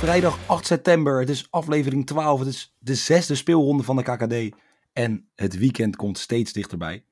Vrijdag 0.00 0.38
8 0.46 0.66
september. 0.66 1.20
Het 1.20 1.28
is 1.28 1.46
aflevering 1.50 2.06
12. 2.06 2.38
Het 2.38 2.48
is 2.48 2.74
de 2.78 2.94
zesde 2.94 3.34
speelronde 3.34 3.82
van 3.82 3.96
de 3.96 4.02
KKD. 4.02 4.56
En 4.92 5.28
het 5.34 5.58
weekend 5.58 5.96
komt 5.96 6.18
steeds 6.18 6.52
dichterbij. 6.52 7.04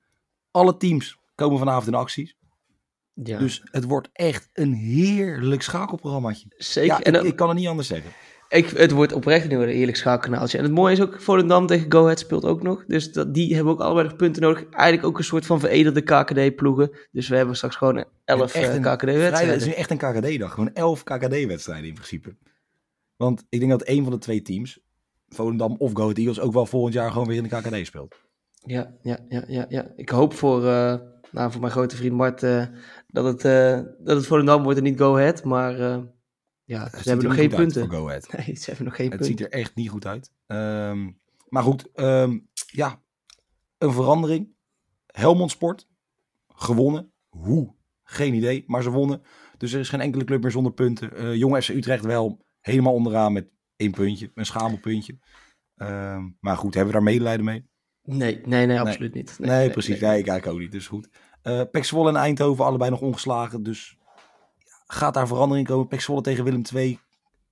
Alle 0.51 0.77
teams 0.77 1.19
komen 1.35 1.59
vanavond 1.59 1.87
in 1.87 1.95
acties. 1.95 2.37
Ja, 3.15 3.39
Dus 3.39 3.63
het 3.71 3.85
wordt 3.85 4.09
echt 4.13 4.49
een 4.53 4.73
heerlijk 4.73 5.63
schakelprogrammaatje. 5.63 6.47
zeker. 6.57 6.91
Ja, 6.91 7.01
en 7.03 7.13
ik, 7.13 7.19
dan- 7.19 7.27
ik 7.27 7.37
kan 7.37 7.49
het 7.49 7.59
niet 7.59 7.69
anders 7.69 7.89
zeggen. 7.89 8.11
ik, 8.49 8.69
het 8.71 8.91
wordt 8.91 9.13
oprecht 9.13 9.49
nu 9.49 9.57
een 9.57 9.69
eerlijk 9.69 9.97
schakelkanaaltje. 9.97 10.59
En 10.59 10.65
het 10.65 10.73
mooie 10.73 10.93
is 10.93 11.01
ook, 11.01 11.21
Volendam 11.21 11.67
tegen 11.67 11.93
Go 11.93 12.03
Ahead 12.03 12.19
speelt 12.19 12.45
ook 12.45 12.63
nog. 12.63 12.85
Dus 12.87 13.13
dat, 13.13 13.35
die 13.35 13.55
hebben 13.55 13.73
ook 13.73 13.81
allebei 13.81 14.09
nog 14.09 14.17
punten 14.17 14.43
nodig. 14.43 14.65
Eigenlijk 14.71 15.07
ook 15.07 15.19
een 15.19 15.25
soort 15.25 15.47
van 15.47 15.61
veredelde 15.61 16.01
KKD-ploegen. 16.01 16.91
Dus 17.13 17.29
we 17.29 17.37
hebben 17.37 17.57
straks 17.57 17.77
gewoon 17.77 18.05
11 18.25 18.55
Echt 18.55 18.69
eh, 18.77 18.93
KKD-wedstrijden. 18.93 19.55
is 19.57 19.65
nu 19.67 19.73
echt 19.73 19.91
een 19.91 19.97
KKD-dag. 19.99 20.53
Gewoon 20.53 20.73
11 20.75 21.03
KKD-wedstrijden 21.03 21.89
in 21.89 21.95
principe. 21.95 22.35
Want 23.19 23.45
ik 23.49 23.59
denk 23.59 23.71
dat 23.71 23.89
een 23.89 24.03
van 24.03 24.13
de 24.13 24.19
twee 24.19 24.43
teams, 24.43 24.81
Volendam 25.29 25.75
of 25.79 25.93
Go 25.93 26.03
Ahead 26.03 26.19
Eagles, 26.19 26.41
ook 26.41 26.53
wel 26.53 26.67
volgend 26.67 26.95
jaar 26.95 27.11
gewoon 27.11 27.27
weer 27.27 27.37
in 27.37 27.43
de 27.43 27.49
KKD 27.49 27.87
speelt. 27.87 28.21
Ja, 28.65 28.97
ja, 29.03 29.19
ja, 29.29 29.45
ja, 29.47 29.67
ja. 29.69 29.93
Ik 29.97 30.09
hoop 30.09 30.35
voor, 30.35 30.67
eh, 30.67 30.95
nou, 31.33 31.51
voor 31.51 31.61
mijn 31.61 31.73
grote 31.73 31.97
vriend 31.97 32.15
Mart 32.15 32.43
eh, 32.43 32.67
dat, 33.07 33.25
het, 33.25 33.45
eh 33.45 33.81
dat 34.05 34.17
het 34.17 34.27
Volendam 34.27 34.63
wordt 34.63 34.79
en 34.79 34.85
niet 34.85 34.99
Go 34.99 35.17
Ahead. 35.17 35.45
Maar 35.45 35.79
ja, 36.65 36.85
Het 36.85 37.03
ze 37.03 37.09
hebben 37.09 37.27
nog 37.27 37.37
geen 37.37 37.49
punten. 37.49 37.87
voor 37.89 37.95
Go 37.99 38.07
Ahead. 38.07 38.29
Nee, 38.37 38.57
ze 38.57 38.65
hebben 38.65 38.85
nog 38.85 38.97
geen 38.97 39.11
Het 39.11 39.19
punten. 39.19 39.39
ziet 39.39 39.41
er 39.41 39.59
echt 39.59 39.75
niet 39.75 39.89
goed 39.89 40.07
uit. 40.07 40.33
Ehm, 40.47 41.11
maar 41.49 41.63
goed, 41.63 41.93
ehm, 41.93 42.39
ja, 42.67 43.01
een 43.79 43.93
verandering. 43.93 44.57
Helmond 45.07 45.51
Sport, 45.51 45.89
gewonnen. 46.49 47.13
Hoe? 47.29 47.75
Geen 48.03 48.35
idee, 48.35 48.65
maar 48.67 48.83
ze 48.83 48.91
wonnen. 48.91 49.23
Dus 49.57 49.73
er 49.73 49.81
is 49.81 49.89
geen 49.89 50.01
enkele 50.01 50.25
club 50.25 50.43
meer 50.43 50.51
zonder 50.51 50.73
punten. 50.73 51.39
Jong 51.39 51.63
FC 51.63 51.69
Utrecht 51.69 52.05
wel 52.05 52.47
helemaal 52.69 52.93
onderaan 52.93 53.33
met 53.33 53.49
één 53.77 53.91
puntje, 53.91 54.31
een 54.35 54.47
schamelpuntje. 54.47 55.19
Ehm, 55.77 56.29
maar 56.41 56.57
goed, 56.57 56.75
hebben 56.75 56.93
we 56.93 56.99
daar 56.99 57.09
medelijden 57.09 57.45
mee? 57.45 57.67
Nee, 58.03 58.41
nee, 58.45 58.67
nee, 58.67 58.81
absoluut 58.81 59.15
niet. 59.15 59.37
Nee, 59.39 59.71
precies. 59.71 60.01
Nee, 60.01 60.19
ik 60.19 60.27
eigenlijk 60.27 60.47
ook 60.47 60.59
niet. 60.59 60.73
Dus 60.73 60.87
goed. 60.87 61.09
Pek 61.71 61.85
Zwolle 61.85 62.09
en 62.09 62.17
Eindhoven 62.17 62.65
allebei 62.65 62.91
nog 62.91 63.01
ongeslagen. 63.01 63.63
Dus 63.63 63.99
gaat 64.87 65.15
daar 65.15 65.27
verandering 65.27 65.67
komen? 65.67 65.89
Pek 65.89 66.01
Zwolle 66.01 66.21
tegen 66.21 66.45
Willem 66.45 66.63
II. 66.75 66.99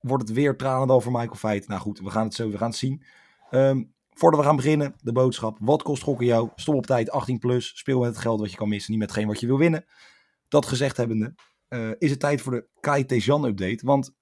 Wordt 0.01 0.29
het 0.29 0.37
weer 0.37 0.57
tranendal 0.57 1.01
voor 1.01 1.13
Michael 1.13 1.35
Feit? 1.35 1.69
Nou 1.69 1.81
goed, 1.81 2.01
we 2.01 2.11
gaan 2.11 2.25
het 2.25 2.35
zo 2.35 2.51
we 2.51 2.59
gaan 2.59 2.69
het 2.69 2.77
zien. 2.77 3.03
Ehm, 3.51 3.83
voordat 4.11 4.41
we 4.41 4.47
gaan 4.47 4.57
beginnen, 4.57 4.95
de 5.03 5.13
boodschap. 5.13 5.57
Wat 5.61 5.83
kost 5.83 6.03
gokken 6.03 6.27
jou? 6.27 6.51
Stop 6.55 6.75
op 6.75 6.87
tijd, 6.87 7.11
18 7.11 7.39
plus. 7.39 7.73
Speel 7.79 8.01
met 8.01 8.09
het 8.09 8.19
geld 8.19 8.41
wat 8.41 8.51
je 8.51 8.57
kan 8.57 8.69
missen, 8.69 8.91
niet 8.91 9.01
met 9.01 9.11
hetgeen 9.11 9.29
wat 9.29 9.41
je 9.41 9.47
wil 9.47 9.59
winnen. 9.59 9.85
Dat 10.49 10.67
gezegd 10.67 10.97
hebbende, 10.97 11.35
eh, 11.69 11.91
is 11.99 12.11
het 12.11 12.21
tijd 12.21 12.41
voor 12.41 12.53
de 12.53 12.69
Kai 12.81 13.05
Tejan 13.05 13.45
update. 13.45 13.87
Want 13.87 14.15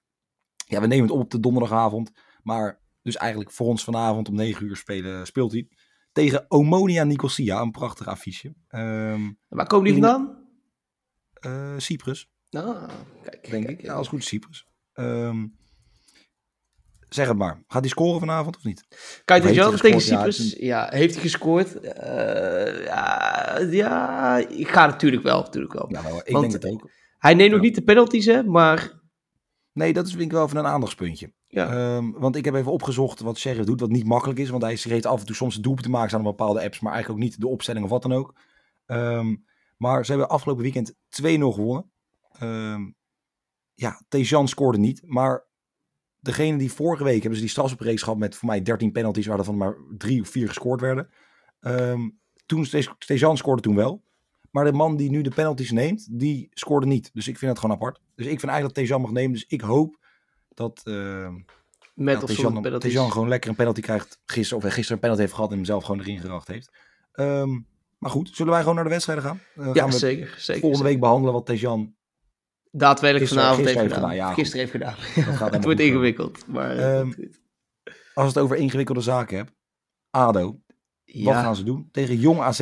ja, 0.65 0.81
we 0.81 0.87
nemen 0.87 1.07
het 1.07 1.17
op 1.17 1.31
de 1.31 1.39
donderdagavond. 1.39 2.11
Maar 2.43 2.79
dus 3.01 3.15
eigenlijk 3.15 3.51
voor 3.51 3.67
ons 3.67 3.83
vanavond 3.83 4.27
om 4.29 4.35
9 4.35 4.65
uur 4.65 4.75
spelen, 4.75 5.25
speelt 5.25 5.51
hij 5.51 5.67
tegen 6.11 6.45
Omonia 6.47 7.03
Nicosia. 7.03 7.61
Een 7.61 7.71
prachtig 7.71 8.07
affiche. 8.07 8.53
Ehm 8.67 9.31
Waar 9.47 9.67
komen 9.67 9.85
die 9.85 10.01
vandaan? 10.01 10.43
eh, 11.33 11.73
Cyprus, 11.77 12.29
Ah, 12.49 12.87
kijk. 13.23 13.49
denk 13.49 13.65
kijk, 13.65 13.79
ik. 13.79 13.85
Ja, 13.85 13.93
als 13.93 14.07
goed 14.07 14.23
Cyprus. 14.23 14.67
Ehm, 14.93 15.45
zeg 17.09 17.27
het 17.27 17.37
maar. 17.37 17.63
Gaat 17.67 17.81
hij 17.81 17.89
scoren 17.89 18.19
vanavond 18.19 18.55
of 18.57 18.63
niet? 18.63 18.85
Kijk, 19.25 19.43
hij 19.43 19.53
tegen 19.53 19.71
gescoord? 19.71 20.01
Cyprus. 20.01 20.55
Ja, 20.59 20.87
heeft 20.89 21.13
hij 21.13 21.21
gescoord? 21.23 21.79
Eh, 21.79 22.83
ja, 22.85 23.57
ja, 23.59 24.37
ik 24.37 24.67
ga 24.67 24.85
natuurlijk 24.85 25.23
wel, 25.23 25.41
natuurlijk 25.41 25.73
wel. 25.73 25.85
Ja, 25.91 26.03
wel, 26.03 26.17
ik 26.23 26.31
Want- 26.33 26.51
denk 26.51 26.63
het 26.63 26.71
ook. 26.71 26.89
Hij 27.17 27.33
neemt 27.33 27.51
nog 27.51 27.61
niet 27.61 27.75
de 27.75 27.83
penalties, 27.83 28.25
hè, 28.25 28.43
maar 28.43 28.91
Nee, 29.75 29.93
dat 29.93 30.05
is 30.05 30.11
vind 30.11 30.23
ik 30.23 30.31
wel 30.31 30.45
even 30.45 30.57
een 30.57 30.65
aandachtspuntje. 30.65 31.33
ja. 31.47 31.69
Ehm, 31.69 32.11
want 32.11 32.35
ik 32.35 32.45
heb 32.45 32.53
even 32.53 32.71
opgezocht 32.71 33.19
wat 33.19 33.37
Sheriff 33.37 33.65
doet, 33.65 33.79
wat 33.79 33.89
niet 33.89 34.05
makkelijk 34.05 34.39
is. 34.39 34.49
Want 34.49 34.61
hij 34.63 34.77
heeft 34.83 35.05
af 35.05 35.19
en 35.19 35.25
toe 35.25 35.35
soms 35.35 35.55
een 35.55 35.61
doelpunt 35.61 35.85
te 35.85 35.91
maken 35.91 36.17
aan 36.17 36.23
bepaalde 36.23 36.63
apps, 36.63 36.79
maar 36.79 36.93
eigenlijk 36.93 37.21
ook 37.21 37.29
niet 37.29 37.39
de 37.41 37.47
opstelling 37.47 37.83
of 37.83 37.91
wat 37.91 38.01
dan 38.01 38.13
ook. 38.13 38.35
Ehm, 38.85 39.35
maar 39.77 40.05
ze 40.05 40.11
hebben 40.11 40.29
afgelopen 40.29 40.63
weekend 40.63 40.95
2-0 41.09 41.51
gewonnen. 41.51 41.91
Ehm, 42.31 42.81
ja, 43.73 44.01
Tejan 44.07 44.47
scoorde 44.47 44.77
niet, 44.77 45.01
maar 45.05 45.45
degene 46.19 46.57
die 46.57 46.71
vorige 46.71 47.03
week 47.03 47.19
hebben 47.19 47.35
ze 47.35 47.41
die 47.41 47.49
strafspreeks 47.49 48.01
gehad 48.01 48.19
met 48.19 48.35
voor 48.35 48.47
mij 48.47 48.61
13 48.61 48.91
penalties, 48.91 49.25
waar 49.25 49.37
er 49.37 49.43
van 49.43 49.57
maar 49.57 49.77
drie 49.97 50.21
of 50.21 50.29
vier 50.29 50.47
gescoord 50.47 50.81
werden. 50.81 51.09
Toen 52.45 52.67
Tejan 52.97 53.37
scoorde 53.37 53.61
toen 53.61 53.75
wel. 53.75 54.03
Maar 54.51 54.65
de 54.65 54.71
man 54.71 54.95
die 54.95 55.09
nu 55.09 55.21
de 55.21 55.29
penalties 55.29 55.71
neemt, 55.71 56.07
die 56.19 56.47
scoorde 56.51 56.85
niet. 56.85 57.09
Dus 57.13 57.27
ik 57.27 57.37
vind 57.37 57.51
het 57.51 57.59
gewoon 57.59 57.75
apart. 57.75 58.01
Dus 58.15 58.25
ik 58.25 58.39
vind 58.39 58.51
eigenlijk 58.51 58.75
dat 58.75 58.83
Tejan 58.85 59.01
mag 59.01 59.11
nemen. 59.11 59.31
Dus 59.31 59.45
ik 59.47 59.61
hoop 59.61 59.97
dat 60.53 60.81
ehm, 60.83 61.33
met 61.93 62.23
of 62.23 62.29
Tejan, 62.79 63.11
gewoon 63.11 63.27
lekker 63.27 63.49
een 63.49 63.55
penalty 63.55 63.81
krijgt 63.81 64.19
gisteren. 64.25 64.57
Of 64.57 64.63
hij 64.63 64.71
gisteren 64.71 64.93
een 64.95 64.99
penalty 65.01 65.21
heeft 65.21 65.33
gehad 65.33 65.49
en 65.49 65.55
hem 65.55 65.65
zelf 65.65 65.83
gewoon 65.83 65.99
erin 66.01 66.19
geracht 66.19 66.47
heeft. 66.47 66.71
Ehm, 67.11 67.49
maar 67.97 68.11
goed, 68.11 68.29
zullen 68.33 68.51
wij 68.51 68.59
gewoon 68.61 68.75
naar 68.75 68.83
de 68.83 68.89
wedstrijden 68.89 69.23
gaan? 69.25 69.39
Eh, 69.55 69.65
ja, 69.65 69.73
gaan 69.81 69.89
we 69.89 69.97
zeker, 69.97 70.27
zeker. 70.27 70.43
volgende 70.61 70.75
zeker. 70.75 70.83
week 70.91 70.99
behandelen 70.99 71.33
wat 71.33 71.45
Tejan... 71.45 71.95
Daadwerkelijk 72.71 73.29
Gisteren- 73.31 73.43
vanavond 73.55 73.67
gisteren 73.67 73.81
heeft 73.87 73.93
gedaan. 73.93 74.09
gedaan, 74.11 74.27
ja, 74.27 74.33
gisteren 74.33 74.59
heeft 74.59 74.71
gedaan. 74.71 75.25
Dat 75.25 75.35
gaat 75.35 75.53
het 75.53 75.63
wordt 75.63 75.79
goed 75.79 75.87
ingewikkeld, 75.89 76.47
maar... 76.47 76.77
eh, 76.77 76.99
Ehm, 76.99 77.11
Als 78.13 78.27
het 78.27 78.37
over 78.37 78.55
ingewikkelde 78.57 79.01
zaken 79.01 79.37
hebt. 79.37 79.51
ADO, 80.09 80.59
wat 81.05 81.33
gaan 81.33 81.55
ze 81.55 81.63
doen? 81.63 81.89
Tegen 81.91 82.19
Jong 82.19 82.39
AZ. 82.39 82.61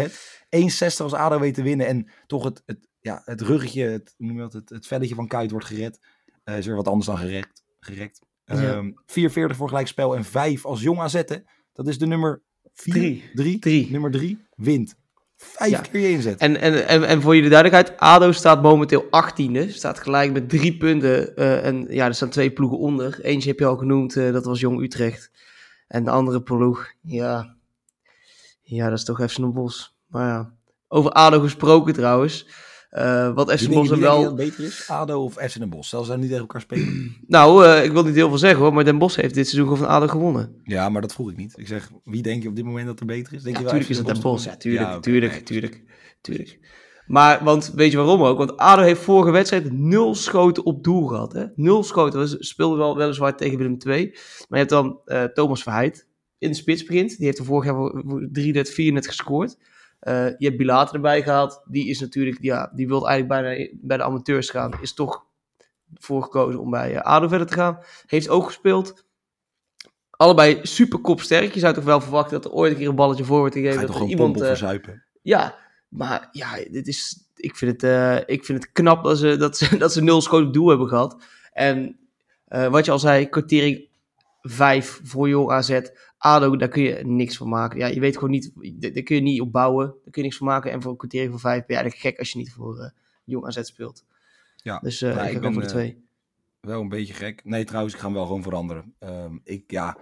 1,60 0.50 1.02
als 1.03 1.14
ADO 1.14 1.40
weet 1.40 1.53
te 1.53 1.62
winnen. 1.64 1.88
En 1.88 2.08
toch 2.28 2.44
het, 2.44 2.64
het, 2.66 2.88
ja, 3.03 3.22
het 3.25 3.41
ruggetje, 3.41 3.84
het, 3.84 4.14
noem 4.18 4.36
je 4.36 4.41
dat, 4.41 4.53
het, 4.53 4.69
het 4.69 4.88
velletje 4.88 5.16
van 5.16 5.28
Kuit 5.28 5.52
wordt 5.52 5.66
gered. 5.66 6.00
Eh, 6.44 6.58
is 6.58 6.66
weer 6.66 6.75
wat 6.75 6.88
anders 6.88 7.06
dan 7.08 7.18
gerekt. 7.18 7.64
gerekt. 7.80 8.22
Ja. 8.46 8.84
4,40 8.84 9.56
voor 9.56 9.68
gelijkspel 9.68 10.16
en 10.16 10.24
5 10.24 10.66
als 10.66 10.81
Jong. 10.81 11.12
Hè. 11.12 11.38
Dat 11.74 11.88
is 11.88 11.97
de 11.97 12.06
nummer 12.06 12.41
4. 12.74 12.94
Drie. 12.94 13.24
3. 13.34 13.59
Drie. 13.59 13.91
Nummer 13.91 14.12
3 14.12 14.46
wint. 14.56 14.96
Vijf 15.36 15.72
Ja. 15.72 15.80
keer 15.80 16.02
je 16.02 16.09
inzet. 16.09 16.40
En, 16.40 16.58
en, 16.62 16.88
en, 16.88 17.03
en 17.03 17.22
voor 17.22 17.36
jullie 17.36 17.50
duidelijkheid, 17.50 18.00
ADO 18.00 18.31
staat 18.31 18.62
momenteel 18.62 19.03
18e. 19.06 19.70
Staat 19.70 20.00
gelijk 20.00 20.31
met 20.31 20.50
drie 20.50 20.78
punten. 20.78 21.35
eh, 21.35 21.66
en 21.66 21.85
ja, 21.90 22.06
er 22.06 22.16
staan 22.16 22.30
twee 22.30 22.52
ploegen 22.52 22.78
onder. 22.78 23.20
Eentje 23.22 23.50
heb 23.50 23.59
je 23.59 23.66
al 23.66 23.78
genoemd, 23.78 24.16
eh, 24.16 24.31
dat 24.31 24.46
was 24.46 24.59
Jong 24.59 24.81
Utrecht. 24.81 25.31
En 25.88 26.03
de 26.03 26.12
andere 26.12 26.41
ploeg, 26.41 26.91
ja, 27.02 27.56
ja 28.62 28.90
dat 28.90 28.97
is 28.97 29.03
toch 29.06 29.30
FC 29.30 29.35
Den 29.35 29.53
Bosch. 29.53 29.90
Maar 30.08 30.28
ja, 30.28 30.53
over 30.88 31.12
ADO 31.12 31.40
gesproken 31.40 31.94
trouwens. 31.94 32.47
Eh, 32.94 33.34
wat 33.34 33.52
FC 33.52 33.59
je 33.59 34.00
wel... 34.00 34.36
beter 34.36 34.64
is? 34.64 34.86
ADO 34.90 35.24
of 35.24 35.34
FC 35.34 35.59
Den 35.59 35.70
Bosch? 35.70 35.90
Zelfs 35.90 36.08
zijn 36.08 36.20
niet 36.20 36.28
tegen 36.28 36.42
elkaar 36.44 36.62
spelen. 36.62 37.16
Nou, 37.28 37.66
eh, 37.66 37.84
ik 37.84 37.92
wil 37.92 38.04
niet 38.04 38.16
heel 38.16 38.30
veel 38.30 38.38
zeggen 38.38 38.59
hoor, 38.59 38.74
maar 38.74 38.84
Den 38.86 38.98
Bosch 38.98 39.16
heeft 39.22 39.34
dit 39.34 39.48
seizoen 39.48 39.74
gewoon 39.74 39.88
van 39.88 39.96
ADO 39.96 40.08
gewonnen. 40.08 40.56
ja, 40.64 40.90
maar 40.90 41.02
dat 41.02 41.14
vroeg 41.14 41.29
ik 41.32 41.38
niet. 41.38 41.53
Ik 41.56 41.67
zeg, 41.67 41.90
wie 42.03 42.22
denk 42.22 42.44
je 42.44 42.50
op 42.50 42.56
dit 42.56 42.66
moment 42.66 42.85
dat 42.88 43.00
er 43.00 43.06
beter 43.06 43.34
is? 43.34 43.44
Denk 43.44 43.56
Ja, 43.56 43.62
je 43.62 43.67
wel 43.67 43.79
tuurlijk 43.79 43.90
is 43.91 43.97
het 43.97 44.08
Den 44.08 44.22
Bosch. 44.22 44.46
Ja, 44.46 44.56
tuurlijk, 44.58 44.85
Ja, 44.88 45.00
tuurlijk, 45.00 45.34
tuurlijk, 45.46 45.84
tuurlijk. 46.22 46.59
Maar, 47.08 47.44
want 47.44 47.72
weet 47.76 47.91
je 47.91 47.97
waarom 47.97 48.22
ook? 48.23 48.38
Want 48.38 48.58
ADO 48.58 48.82
heeft 48.82 49.02
vorige 49.02 49.32
wedstrijd 49.32 49.72
nul 49.72 50.16
schoten 50.16 50.66
op 50.66 50.84
doel 50.84 51.06
gehad. 51.08 51.34
Hè? 51.34 51.46
Nul 51.56 51.84
schoten. 51.84 52.28
Ze 52.28 52.35
speelden 52.40 52.78
wel 52.78 52.97
weliswaar 52.97 53.38
tegen 53.38 53.58
Willem 53.58 53.78
II. 53.88 54.06
Maar 54.12 54.20
je 54.50 54.56
hebt 54.56 54.70
dan 54.70 55.00
eh, 55.06 55.23
Thomas 55.23 55.64
Verheid 55.64 56.08
in 56.38 56.50
de 56.50 56.56
spits 56.56 56.84
begint. 56.84 57.17
Die 57.17 57.26
heeft 57.26 57.38
er 57.40 57.46
vorig 57.46 57.66
jaar 57.66 57.76
voor- 57.76 58.03
voor 58.06 58.28
3 58.32 58.53
net, 58.53 58.70
4 58.70 58.91
net 58.94 59.08
gescoord. 59.08 59.58
Eh, 60.03 60.26
je 60.38 60.46
hebt 60.46 60.58
Bilater 60.58 60.96
erbij 60.96 61.23
gehaald. 61.23 61.61
Die 61.66 61.88
is 61.88 62.00
natuurlijk, 62.00 62.38
ja, 62.41 62.72
die 62.76 62.88
wil 62.88 63.08
eigenlijk 63.08 63.41
bijna 63.41 63.70
bij 63.73 63.97
de 63.97 64.03
amateurs 64.03 64.50
gaan. 64.50 64.72
Is 64.82 64.94
toch 64.94 65.26
voor 65.94 66.23
gekozen 66.23 66.59
om 66.59 66.70
bij 66.70 66.96
eh, 66.96 67.02
ADO 67.02 67.28
verder 67.28 67.47
te 67.47 67.53
gaan. 67.53 67.79
Heeft 68.05 68.29
ook 68.29 68.46
gespeeld. 68.46 69.05
Allebei 70.09 70.59
super 70.61 71.00
kopsterk. 71.00 71.53
Je 71.53 71.59
zou 71.59 71.73
toch 71.73 71.84
wel 71.84 72.02
verwachten 72.02 72.41
dat 72.41 72.52
er 72.52 72.58
ooit 72.58 72.72
een 72.72 72.78
keer 72.78 72.88
een 72.88 72.96
balletje 72.96 73.23
voor 73.23 73.40
wordt 73.40 73.55
gegeven. 73.55 73.88
Dat 73.88 73.96
er 73.96 74.05
iemand, 74.05 74.38
verzuipen? 74.38 75.03
ja, 75.22 75.55
maar 75.88 76.28
ja, 76.32 76.55
dit 76.72 76.88
is, 76.88 77.29
ik, 77.35 77.55
vind 77.55 77.82
het, 77.82 78.23
ik 78.29 78.46
vind 78.46 78.64
het 78.64 78.72
knap 78.72 79.03
dat 79.03 79.17
ze, 79.17 79.38
dat 79.38 79.58
ze, 79.58 79.78
dat 79.84 79.94
ze 79.94 80.02
nul 80.02 80.22
schoten 80.22 80.47
op 80.47 80.53
doel 80.53 80.67
hebben 80.67 80.88
gehad. 80.88 81.23
En 81.53 82.00
wat 82.47 82.85
je 82.85 82.91
al 82.91 83.00
zei, 83.00 83.29
kwartering 83.29 83.88
vijf 84.41 85.00
voor 85.03 85.29
Jong 85.29 85.52
AZ. 85.52 85.79
ADO, 86.23 86.55
daar 86.55 86.67
kun 86.67 86.84
je 86.84 86.99
niks 87.05 87.37
van 87.37 87.49
maken. 87.49 87.79
Ja, 87.79 87.87
je 87.87 87.99
weet 87.99 88.14
gewoon 88.16 88.29
niet, 88.29 88.52
daar 88.93 89.03
kun 89.03 89.16
je 89.16 89.22
niet 89.22 89.41
op 89.41 89.52
bouwen. 89.52 89.85
Daar 89.87 89.96
kun 90.11 90.11
je 90.14 90.22
niks 90.22 90.37
van 90.37 90.47
maken. 90.47 90.72
En 90.72 90.81
voor 90.81 90.91
een 90.91 90.97
kwartier 90.97 91.29
van 91.29 91.40
vijf 91.40 91.58
ben 91.66 91.75
je 91.75 91.81
eigenlijk 91.81 92.02
gek 92.02 92.20
als 92.20 92.31
je 92.31 92.37
niet 92.37 92.52
voor 92.53 92.78
uh, 92.78 92.85
Jong 93.23 93.46
AZ 93.46 93.59
speelt. 93.61 94.05
Ja, 94.55 94.79
Dus 94.79 95.02
uh, 95.02 95.09
ik 95.09 95.16
ik 95.28 95.34
ga 95.34 95.40
ben, 95.40 95.53
voor 95.53 95.61
de 95.61 95.67
eh, 95.67 95.73
twee. 95.73 96.03
Wel 96.59 96.81
een 96.81 96.90
beetje 96.90 97.14
gek. 97.14 97.41
Nee, 97.43 97.64
trouwens, 97.64 97.93
ik 97.93 97.99
ga 97.99 98.05
hem 98.05 98.16
wel 98.16 98.25
gewoon 98.25 98.43
veranderen. 98.43 98.93
Ehm, 98.99 99.35
ik, 99.43 99.64
ja, 99.67 99.97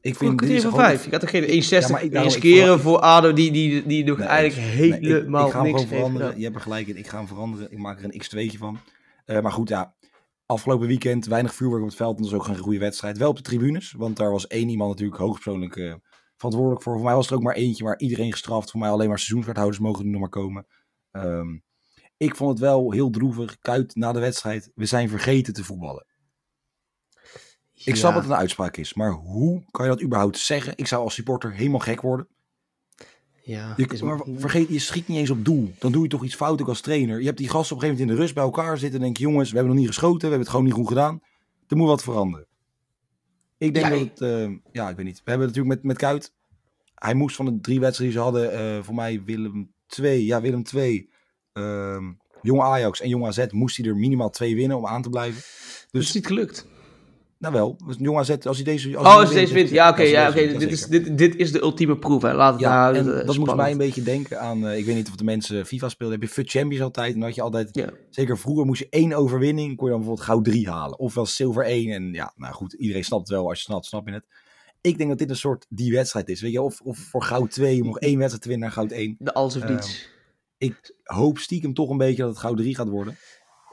ik 0.00 0.14
Voor 0.14 0.26
vind 0.26 0.36
kwartier 0.38 0.60
van 0.60 0.74
vijf. 0.74 1.04
Je 1.04 1.10
gaat 1.10 1.20
toch 1.20 1.30
geen 1.30 1.42
1,60 1.42 1.68
Ja, 1.68 1.98
ik- 1.98 2.12
ik 2.12 2.22
riskeren 2.22 2.80
voor 2.80 2.98
ADO 2.98 3.32
die, 3.32 3.50
die, 3.50 3.86
die 3.86 4.04
nog 4.04 4.18
Nee, 4.18 4.26
eigenlijk 4.26 4.76
Nee, 4.78 4.88
ik- 4.88 5.02
helemaal 5.02 5.46
ik, 5.46 5.52
ga 5.52 5.62
hem 5.62 5.66
niks 5.72 5.82
gewoon 5.82 5.96
veranderen. 5.98 6.36
Je 6.38 6.42
hebt 6.44 6.54
er 6.56 6.60
gelijk 6.62 6.86
in. 6.86 6.96
Ik 6.96 7.06
ga 7.06 7.16
hem 7.18 7.26
veranderen. 7.26 7.72
Ik 7.72 7.78
maak 7.78 7.98
er 7.98 8.04
een 8.04 8.22
x2'tje 8.22 8.58
van. 8.58 8.78
Maar 9.26 9.52
goed, 9.52 9.68
ja. 9.68 9.94
Afgelopen 10.50 10.86
weekend 10.86 11.26
weinig 11.26 11.54
vuurwerk 11.54 11.82
op 11.82 11.88
het 11.88 11.96
veld. 11.96 12.16
En 12.16 12.22
dat 12.22 12.30
was 12.30 12.40
ook 12.40 12.46
geen 12.46 12.58
goede 12.58 12.78
wedstrijd. 12.78 13.18
Wel 13.18 13.28
op 13.28 13.36
de 13.36 13.42
tribunes. 13.42 13.92
Want 13.92 14.16
daar 14.16 14.30
was 14.30 14.46
één 14.46 14.68
iemand 14.68 14.90
natuurlijk 14.90 15.18
hoogpersoonlijk 15.18 15.76
eh, 15.76 15.94
verantwoordelijk 16.36 16.82
voor. 16.82 16.94
Voor 16.94 17.04
mij 17.04 17.14
was 17.14 17.28
er 17.30 17.34
ook 17.34 17.42
maar 17.42 17.54
eentje. 17.54 17.84
Maar 17.84 17.98
iedereen 17.98 18.32
gestraft. 18.32 18.70
Voor 18.70 18.80
mij 18.80 18.90
alleen 18.90 19.08
maar 19.08 19.18
seizoenswethouders 19.18 19.78
mogen 19.78 20.04
er 20.04 20.10
nog 20.10 20.20
maar 20.20 20.28
komen. 20.28 20.66
Ehm, 21.10 21.58
ik 22.16 22.36
vond 22.36 22.50
het 22.50 22.58
wel 22.58 22.92
heel 22.92 23.10
droevig. 23.10 23.58
Kuit 23.58 23.94
na 23.94 24.12
de 24.12 24.20
wedstrijd. 24.20 24.70
We 24.74 24.86
zijn 24.86 25.08
vergeten 25.08 25.52
te 25.52 25.64
voetballen. 25.64 26.06
Ik 27.84 27.96
snap 27.96 28.12
dat 28.12 28.22
het 28.22 28.30
een 28.30 28.38
uitspraak 28.38 28.76
is. 28.76 28.94
Maar 28.94 29.12
hoe 29.12 29.64
kan 29.70 29.84
je 29.84 29.90
dat 29.90 30.02
überhaupt 30.02 30.38
zeggen? 30.38 30.72
Ik 30.76 30.86
zou 30.86 31.02
als 31.02 31.14
supporter 31.14 31.52
helemaal 31.52 31.78
gek 31.78 32.00
worden. 32.00 32.28
Ja, 33.48 33.74
Je, 33.76 33.82
het 33.82 33.92
is- 33.92 34.02
maar 34.02 34.20
vergeet, 34.36 34.68
je 34.68 34.78
schiet 34.78 35.08
niet 35.08 35.18
eens 35.18 35.30
op 35.30 35.44
doel. 35.44 35.72
Dan 35.78 35.92
doe 35.92 36.02
je 36.02 36.08
toch 36.08 36.24
iets 36.24 36.34
fout 36.34 36.60
ook 36.60 36.68
als 36.68 36.80
trainer. 36.80 37.18
Je 37.20 37.26
hebt 37.26 37.38
die 37.38 37.48
gasten 37.48 37.76
op 37.76 37.82
een 37.82 37.88
gegeven 37.88 38.06
moment 38.06 38.10
in 38.10 38.16
de 38.16 38.22
rust 38.22 38.34
bij 38.34 38.44
elkaar 38.44 38.78
zitten. 38.78 38.98
En 38.98 39.04
denk 39.04 39.16
je, 39.16 39.22
jongens, 39.22 39.48
we 39.50 39.54
hebben 39.56 39.72
nog 39.74 39.82
niet 39.82 39.92
geschoten. 39.92 40.18
We 40.18 40.26
hebben 40.26 40.40
het 40.40 40.48
gewoon 40.48 40.64
niet 40.64 40.74
goed 40.74 40.88
gedaan. 40.88 41.20
Er 41.68 41.76
moet 41.76 41.86
wat 41.88 42.02
veranderen. 42.02 42.46
Ik 43.58 43.74
denk 43.74 43.86
Ja, 43.86 43.90
dat 43.92 44.00
het... 44.00 44.20
eh, 44.20 44.50
ja, 44.72 44.88
ik 44.88 44.96
weet 44.96 45.04
niet. 45.06 45.20
We 45.24 45.30
hebben 45.30 45.46
natuurlijk 45.48 45.74
met, 45.74 45.84
met 45.84 45.96
Kuit... 45.96 46.32
Hij 46.94 47.14
moest 47.14 47.36
van 47.36 47.44
de 47.44 47.60
drie 47.60 47.80
wedstrijden 47.80 48.16
die 48.16 48.24
ze 48.24 48.30
hadden... 48.30 48.76
eh, 48.76 48.82
voor 48.84 48.94
mij 48.94 49.22
Willem 49.24 49.72
2. 49.86 50.24
Ja, 50.24 50.40
Willem 50.40 50.62
2. 50.62 51.08
ehm 51.52 52.04
Jong 52.42 52.60
Ajax 52.60 53.00
en 53.00 53.08
Jong 53.08 53.26
AZ 53.26 53.46
moest 53.50 53.76
hij 53.76 53.86
er 53.86 53.96
minimaal 53.96 54.30
twee 54.30 54.54
winnen 54.54 54.76
om 54.76 54.86
aan 54.86 55.02
te 55.02 55.08
blijven. 55.10 55.40
het 55.40 55.88
Dus, 55.90 56.04
is 56.08 56.14
niet 56.14 56.26
gelukt. 56.26 56.66
Nou 57.38 57.54
wel. 57.54 57.76
Jong 57.98 58.18
AZ, 58.18 58.30
als 58.30 58.56
hij 58.56 58.64
deze... 58.64 58.98
Oh, 58.98 59.04
als 59.16 59.28
hij 59.30 59.38
deze 59.38 59.54
wint. 59.54 59.70
Ja, 59.70 59.88
oké. 59.90 60.00
als 60.00 60.10
ja, 60.10 60.28
oké. 60.28 60.58
dit, 60.58 60.70
is, 60.70 60.86
dit, 60.86 61.18
dit 61.18 61.36
is 61.36 61.52
de 61.52 61.60
ultieme 61.60 61.98
proef. 61.98 62.22
Hè. 62.22 62.32
Laat 62.34 62.52
het 62.52 62.60
Ja, 62.60 62.90
nou, 62.90 62.94
en 62.96 63.00
eh, 63.00 63.06
dat 63.06 63.24
moest 63.24 63.32
spannend. 63.32 63.58
mij 63.58 63.70
een 63.70 63.78
beetje 63.78 64.02
denken 64.02 64.40
aan, 64.40 64.66
eh, 64.66 64.78
ik 64.78 64.84
weet 64.84 64.94
niet 64.94 65.08
of 65.08 65.16
de 65.16 65.24
mensen 65.24 65.66
FIFA 65.66 65.88
speelden, 65.88 66.18
heb 66.20 66.28
je 66.28 66.34
FUT 66.34 66.50
Champions 66.50 66.82
altijd. 66.82 67.06
En 67.12 67.18
dan 67.18 67.22
had 67.28 67.34
je 67.34 67.42
altijd, 67.42 67.84
zeker 68.10 68.38
vroeger 68.38 68.66
moest 68.66 68.80
je 68.80 68.86
één 68.90 69.12
overwinning, 69.12 69.76
kon 69.76 69.84
je 69.86 69.90
dan 69.92 70.00
bijvoorbeeld 70.00 70.26
goud 70.28 70.44
3 70.44 70.70
halen. 70.70 70.98
Ofwel 70.98 71.26
zilver 71.26 71.64
1 71.64 71.90
en 71.92 72.12
ja, 72.12 72.32
nou 72.36 72.54
goed, 72.54 72.72
iedereen 72.72 73.04
snapt 73.04 73.28
het 73.28 73.36
wel. 73.38 73.48
Als 73.48 73.58
je 73.58 73.64
snapt, 73.64 73.86
snap 73.86 74.08
je 74.08 74.14
het. 74.14 74.24
Ik 74.80 74.96
denk 74.98 75.08
dat 75.08 75.18
dit 75.18 75.30
een 75.30 75.36
soort 75.36 75.66
die 75.68 75.92
wedstrijd 75.92 76.28
is. 76.28 76.40
Weet 76.40 76.52
je, 76.52 76.62
of, 76.62 76.80
of 76.80 76.98
voor 76.98 77.22
goud 77.22 77.50
2 77.50 77.80
om 77.80 77.86
nog 77.86 77.98
één 77.98 78.16
wedstrijd 78.16 78.42
te 78.42 78.48
winnen 78.48 78.66
naar 78.66 78.76
goud 78.76 78.90
1. 78.90 79.16
De 79.18 79.32
alles 79.34 79.56
of 79.56 79.62
Ehm, 79.62 79.72
niets. 79.72 80.08
Ik 80.58 80.94
hoop 81.02 81.38
stiekem 81.38 81.74
toch 81.74 81.90
een 81.90 81.96
beetje 81.96 82.22
dat 82.22 82.30
het 82.30 82.38
goud 82.40 82.56
3 82.56 82.74
gaat 82.74 82.88
worden. 82.88 83.16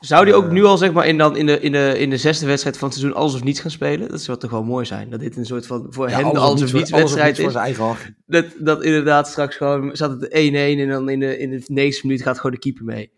Zou 0.06 0.26
die 0.26 0.34
ook 0.34 0.46
eh, 0.46 0.52
nu 0.52 0.64
al 0.64 0.78
zeg 0.78 0.92
maar 0.92 1.08
in, 1.08 1.18
dan 1.18 1.38
in, 1.38 1.46
de, 1.46 1.60
in, 1.60 1.72
de, 1.72 2.00
in 2.00 2.10
de 2.10 2.18
zesde 2.18 2.46
wedstrijd 2.46 2.78
van 2.78 2.88
het 2.88 2.98
seizoen 2.98 3.20
alles 3.20 3.34
of 3.34 3.44
niets 3.44 3.60
gaan 3.60 3.72
spelen? 3.72 4.10
Dat 4.10 4.22
zou 4.22 4.38
toch 4.38 4.52
wel 4.52 4.64
mooi 4.64 4.86
zijn. 4.86 5.10
Dat 5.10 5.20
dit 5.20 5.38
een 5.38 5.46
soort 5.46 5.68
van 5.68 5.88
voor 5.90 6.10
hen 6.10 6.34
de 6.34 6.40
alles 6.40 6.62
of 6.62 6.74
niets 6.74 6.92
wedstrijd 6.92 7.40
is. 7.40 7.52
zijn 7.52 7.64
eigen 7.64 7.84
hak. 7.84 8.14
Dat, 8.26 8.46
dat 8.60 8.84
inderdaad 8.84 9.28
straks 9.28 9.56
gewoon 9.56 9.96
zat 9.96 10.22
het 10.22 10.30
1-1 10.30 10.32
en 10.32 10.88
dan 10.88 11.10
in 11.10 11.20
de, 11.20 11.38
in 11.38 11.50
de 11.50 11.64
negende 11.68 12.08
minuut 12.08 12.22
gaat 12.22 12.36
gewoon 12.36 12.52
de 12.52 12.60
keeper 12.60 12.84
mee. 12.84 13.12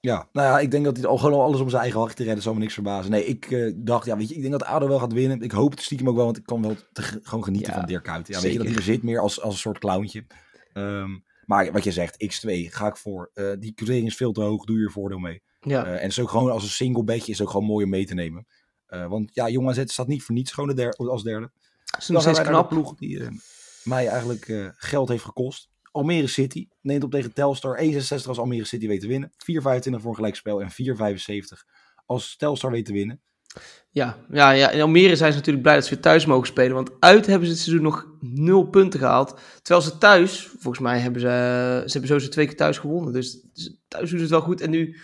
Ja, 0.00 0.28
nou 0.32 0.48
ja, 0.48 0.58
ik 0.58 0.70
denk 0.70 0.84
dat 0.84 0.96
hij 0.96 1.06
al 1.06 1.18
gewoon 1.18 1.40
alles 1.40 1.60
om 1.60 1.68
zijn 1.68 1.82
eigen 1.82 2.00
hak 2.00 2.12
te 2.12 2.24
redden, 2.24 2.42
zou 2.42 2.54
me 2.54 2.60
niks 2.60 2.74
verbazen. 2.74 3.10
Nee, 3.10 3.24
ik 3.24 3.50
eh, 3.50 3.72
dacht, 3.76 4.06
ja, 4.06 4.16
weet 4.16 4.28
je, 4.28 4.34
ik 4.34 4.40
denk 4.40 4.52
dat 4.52 4.64
ADO 4.64 4.88
wel 4.88 4.98
gaat 4.98 5.12
winnen. 5.12 5.40
Ik 5.40 5.50
hoop 5.50 5.70
het 5.70 5.82
stiekem 5.82 6.08
ook 6.08 6.16
wel, 6.16 6.24
want 6.24 6.36
ik 6.36 6.46
kan 6.46 6.62
wel 6.62 6.76
te, 6.92 7.02
gewoon 7.02 7.44
genieten 7.44 7.72
Ja, 7.72 7.78
van 7.78 7.88
Dirk 7.88 8.02
Kuyt. 8.02 8.26
Ja, 8.26 8.40
weet 8.40 8.52
je, 8.52 8.58
dat 8.58 8.66
hij 8.66 8.74
zeker. 8.74 8.76
er 8.76 8.94
zit 8.94 9.02
meer 9.02 9.20
als, 9.20 9.40
als 9.40 9.54
een 9.54 9.60
soort 9.60 9.78
clowntje. 9.78 10.24
Ehm, 10.72 11.10
maar 11.46 11.72
wat 11.72 11.84
je 11.84 11.92
zegt, 11.92 12.24
X2, 12.24 12.50
ga 12.72 12.86
ik 12.86 12.96
voor. 12.96 13.30
Eh, 13.34 13.52
die 13.58 13.74
quotering 13.74 14.06
is 14.06 14.16
veel 14.16 14.32
te 14.32 14.40
hoog, 14.40 14.64
doe 14.64 14.78
je 14.78 14.84
er 14.84 14.90
voordeel 14.90 15.18
mee. 15.18 15.42
Ja, 15.60 15.84
Eh, 15.84 15.92
en 15.92 16.00
het 16.00 16.10
is 16.10 16.20
ook 16.20 16.30
gewoon 16.30 16.50
als 16.50 16.62
een 16.62 16.68
single 16.68 17.04
bedje, 17.04 17.32
is 17.32 17.42
ook 17.42 17.50
gewoon 17.50 17.66
mooi 17.66 17.84
om 17.84 17.90
mee 17.90 18.06
te 18.06 18.14
nemen. 18.14 18.46
Eh, 18.86 19.06
want 19.06 19.30
ja, 19.34 19.48
Jong 19.48 19.68
AZ 19.68 19.82
staat 19.84 20.06
niet 20.06 20.22
voor 20.22 20.34
niets 20.34 20.52
gewoon 20.52 20.76
de 20.76 20.96
als 20.96 21.22
derde. 21.22 21.50
dat 21.84 22.00
is 22.00 22.08
nog 22.08 22.22
gaan 22.22 22.34
steeds 22.34 22.48
de 22.48 22.54
knap. 22.54 22.68
ploeg 22.68 22.94
die 22.94 23.28
mij 23.84 24.06
eigenlijk 24.06 24.72
geld 24.76 25.08
heeft 25.08 25.24
gekost. 25.24 25.68
Almere 25.90 26.26
City 26.26 26.68
neemt 26.80 27.04
op 27.04 27.10
tegen 27.10 27.32
Telstar 27.32 27.78
1,66 27.78 28.28
als 28.28 28.38
Almere 28.38 28.64
City 28.64 28.86
weet 28.86 29.00
te 29.00 29.06
winnen. 29.06 29.32
4,25 29.36 30.00
voor 30.00 30.10
een 30.10 30.14
gelijkspel 30.14 30.62
en 30.62 30.70
4,75 30.70 31.64
als 32.06 32.36
Telstar 32.36 32.70
weet 32.70 32.84
te 32.84 32.92
winnen. 32.92 33.22
Ja, 33.94 34.16
ja, 34.30 34.50
ja, 34.50 34.70
in 34.70 34.80
Almere 34.80 35.16
zijn 35.16 35.30
ze 35.30 35.38
natuurlijk 35.38 35.62
blij 35.62 35.74
dat 35.74 35.84
ze 35.84 35.94
weer 35.94 36.02
thuis 36.02 36.26
mogen 36.26 36.46
spelen. 36.46 36.74
Want 36.74 36.90
uit 36.98 37.26
hebben 37.26 37.46
ze 37.46 37.52
het 37.52 37.62
seizoen 37.62 37.84
nog 37.84 38.06
nul 38.20 38.64
punten 38.64 39.00
gehaald. 39.00 39.38
Terwijl 39.62 39.86
ze 39.86 39.98
thuis, 39.98 40.46
volgens 40.46 40.78
mij 40.78 40.98
hebben 40.98 41.20
ze, 41.20 41.26
ze 41.86 41.92
hebben 41.92 42.08
sowieso 42.08 42.28
twee 42.28 42.46
keer 42.46 42.56
thuis 42.56 42.78
gewonnen. 42.78 43.12
Dus 43.12 43.46
thuis 43.88 44.10
doen 44.10 44.18
ze 44.18 44.24
het 44.24 44.30
wel 44.34 44.40
goed. 44.40 44.60
En 44.60 44.70
nu 44.70 44.96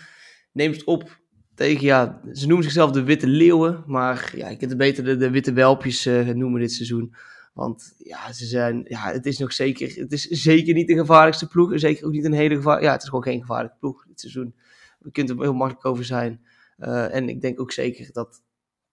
neemt 0.51 0.75
het 0.75 0.83
op 0.83 1.19
tegen, 1.55 1.85
ja, 1.85 2.21
ze 2.33 2.47
noemen 2.47 2.63
zichzelf 2.63 2.91
de 2.91 3.03
Witte 3.03 3.27
Leeuwen. 3.27 3.83
Maar 3.85 4.33
ja, 4.35 4.47
ik 4.47 4.59
kan 4.59 4.69
het 4.69 4.77
beter 4.77 5.19
de, 5.19 5.29
Witte 5.29 5.53
Welpjes 5.53 6.05
eh, 6.05 6.27
noemen 6.27 6.59
dit 6.59 6.71
seizoen. 6.71 7.15
Want 7.53 7.93
ja, 7.97 8.33
ze 8.33 8.45
zijn, 8.45 8.81
ja, 8.87 9.11
het 9.11 9.25
is 9.25 9.37
nog 9.37 9.53
zeker, 9.53 9.95
het 9.95 10.11
is 10.11 10.27
zeker 10.27 10.73
niet 10.73 10.87
de 10.87 10.97
gevaarlijkste 10.97 11.47
ploeg. 11.47 11.71
Zeker 11.79 12.05
ook 12.05 12.11
niet 12.11 12.25
een 12.25 12.33
hele 12.33 12.55
gevaar, 12.55 12.83
ja, 12.83 12.91
het 12.91 13.01
is 13.01 13.07
gewoon 13.07 13.23
geen 13.23 13.41
gevaarlijke 13.41 13.77
ploeg 13.79 14.05
dit 14.07 14.19
seizoen. 14.19 14.55
We 14.99 15.11
kunnen 15.11 15.35
er 15.35 15.41
heel 15.41 15.53
makkelijk 15.53 15.85
over 15.85 16.05
zijn. 16.05 16.41
Eh, 16.81 17.15
en 17.15 17.29
ik 17.29 17.41
denk 17.41 17.59
ook 17.59 17.71
zeker 17.71 18.09
dat 18.11 18.43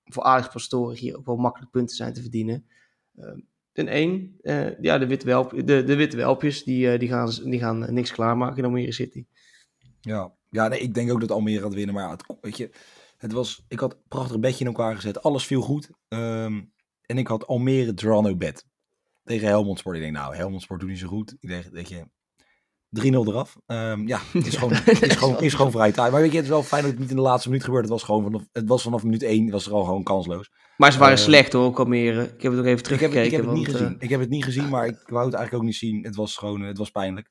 voor 0.05 0.23
Ajax 0.23 0.49
Pastoren 0.49 0.96
hier 0.96 1.17
ook 1.17 1.26
wel 1.26 1.37
makkelijk 1.37 1.70
punten 1.70 1.96
zijn 1.96 2.12
te 2.12 2.20
verdienen. 2.20 2.67
Uh, 3.14 3.35
ten 3.79 3.88
één, 3.88 4.38
eh, 4.43 4.81
ja, 4.81 4.99
de 4.99 5.06
witte, 5.06 5.26
welp, 5.26 5.50
de, 5.50 5.85
de 5.85 5.96
witte 5.96 6.17
welpjes, 6.17 6.64
die, 6.64 6.90
eh, 6.90 6.99
die 6.99 7.08
gaan, 7.08 7.31
die 7.44 7.58
gaan 7.58 7.85
eh, 7.85 7.93
niks 7.93 8.12
klaarmaken 8.12 8.56
in 8.56 8.64
Almere 8.64 8.93
City. 8.93 9.26
Ja, 10.00 10.35
ja 10.50 10.69
nee, 10.69 10.81
ik 10.81 10.94
denk 10.94 11.12
ook 11.12 11.20
dat 11.20 11.31
Almere 11.31 11.61
gaat 11.62 11.75
winnen. 11.75 11.94
Maar 11.94 12.11
het, 12.11 12.25
weet 12.40 12.56
je, 12.56 12.70
het 13.17 13.32
was, 13.32 13.64
ik 13.69 13.79
had 13.79 13.93
een 13.93 14.00
prachtig 14.08 14.38
bedje 14.38 14.61
in 14.61 14.67
elkaar 14.67 14.94
gezet. 14.94 15.23
Alles 15.23 15.46
viel 15.46 15.61
goed. 15.61 15.91
Ehm, 16.08 16.62
en 17.06 17.19
ik 17.19 17.26
had 17.26 17.46
Almere 17.46 17.94
Drano 17.94 18.37
bed. 18.37 18.67
Tegen 19.25 19.49
Helmond 19.49 19.79
Sport. 19.79 19.96
Ik 19.96 20.02
denk, 20.02 20.14
nou, 20.14 20.37
Helmond 20.37 20.62
Sport 20.62 20.81
doet 20.81 20.88
niet 20.88 20.99
zo 20.99 21.08
goed. 21.08 21.37
Ik 21.41 21.49
denk, 21.49 21.64
weet 21.64 21.88
je, 21.88 22.05
3-0 22.90 23.29
eraf. 23.29 23.56
Ehm, 23.67 24.06
ja, 24.06 24.20
is 24.32 24.56
gewoon, 24.56 24.73
is, 25.00 25.14
gewoon, 25.17 25.40
is 25.43 25.55
gewoon 25.55 25.70
vrij 25.70 25.93
taai. 25.93 26.11
Maar 26.12 26.20
weet 26.20 26.31
je, 26.31 26.37
het 26.37 26.44
is 26.46 26.50
wel 26.52 26.62
fijn 26.62 26.82
dat 26.82 26.90
het 26.90 27.00
niet 27.00 27.11
in 27.11 27.17
de 27.17 27.23
laatste 27.23 27.49
minuut 27.49 27.64
gebeurde. 27.64 27.88
Het 27.88 27.96
was 27.96 28.02
gewoon 28.08 28.23
vanaf, 28.23 28.43
het 28.52 28.69
was 28.69 28.82
vanaf 28.82 29.02
minuut 29.02 29.23
1 29.23 29.50
was 29.50 29.67
er 29.67 29.73
al 29.73 29.85
gewoon 29.85 30.02
kansloos. 30.02 30.50
Maar 30.76 30.93
ze 30.93 30.99
waren 30.99 31.17
Eh, 31.17 31.23
slecht 31.23 31.52
hoor, 31.52 31.64
ook 31.64 31.79
Almere. 31.79 32.23
Ik 32.23 32.43
heb 32.43 32.52
het 32.52 32.61
ook 32.61 32.67
even 32.67 32.79
Ik 32.79 32.85
heb, 32.90 32.99
teruggekeken. 32.99 33.24
ik 33.24 33.31
heb 33.31 33.44
het 33.44 33.55
niet 33.55 33.69
gezien. 33.69 33.96
Ik 33.98 34.08
heb 34.08 34.20
het 34.20 34.29
niet 34.29 34.44
gezien, 34.44 34.69
maar 34.69 34.86
ik 34.86 34.98
wou 35.06 35.24
het 35.24 35.34
eigenlijk 35.34 35.55
ook 35.55 35.62
niet 35.70 35.77
zien. 35.79 36.05
Het 36.05 36.17
was 36.17 36.36
gewoon, 36.36 36.60
het 36.60 36.79
was 36.79 36.91
pijnlijk. 36.91 37.31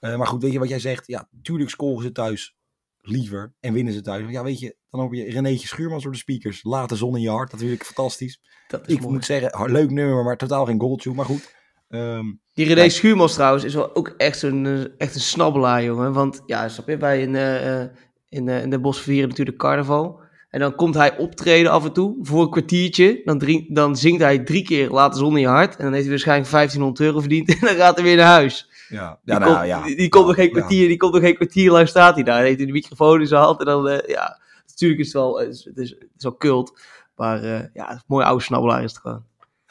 Eh, 0.00 0.16
maar 0.16 0.26
goed, 0.26 0.42
weet 0.42 0.52
je 0.52 0.58
wat 0.58 0.68
jij 0.68 0.78
zegt? 0.78 1.06
Ja, 1.06 1.28
tuurlijk 1.42 1.70
scoren 1.70 2.02
ze 2.02 2.12
thuis 2.12 2.54
liever 3.00 3.54
en 3.60 3.72
winnen 3.72 3.92
ze 3.92 4.00
thuis. 4.00 4.30
Ja, 4.30 4.42
weet 4.42 4.58
je, 4.58 4.76
dan 4.90 5.00
hoor 5.00 5.16
je 5.16 5.30
Renéetje 5.30 5.66
Schuurmans 5.66 6.02
door 6.02 6.12
de 6.12 6.18
speakers. 6.18 6.62
Laat 6.62 6.88
de 6.88 6.96
zon 6.96 7.16
in 7.16 7.22
je 7.22 7.30
hart. 7.30 7.50
Dat 7.50 7.60
vind 7.60 7.72
ik 7.72 7.84
fantastisch. 7.84 8.40
dat 8.68 8.88
is 8.88 8.94
Ik 8.94 9.00
mooi. 9.00 9.12
moet 9.12 9.24
zeggen, 9.24 9.70
leuk 9.72 9.90
nummer, 9.90 10.24
maar 10.24 10.36
totaal 10.36 10.64
geen 10.66 10.80
goaltune. 10.80 11.14
Maar 11.14 11.24
goed, 11.24 11.54
ehm, 11.88 12.24
Die 12.52 12.64
René 12.66 12.80
Kijk. 12.80 12.90
Schuurmans 12.90 13.34
trouwens 13.34 13.64
is 13.64 13.74
wel 13.74 13.96
ook 13.96 14.08
echt 14.16 14.42
een, 14.42 14.66
eh, 14.66 14.84
echt 14.98 15.14
een 15.14 15.20
snabbelaar, 15.20 15.84
jongen. 15.84 16.12
Want 16.12 16.42
ja, 16.46 16.68
snap 16.68 16.88
je, 16.88 16.96
bij 16.96 17.20
in, 17.20 17.34
eh, 17.36 17.80
in, 18.28 18.48
eh, 18.48 18.62
in 18.62 18.70
de 18.70 18.80
Bos 18.80 19.00
vieren 19.00 19.28
natuurlijk 19.28 19.56
carnaval. 19.58 20.22
En 20.50 20.60
dan 20.60 20.74
komt 20.74 20.94
hij 20.94 21.16
optreden 21.18 21.70
af 21.70 21.84
en 21.84 21.92
toe 21.92 22.16
voor 22.22 22.42
een 22.42 22.50
kwartiertje. 22.50 23.20
Dan, 23.24 23.38
drie, 23.38 23.66
dan 23.72 23.96
zingt 23.96 24.20
hij 24.22 24.38
drie 24.38 24.62
keer 24.64 24.90
Laat 24.90 25.12
de 25.12 25.18
zon 25.18 25.34
in 25.34 25.40
je 25.40 25.46
hart. 25.46 25.76
En 25.76 25.82
dan 25.82 25.90
heeft 25.92 26.00
hij 26.02 26.10
waarschijnlijk 26.10 26.50
1500 26.50 27.00
euro 27.06 27.20
verdiend. 27.20 27.48
En 27.54 27.66
dan 27.66 27.76
gaat 27.76 27.94
hij 27.94 28.04
weer 28.04 28.16
naar 28.16 28.26
huis. 28.26 28.68
ja, 28.88 29.18
Die, 29.24 29.34
ja, 29.34 29.38
nou, 29.40 29.54
komt, 29.54 29.66
ja. 29.66 29.82
die, 29.82 29.96
die 29.96 30.08
komt 30.08 30.26
nog 30.26 30.34
geen 30.34 30.44
Ja. 30.44 30.50
kwartier, 30.52 30.88
die 30.88 30.96
komt 30.96 31.12
nog 31.12 31.22
geen 31.22 31.34
kwartier 31.34 31.70
lang 31.70 31.88
staat 31.88 32.14
hij 32.14 32.24
daar. 32.24 32.36
Dan 32.36 32.44
heeft 32.44 32.56
hij 32.56 32.66
de 32.66 32.72
microfoon 32.72 33.20
in 33.20 33.26
zijn 33.26 33.42
hand. 33.42 33.58
En 33.58 33.64
dan, 33.66 34.02
ja, 34.06 34.40
natuurlijk 34.66 35.00
is 35.00 35.06
het 35.06 35.14
wel, 35.16 35.38
het 35.38 35.48
is, 35.48 35.64
het 35.64 35.76
is, 35.78 35.90
het 35.90 36.08
is 36.16 36.22
wel 36.24 36.34
kult. 36.36 36.80
Maar 37.16 37.42
eh, 37.42 37.60
ja, 37.72 37.90
een 37.90 38.00
mooi 38.06 38.24
oude 38.24 38.42
snabbelaar 38.42 38.82
is 38.84 38.90
het 38.92 39.00
gewoon. 39.00 39.24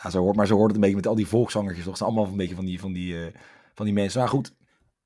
Ja, 0.04 0.10
zo 0.10 0.22
hoort, 0.22 0.36
maar 0.36 0.48
zo 0.48 0.56
hoort 0.56 0.68
het 0.68 0.76
een 0.76 0.82
beetje 0.82 0.96
met 0.96 1.08
al 1.08 1.16
die 1.16 1.28
volkszangertjes. 1.28 1.86
toch? 1.86 1.98
Zijn 1.98 2.10
allemaal 2.10 2.32
een 2.32 2.38
beetje 2.38 2.56
van 2.56 2.66
die, 2.66 2.80
van 2.80 2.94
die, 2.94 3.26
eh, 3.26 3.34
van 3.74 3.86
die 3.86 3.94
mensen. 3.94 4.20
Maar 4.20 4.30
goed, 4.30 4.56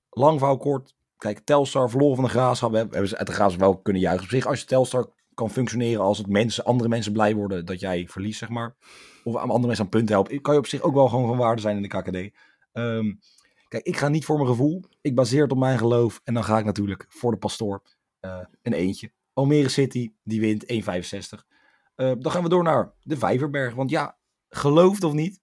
lang 0.09 0.57
kort. 0.59 0.95
Kijk, 1.17 1.39
Telstar 1.39 1.89
verloren 1.89 2.15
van 2.15 2.23
de 2.23 2.29
Graafschap. 2.29 2.71
Hebben 2.71 2.91
hebben 2.91 3.09
ze 3.09 3.17
uit 3.17 3.27
de 3.27 3.33
Graafschap 3.33 3.61
wel 3.61 3.77
kunnen 3.77 4.01
juichen. 4.01 4.23
Op 4.23 4.29
zich, 4.29 4.45
als 4.45 4.59
je 4.59 4.65
Telstar 4.65 5.09
kan 5.33 5.49
functioneren 5.49 6.01
als 6.01 6.17
het 6.17 6.27
mensen, 6.27 6.65
andere 6.65 6.89
mensen 6.89 7.11
blij 7.13 7.35
worden 7.35 7.65
dat 7.65 7.79
jij 7.79 8.07
verliest, 8.07 8.39
zeg 8.39 8.49
maar. 8.49 8.75
Of 9.23 9.35
aan 9.35 9.49
andere 9.49 9.65
mensen 9.65 9.83
aan 9.83 9.89
punten 9.89 10.15
helpen. 10.15 10.41
Kan 10.41 10.53
je 10.53 10.59
op 10.59 10.67
zich 10.67 10.81
ook 10.81 10.93
wel 10.93 11.09
gewoon 11.09 11.27
van 11.27 11.37
waarde 11.37 11.61
zijn 11.61 11.75
in 11.75 11.81
de 11.81 11.87
KKD. 11.87 12.35
Ehm, 12.71 13.13
kijk, 13.67 13.83
ik 13.83 13.97
ga 13.97 14.07
niet 14.07 14.25
voor 14.25 14.35
mijn 14.35 14.49
gevoel. 14.49 14.83
Ik 15.01 15.15
baseer 15.15 15.41
het 15.41 15.51
op 15.51 15.57
mijn 15.57 15.77
geloof. 15.77 16.21
En 16.23 16.33
dan 16.33 16.43
ga 16.43 16.57
ik 16.57 16.65
natuurlijk 16.65 17.05
voor 17.09 17.31
de 17.31 17.37
pastoor 17.37 17.81
eh, 18.19 18.39
een 18.61 18.73
eentje. 18.73 19.11
Almere 19.33 19.69
City, 19.69 20.13
die 20.23 20.39
wint 20.39 20.65
1,65. 20.65 21.45
Eh, 21.95 22.11
dan 22.19 22.31
gaan 22.31 22.43
we 22.43 22.49
door 22.49 22.63
naar 22.63 22.93
de 23.01 23.17
Vijverberg. 23.17 23.73
Want 23.73 23.89
ja, 23.89 24.17
gelooft 24.49 25.03
of 25.03 25.13
niet, 25.13 25.39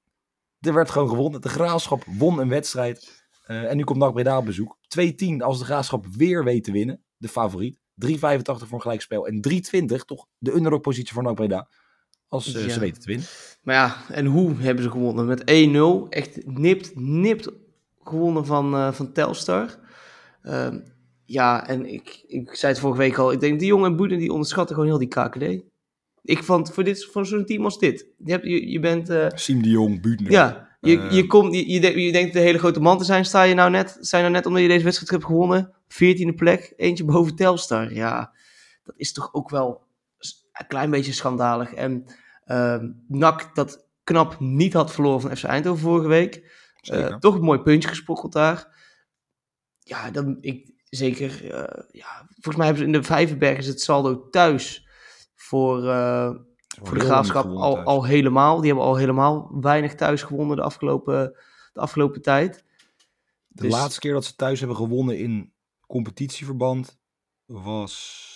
er 0.60 0.74
werd 0.74 0.90
gewoon 0.90 1.08
gewonnen. 1.08 1.40
De 1.40 1.48
Graafschap 1.48 2.04
won 2.18 2.38
een 2.38 2.48
wedstrijd. 2.48 3.22
Eh, 3.46 3.70
en 3.70 3.76
nu 3.76 3.84
komt 3.84 3.98
NAC 3.98 4.12
Breda 4.12 4.38
op 4.38 4.44
bezoek. 4.44 4.76
2-10 4.88 5.42
als 5.42 5.58
de 5.58 5.64
Graafschap 5.64 6.06
weer 6.06 6.44
weet 6.44 6.64
te 6.64 6.72
winnen. 6.72 7.02
De 7.16 7.28
favoriet. 7.28 7.78
3,85 7.94 8.18
voor 8.68 8.72
een 8.72 8.80
gelijkspel. 8.80 9.26
En 9.26 9.40
3,20 9.40 10.04
toch 10.04 10.26
de 10.38 10.54
underdog 10.54 10.80
positie 10.80 11.12
voor 11.14 11.22
NAC 11.22 11.34
Breda. 11.34 11.68
als 12.28 12.54
eh, 12.54 12.66
Ja. 12.66 12.72
ze 12.72 12.80
weten 12.80 13.00
te 13.00 13.06
winnen. 13.06 13.26
Maar 13.62 13.74
ja, 13.74 13.96
en 14.14 14.26
hoe 14.26 14.54
hebben 14.54 14.84
ze 14.84 14.90
gewonnen? 14.90 15.26
Met 15.26 15.40
1-0. 15.44 16.08
Echt 16.08 16.46
nipt, 16.46 16.96
nipt 16.96 17.48
gewonnen 18.02 18.46
van, 18.46 18.74
eh, 18.74 18.92
van 18.92 19.12
Telstar. 19.12 19.78
Ehm, 20.42 20.80
ja, 21.24 21.66
en 21.68 21.86
ik, 21.92 22.24
ik 22.26 22.54
zei 22.54 22.72
het 22.72 22.80
vorige 22.80 22.98
week 22.98 23.18
al. 23.18 23.32
Ik 23.32 23.40
denk, 23.40 23.58
die 23.58 23.68
jongen 23.68 23.90
en 23.90 23.96
Boeden 23.96 24.18
die 24.18 24.30
onderschatten 24.32 24.74
gewoon 24.74 24.90
heel 24.90 24.98
die 24.98 25.08
KKD. 25.08 25.64
Ik 26.24 26.42
vond 26.42 26.72
voor, 26.72 26.84
dit, 26.84 27.04
voor 27.04 27.26
zo'n 27.26 27.44
team 27.44 27.64
als 27.64 27.78
dit. 27.78 28.06
Je, 28.24 28.30
hebt, 28.32 28.44
je, 28.44 28.70
je 28.70 28.80
bent... 28.80 29.08
eh, 29.08 29.26
Siem 29.34 29.62
de 29.62 29.68
Jong, 29.68 30.02
Buutner. 30.02 30.30
ja, 30.32 30.76
je, 30.80 30.98
Eh. 31.00 31.10
je, 31.12 31.26
komt, 31.26 31.54
je, 31.54 31.70
je, 31.70 31.80
denkt- 31.80 31.98
je 32.00 32.12
denkt 32.12 32.32
de 32.32 32.38
hele 32.40 32.58
grote 32.58 32.80
man 32.80 32.98
te 32.98 33.04
zijn. 33.04 33.24
Sta 33.24 33.42
je 33.42 33.54
nou 33.54 33.70
net, 33.70 33.96
zijn 34.00 34.22
nou 34.22 34.34
net 34.34 34.46
omdat 34.46 34.62
je 34.62 34.68
deze 34.68 34.84
wedstrijd 34.84 35.10
hebt 35.12 35.24
gewonnen. 35.24 35.72
14e 35.88 36.34
plek, 36.36 36.72
eentje 36.76 37.04
boven 37.04 37.34
Telstar. 37.36 37.92
Ja, 37.92 38.34
dat 38.84 38.94
is 38.96 39.12
toch 39.12 39.28
ook 39.34 39.50
wel 39.50 39.82
een 40.52 40.66
klein 40.66 40.90
beetje 40.90 41.12
schandalig. 41.12 41.72
En 41.74 42.04
ehm 42.44 42.90
NAC 43.08 43.54
dat 43.54 43.86
knap 44.04 44.40
niet 44.40 44.72
had 44.72 44.92
verloren 44.92 45.20
van 45.20 45.36
FC 45.36 45.44
Eindhoven 45.44 45.82
vorige 45.82 46.08
week. 46.08 46.52
Eh, 46.82 47.16
toch 47.16 47.34
een 47.34 47.40
mooi 47.40 47.58
puntje 47.60 47.88
gesprokkeld 47.88 48.32
daar. 48.32 48.82
Ja, 49.78 50.10
dan, 50.10 50.36
ik, 50.40 50.70
zeker. 50.88 51.44
ja, 51.90 52.26
volgens 52.28 52.56
mij 52.56 52.66
hebben 52.66 52.82
ze 52.84 52.92
in 52.92 52.92
de 53.00 53.02
Vijverberg 53.02 53.58
is 53.58 53.66
het 53.66 53.80
saldo 53.80 54.28
thuis 54.28 54.88
voor, 55.44 55.88
eh, 55.88 56.30
voor 56.82 56.98
de 56.98 57.04
graafschap 57.04 57.46
al, 57.46 57.78
al 57.78 58.04
helemaal. 58.04 58.56
Die 58.56 58.66
hebben 58.66 58.84
al 58.84 58.96
helemaal 58.96 59.48
weinig 59.60 59.94
thuis 59.94 60.22
gewonnen 60.22 60.56
de 60.56 60.62
afgelopen, 60.62 61.32
de 61.72 61.80
afgelopen 61.80 62.22
tijd. 62.22 62.64
De 63.46 63.62
Dus- 63.62 63.72
laatste 63.72 64.00
keer 64.00 64.12
dat 64.12 64.24
ze 64.24 64.34
thuis 64.34 64.58
hebben 64.58 64.76
gewonnen 64.76 65.18
in 65.18 65.52
competitieverband 65.86 66.98
was... 67.44 68.32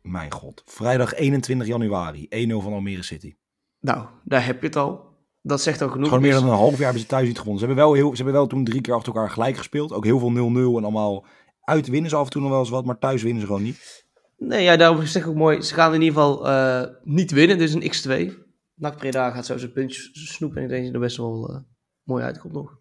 Mijn 0.00 0.32
god. 0.32 0.62
Vrijdag 0.64 1.14
21 1.14 1.66
januari. 1.66 2.26
1-0 2.28 2.62
van 2.62 2.72
Almere 2.72 3.02
City. 3.02 3.34
Nou, 3.80 4.06
daar 4.24 4.46
heb 4.46 4.60
je 4.60 4.66
het 4.66 4.76
al. 4.76 5.10
Dat 5.42 5.60
zegt 5.60 5.82
al 5.82 5.88
genoeg. 5.88 6.08
Gewoon 6.08 6.22
meer 6.22 6.32
Dus- 6.32 6.40
dan 6.40 6.50
een 6.50 6.56
half 6.56 6.72
jaar 6.72 6.82
hebben 6.82 7.00
ze 7.00 7.06
thuis 7.06 7.26
niet 7.26 7.38
gewonnen. 7.38 7.60
Ze 7.60 7.66
hebben 7.66 7.84
wel, 7.84 7.94
heel, 7.94 8.08
ze 8.10 8.16
hebben 8.16 8.34
wel 8.34 8.46
toen 8.46 8.64
drie 8.64 8.80
keer 8.80 8.94
achter 8.94 9.14
elkaar 9.14 9.30
gelijk 9.30 9.56
gespeeld. 9.56 9.92
Ook 9.92 10.04
heel 10.04 10.18
veel 10.18 10.30
0-0 10.30 10.76
en 10.76 10.82
allemaal... 10.82 11.24
Uit 11.60 11.86
winnen 11.88 12.10
ze 12.10 12.16
af 12.16 12.24
en 12.24 12.30
toe 12.30 12.40
nog 12.40 12.50
wel 12.50 12.60
eens 12.60 12.68
wat, 12.70 12.84
maar 12.84 12.98
thuis 12.98 13.22
winnen 13.22 13.40
ze 13.40 13.46
gewoon 13.46 13.62
niet. 13.62 14.01
Nee, 14.46 14.62
ja, 14.62 14.76
daarom 14.76 15.06
zeg 15.06 15.22
ik 15.22 15.28
ook 15.28 15.34
mooi. 15.34 15.62
Ze 15.62 15.74
gaan 15.74 15.94
in 15.94 16.02
ieder 16.02 16.14
geval 16.14 16.48
eh, 16.48 16.86
niet 17.02 17.30
winnen, 17.30 17.58
dus 17.58 17.72
een 17.72 17.82
x2. 17.82 18.32
NAC 18.74 18.96
Breda 18.96 19.30
gaat 19.30 19.46
zo 19.46 19.58
zijn 19.58 19.72
puntjes 19.72 20.10
snoepen 20.12 20.58
en 20.58 20.64
ik 20.64 20.68
denk 20.68 20.84
dat 20.84 20.94
er 20.94 21.00
best 21.00 21.16
wel 21.16 21.48
eh, 21.48 21.60
mooi 22.02 22.24
uitkomt 22.24 22.52
nog. 22.52 22.80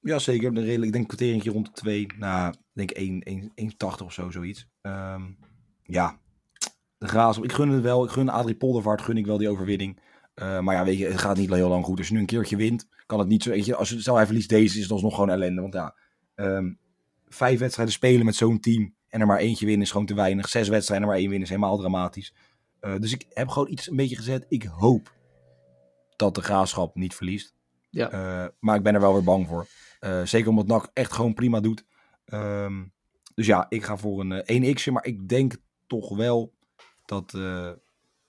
Ja, 0.00 0.18
zeker. 0.18 0.48
Een 0.48 0.64
redelijk, 0.64 1.10
ik 1.10 1.18
denk 1.18 1.44
een 1.44 1.52
rond 1.52 1.66
de 1.66 1.72
2. 1.72 2.06
Nou, 2.18 2.52
ik 2.52 2.58
denk 2.72 2.90
1, 2.90 3.20
1, 3.22 3.52
1,80 3.72 4.04
of 4.04 4.12
zo, 4.12 4.30
zoiets. 4.30 4.68
Ehm, 4.80 5.22
ja, 5.82 6.20
de 6.98 7.06
Graafschap. 7.06 7.44
Ik 7.44 7.52
gun 7.52 7.68
het 7.68 7.82
wel. 7.82 8.04
Ik 8.04 8.10
gun 8.10 8.28
Adrie 8.28 8.56
Poldervaart, 8.56 9.02
gun 9.02 9.16
ik 9.16 9.26
wel 9.26 9.38
die 9.38 9.48
overwinning. 9.48 10.00
Eh, 10.34 10.60
maar 10.60 10.74
ja, 10.74 10.84
weet 10.84 10.98
je, 10.98 11.06
het 11.06 11.20
gaat 11.20 11.36
niet 11.36 11.54
heel 11.54 11.68
lang 11.68 11.84
goed. 11.84 11.98
Als 11.98 12.08
je 12.08 12.14
nu 12.14 12.20
een 12.20 12.26
keertje 12.26 12.56
wint, 12.56 12.88
kan 13.06 13.18
het 13.18 13.28
niet 13.28 13.42
zo... 13.42 13.50
Weet 13.50 13.64
je, 13.64 13.74
als 13.74 13.88
je, 13.88 14.00
stel 14.00 14.16
hij 14.16 14.26
verliest 14.26 14.48
deze, 14.48 14.76
is 14.76 14.82
het 14.82 14.92
alsnog 14.92 15.14
gewoon 15.14 15.30
ellende. 15.30 15.60
Want 15.60 15.74
ja, 15.74 15.94
ehm, 16.34 16.72
vijf 17.28 17.58
wedstrijden 17.58 17.94
spelen 17.94 18.24
met 18.24 18.36
zo'n 18.36 18.60
team 18.60 18.94
en 19.14 19.20
er 19.20 19.26
maar 19.26 19.38
eentje 19.38 19.66
winnen 19.66 19.84
is 19.84 19.90
gewoon 19.90 20.06
te 20.06 20.14
weinig. 20.14 20.48
Zes 20.48 20.68
wedstrijden 20.68 21.06
en 21.06 21.12
maar 21.12 21.20
één 21.20 21.30
winnen 21.30 21.48
is 21.48 21.54
helemaal 21.54 21.78
dramatisch. 21.78 22.34
Eh, 22.80 22.94
dus 22.98 23.12
ik 23.12 23.26
heb 23.28 23.48
gewoon 23.48 23.70
iets 23.70 23.90
een 23.90 23.96
beetje 23.96 24.16
gezet. 24.16 24.46
Ik 24.48 24.62
hoop 24.62 25.12
dat 26.16 26.34
de 26.34 26.42
Graafschap 26.42 26.94
niet 26.94 27.14
verliest. 27.14 27.54
Ja. 27.90 28.10
Eh, 28.10 28.48
maar 28.60 28.76
ik 28.76 28.82
ben 28.82 28.94
er 28.94 29.00
wel 29.00 29.12
weer 29.12 29.24
bang 29.24 29.46
voor. 29.48 29.66
Eh, 30.00 30.22
zeker 30.22 30.48
omdat 30.48 30.66
NAC 30.66 30.90
echt 30.92 31.12
gewoon 31.12 31.34
prima 31.34 31.60
doet. 31.60 31.84
Ehm, 32.24 32.84
dus 33.34 33.46
ja, 33.46 33.66
ik 33.68 33.84
ga 33.84 33.96
voor 33.96 34.20
een 34.20 34.32
eh, 34.32 34.74
1x'je. 34.74 34.92
Maar 34.92 35.06
ik 35.06 35.28
denk 35.28 35.56
toch 35.86 36.16
wel 36.16 36.52
dat 37.04 37.32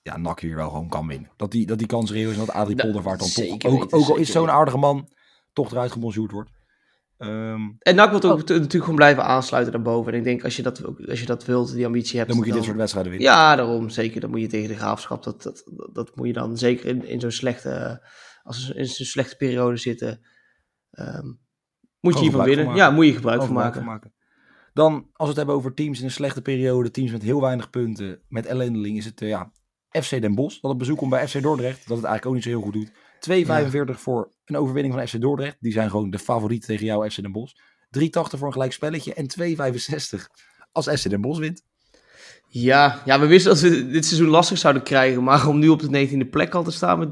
ja, 0.02 0.16
NAC 0.16 0.40
hier 0.40 0.56
wel 0.56 0.68
gewoon 0.68 0.88
kan 0.88 1.06
winnen. 1.06 1.30
Dat 1.36 1.50
die, 1.50 1.66
dat 1.66 1.78
die 1.78 1.86
kans 1.86 2.10
reëel 2.10 2.30
is 2.30 2.38
en 2.38 2.46
dat 2.46 2.54
Adrie 2.54 2.76
Ja, 2.76 2.82
Poldervaart 2.82 3.18
dan 3.18 3.28
toch, 3.28 3.72
ook, 3.72 3.94
ook 3.94 4.08
al 4.08 4.16
is 4.16 4.30
zo'n 4.30 4.50
aardige 4.50 4.78
man, 4.78 5.08
toch 5.52 5.70
eruit 5.70 5.92
gebonjourd 5.92 6.30
wordt. 6.32 6.50
Ehm, 7.16 7.60
En 7.78 7.94
NAC 7.94 8.10
wil 8.10 8.30
ook 8.30 8.40
t- 8.42 8.48
natuurlijk 8.48 8.74
gewoon 8.74 8.94
blijven 8.94 9.24
aansluiten 9.24 9.72
daarboven. 9.72 10.12
En 10.12 10.18
ik 10.18 10.24
denk, 10.24 10.44
als 10.44 10.56
je 10.56 10.62
dat, 10.62 10.82
als 11.08 11.20
je 11.20 11.26
dat 11.26 11.44
wilt, 11.44 11.72
die 11.72 11.86
ambitie 11.86 12.16
hebt... 12.16 12.28
dan 12.28 12.38
moet 12.38 12.46
je 12.46 12.52
dit 12.52 12.64
soort 12.64 12.76
wedstrijden 12.76 13.12
winnen. 13.12 13.30
Ja, 13.30 13.56
daarom. 13.56 13.88
Zeker. 13.88 14.20
Dan 14.20 14.30
moet 14.30 14.40
je 14.40 14.46
tegen 14.46 14.68
de 14.68 14.76
graafschap. 14.76 15.22
Dat, 15.22 15.42
dat, 15.42 15.62
dat, 15.76 15.94
dat 15.94 16.16
moet 16.16 16.26
je 16.26 16.32
dan 16.32 16.58
zeker 16.58 16.86
in, 16.86 17.04
in 17.04 17.20
zo'n 17.20 17.30
slechte... 17.30 18.02
Als 18.42 18.66
ze 18.66 18.74
in 18.74 18.86
zo'n 18.86 19.06
slechte 19.06 19.36
periode 19.36 19.76
zitten... 19.76 20.20
ehm, 20.90 21.26
moet 22.00 22.14
je 22.14 22.20
hiervan 22.20 22.44
winnen. 22.44 22.64
van 22.64 22.74
Ja, 22.76 22.90
moet 22.90 23.06
je 23.06 23.14
gebruik 23.14 23.42
van 23.42 23.52
maken. 23.54 23.84
maken. 23.84 24.14
Dan, 24.72 24.92
als 24.94 25.04
we 25.18 25.26
het 25.26 25.36
hebben 25.36 25.54
over 25.54 25.74
teams 25.74 25.98
in 25.98 26.04
een 26.04 26.10
slechte 26.10 26.42
periode, 26.42 26.90
teams 26.90 27.10
met 27.10 27.22
heel 27.22 27.40
weinig 27.40 27.70
punten, 27.70 28.22
met 28.28 28.46
ellendeling, 28.46 28.96
is 28.96 29.04
het 29.04 29.20
eh, 29.20 29.28
ja, 29.28 29.52
FC 29.90 30.10
Den 30.20 30.34
Bosch. 30.34 30.60
Dat 30.60 30.70
op 30.70 30.78
bezoek 30.78 30.98
komt 30.98 31.10
bij 31.10 31.28
FC 31.28 31.42
Dordrecht, 31.42 31.88
dat 31.88 31.96
het 31.96 32.06
eigenlijk 32.06 32.26
ook 32.26 32.34
niet 32.34 32.42
zo 32.42 32.48
heel 32.48 32.60
goed 32.60 32.72
doet. 32.72 32.90
2,45 33.20 34.00
voor 34.00 34.30
een 34.44 34.56
overwinning 34.56 34.94
van 34.94 35.06
FC 35.06 35.20
Dordrecht. 35.20 35.56
Die 35.60 35.72
zijn 35.72 35.90
gewoon 35.90 36.10
de 36.10 36.18
favoriet 36.18 36.66
tegen 36.66 36.86
jou, 36.86 37.10
FC 37.10 37.22
Den 37.22 37.32
Bosch. 37.32 37.54
3,80 37.98 38.10
voor 38.10 38.46
een 38.46 38.52
gelijk 38.52 38.72
spelletje 38.72 39.14
en 39.14 39.26
2,65 40.18 40.24
als 40.72 40.88
FC 40.88 41.10
Den 41.10 41.20
Bosch 41.20 41.40
wint. 41.40 41.64
Ja, 42.48 43.02
ja, 43.04 43.20
we 43.20 43.26
wisten 43.26 43.50
dat 43.50 43.60
we 43.60 43.88
dit 43.88 44.04
seizoen 44.04 44.28
lastig 44.28 44.58
zouden 44.58 44.82
krijgen. 44.82 45.22
Maar 45.22 45.48
om 45.48 45.58
nu 45.58 45.68
op 45.68 45.80
de 45.80 46.08
19e 46.08 46.30
plek 46.30 46.54
al 46.54 46.62
te 46.64 46.70
staan, 46.70 46.98
met, 46.98 47.08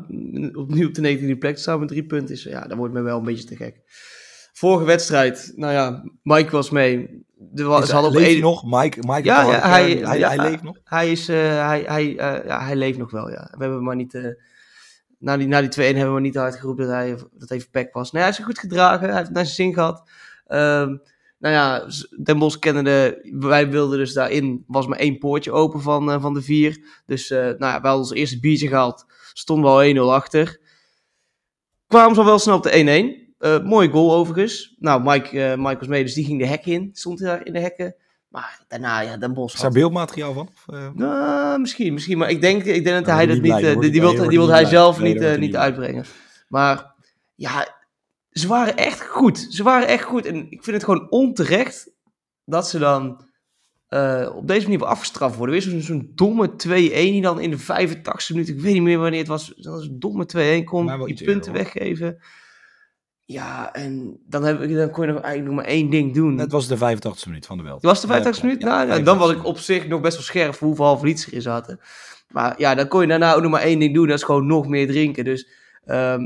opnieuw 0.57 0.89
op 0.89 0.95
de 0.95 1.19
19e 1.19 1.39
plek 1.39 1.55
te 1.55 1.61
staan 1.61 1.79
met 1.79 1.89
drie 1.89 2.05
punten, 2.05 2.35
is, 2.35 2.43
ja, 2.43 2.67
dat 2.67 2.77
wordt 2.77 2.95
me 2.95 3.01
wel 3.01 3.19
een 3.19 3.25
beetje 3.25 3.45
te 3.45 3.57
gek. 3.57 3.81
Vorige 4.53 4.85
wedstrijd, 4.85 5.53
nou 5.57 5.73
ja, 5.73 6.05
Mike 6.23 6.51
was 6.51 6.71
mee. 6.71 7.25
Er 7.55 7.65
was, 7.65 7.87
ze 7.87 7.93
hadden 7.93 8.11
op 8.11 8.17
leeft 8.17 8.41
nog? 8.41 8.65
Mike, 8.65 8.99
Mike 9.07 9.25
Ja, 9.25 9.61
hij, 9.61 9.93
hij, 9.93 10.19
ja, 10.19 10.29
hij 10.29 10.51
leeft 10.51 10.63
nog. 10.63 10.79
Hij, 10.85 11.11
is, 11.11 11.29
eh, 11.29 11.67
hij, 11.67 11.85
hij, 11.87 12.17
eh, 12.17 12.47
ja, 12.47 12.65
hij 12.65 12.77
leeft 12.77 12.99
nog 12.99 13.11
wel, 13.11 13.31
ja. 13.31 13.49
We 13.57 13.63
hebben 13.65 13.83
maar 13.83 13.97
niet... 13.97 14.15
eh, 14.15 14.27
na 15.25 15.37
die, 15.37 15.47
na 15.47 15.61
die 15.61 15.93
2-1 15.93 15.97
hebben 15.97 16.15
we 16.15 16.21
niet 16.21 16.35
hard 16.35 16.63
dat 16.63 16.89
hij, 16.89 17.17
dat 17.33 17.49
hij 17.49 17.61
verpakt 17.61 17.93
was. 17.93 18.13
Nee, 18.13 18.23
hij 18.23 18.31
is 18.31 18.39
goed 18.39 18.59
gedragen. 18.59 19.09
Hij 19.09 19.19
heeft 19.19 19.31
naar 19.31 19.45
zijn 19.45 19.57
zin 19.57 19.75
gehad. 19.75 20.11
Ehm, 20.47 20.97
nou 21.39 21.55
ja, 21.55 21.87
Den 22.23 22.39
Bosch 22.39 22.59
kennende... 22.59 23.29
Wij 23.39 23.71
wilden 23.71 23.99
dus 23.99 24.13
daarin... 24.13 24.65
was 24.67 24.87
maar 24.87 24.99
één 24.99 25.19
poortje 25.19 25.53
open 25.53 25.81
van, 25.81 26.11
eh, 26.11 26.21
van 26.21 26.35
de 26.35 26.43
vier. 26.43 27.03
Dus 27.07 27.31
eh, 27.31 27.39
nou 27.39 27.59
ja, 27.59 27.81
we 27.81 27.87
hadden 27.87 27.99
ons 27.99 28.13
eerste 28.13 28.41
biertje 28.41 28.69
gehaald. 28.69 29.07
Stonden 29.33 29.65
we 29.65 30.03
al 30.03 30.11
1-0 30.11 30.13
achter. 30.13 30.61
Kwamen 31.87 32.15
ze 32.15 32.25
wel 32.25 32.39
snel 32.39 32.57
op 32.57 32.63
de 32.63 33.25
1-1. 33.29 33.35
Eh 33.39 33.63
mooie 33.63 33.91
goal 33.91 34.15
overigens. 34.15 34.75
Nou, 34.79 35.03
Mike, 35.03 35.55
Mike 35.59 35.79
was 35.79 35.89
mee, 35.89 36.03
dus 36.03 36.15
die 36.15 36.25
ging 36.25 36.41
de 36.41 36.47
hek 36.47 36.67
in. 36.67 36.91
Stond 36.93 37.19
daar 37.19 37.47
in 37.47 37.53
de 37.53 37.61
hekken. 37.61 37.95
Maar 38.35 38.61
daarna, 38.69 39.01
ja, 39.01 39.17
Den 39.17 39.35
Bosch 39.35 39.55
Is 39.55 39.61
daar 39.61 39.71
had... 39.71 39.79
beeldmateriaal 39.79 40.33
van? 40.33 40.49
Of, 40.55 40.75
eh, 40.75 40.89
Nou, 40.95 41.61
misschien, 41.61 41.93
misschien. 41.95 42.19
Maar 42.19 42.31
ik 42.31 42.41
denk, 42.41 42.65
ik 42.65 42.85
denk 42.85 42.97
dat 43.07 43.15
hij 43.15 43.27
dat 43.27 43.41
niet... 43.41 43.53
eh, 43.53 43.79
die, 43.81 44.01
wil, 44.01 44.17
hij- 44.17 44.29
die 44.29 44.39
wil 44.39 44.49
hij 44.49 44.65
zelf 44.65 45.01
niet, 45.01 45.21
eh, 45.21 45.39
niet 45.39 45.57
uitbrengen. 45.57 46.05
Maar 46.49 46.95
ja, 47.35 47.77
ze 48.31 48.49
waren 48.49 48.77
echt 48.77 49.07
goed. 49.07 49.47
Ze 49.51 49.63
waren 49.63 49.89
echt 49.89 50.03
goed. 50.05 50.27
En 50.27 50.37
ik 50.51 50.63
vind 50.65 50.77
het 50.77 50.85
gewoon 50.85 51.11
onterecht 51.11 51.91
dat 52.45 52.69
ze 52.69 52.79
dan 52.79 53.27
eh, 53.89 54.31
op 54.35 54.49
deze 54.49 54.63
manier 54.69 54.85
afgestraft 54.85 55.37
worden. 55.37 55.55
Weer 55.55 55.63
zo'n 55.65 55.81
zo'n 55.81 56.13
domme 56.15 56.49
2-1 56.49 56.57
die 56.69 57.23
dan 57.23 57.41
in 57.41 57.51
de 57.51 57.59
85 57.59 58.31
minuut, 58.31 58.49
ik 58.49 58.61
weet 58.61 58.73
niet 58.73 58.83
meer 58.83 58.99
wanneer 58.99 59.19
het 59.19 59.29
was, 59.29 59.55
dat 59.57 59.83
een 59.83 59.99
domme 59.99 60.61
2-1 60.61 60.65
kon, 60.65 60.85
Maar 60.85 60.99
wel 60.99 61.07
die 61.07 61.25
punten 61.25 61.53
hoor. 61.53 61.61
weggeven. 61.63 62.19
Ja, 63.27 63.73
en 63.73 64.21
dan, 64.27 64.45
heb 64.45 64.61
ik, 64.61 64.75
dan 64.75 64.91
kon 64.91 65.07
je 65.07 65.13
nog 65.13 65.23
eigenlijk 65.23 65.55
nog 65.55 65.65
maar 65.65 65.75
één 65.75 65.91
ding 65.91 66.15
doen. 66.15 66.39
Het 66.39 66.53
was 66.53 66.69
de 66.69 66.77
85e 66.77 67.27
minuut 67.27 67.47
van 67.47 67.57
de 67.57 67.63
Belt. 67.63 67.75
Het 67.75 67.85
was 67.85 68.01
de 68.01 68.07
85 68.07 68.43
Ja, 68.43 68.49
minuten? 68.49 68.69
ja, 68.69 68.85
nou, 68.85 68.99
ja, 68.99 69.05
dan 69.05 69.19
was 69.19 69.33
85e 69.33 69.37
ik 69.37 69.45
op 69.45 69.59
zich 69.59 69.89
nog 69.89 70.01
best 70.01 70.15
wel 70.15 70.23
scherp 70.25 70.55
voor 70.55 70.67
hoeveel 70.67 70.85
halve 70.85 71.05
liters 71.07 71.27
erin 71.27 71.43
zaten. 71.43 71.81
Maar 72.29 72.55
ja, 72.59 72.75
dan 72.75 72.89
kon 72.89 73.01
je 73.01 73.07
daarna 73.07 73.35
ook 73.35 73.43
nog 73.43 73.51
maar 73.51 73.61
één 73.63 73.79
ding 73.79 73.95
doen. 73.95 74.07
Dat 74.07 74.19
is 74.19 74.25
gewoon 74.25 74.47
nog 74.47 74.69
meer 74.69 74.87
drinken. 74.87 75.25
Dus 75.25 75.49
ehm, 75.85 76.21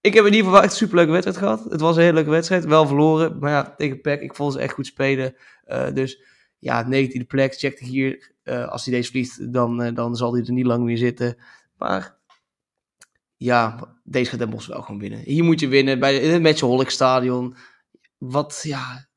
ik 0.00 0.14
heb 0.14 0.24
in 0.24 0.32
ieder 0.32 0.46
geval 0.46 0.62
echt 0.62 0.70
een 0.72 0.78
superleuke 0.78 1.10
wedstrijd 1.10 1.38
gehad. 1.38 1.64
Het 1.64 1.80
was 1.80 1.96
een 1.96 2.02
hele 2.02 2.14
leuke 2.14 2.30
wedstrijd. 2.30 2.64
Wel 2.64 2.86
verloren. 2.86 3.38
Maar 3.38 3.50
ja, 3.50 3.74
tegen 3.76 4.00
PEC. 4.00 4.20
Ik 4.20 4.34
vond 4.34 4.52
ze 4.52 4.58
echt 4.58 4.74
goed 4.74 4.86
spelen. 4.86 5.34
Eh, 5.64 5.92
dus 5.94 6.22
ja, 6.58 6.84
19e 6.84 7.26
plek. 7.26 7.54
Check 7.54 7.78
hier. 7.78 8.32
Eh, 8.42 8.68
als 8.68 8.84
hij 8.84 8.94
deze 8.94 9.10
verliest, 9.10 9.52
dan, 9.52 9.82
eh, 9.82 9.94
dan 9.94 10.16
zal 10.16 10.34
hij 10.34 10.44
er 10.44 10.52
niet 10.52 10.66
lang 10.66 10.84
meer 10.84 10.98
zitten. 10.98 11.36
Maar 11.78 12.16
ja, 13.42 13.94
deze 14.04 14.30
gaat 14.30 14.38
Den 14.38 14.50
Bosch 14.50 14.68
wel 14.68 14.82
gewoon 14.82 15.00
winnen. 15.00 15.18
Hier 15.18 15.44
moet 15.44 15.60
je 15.60 15.68
winnen. 15.68 15.98
Bij 15.98 16.16
in 16.16 16.32
het 16.32 16.42
Matchaholic 16.42 16.90
Stadion. 16.90 17.56
Wat, 18.18 18.60
ja... 18.62 19.10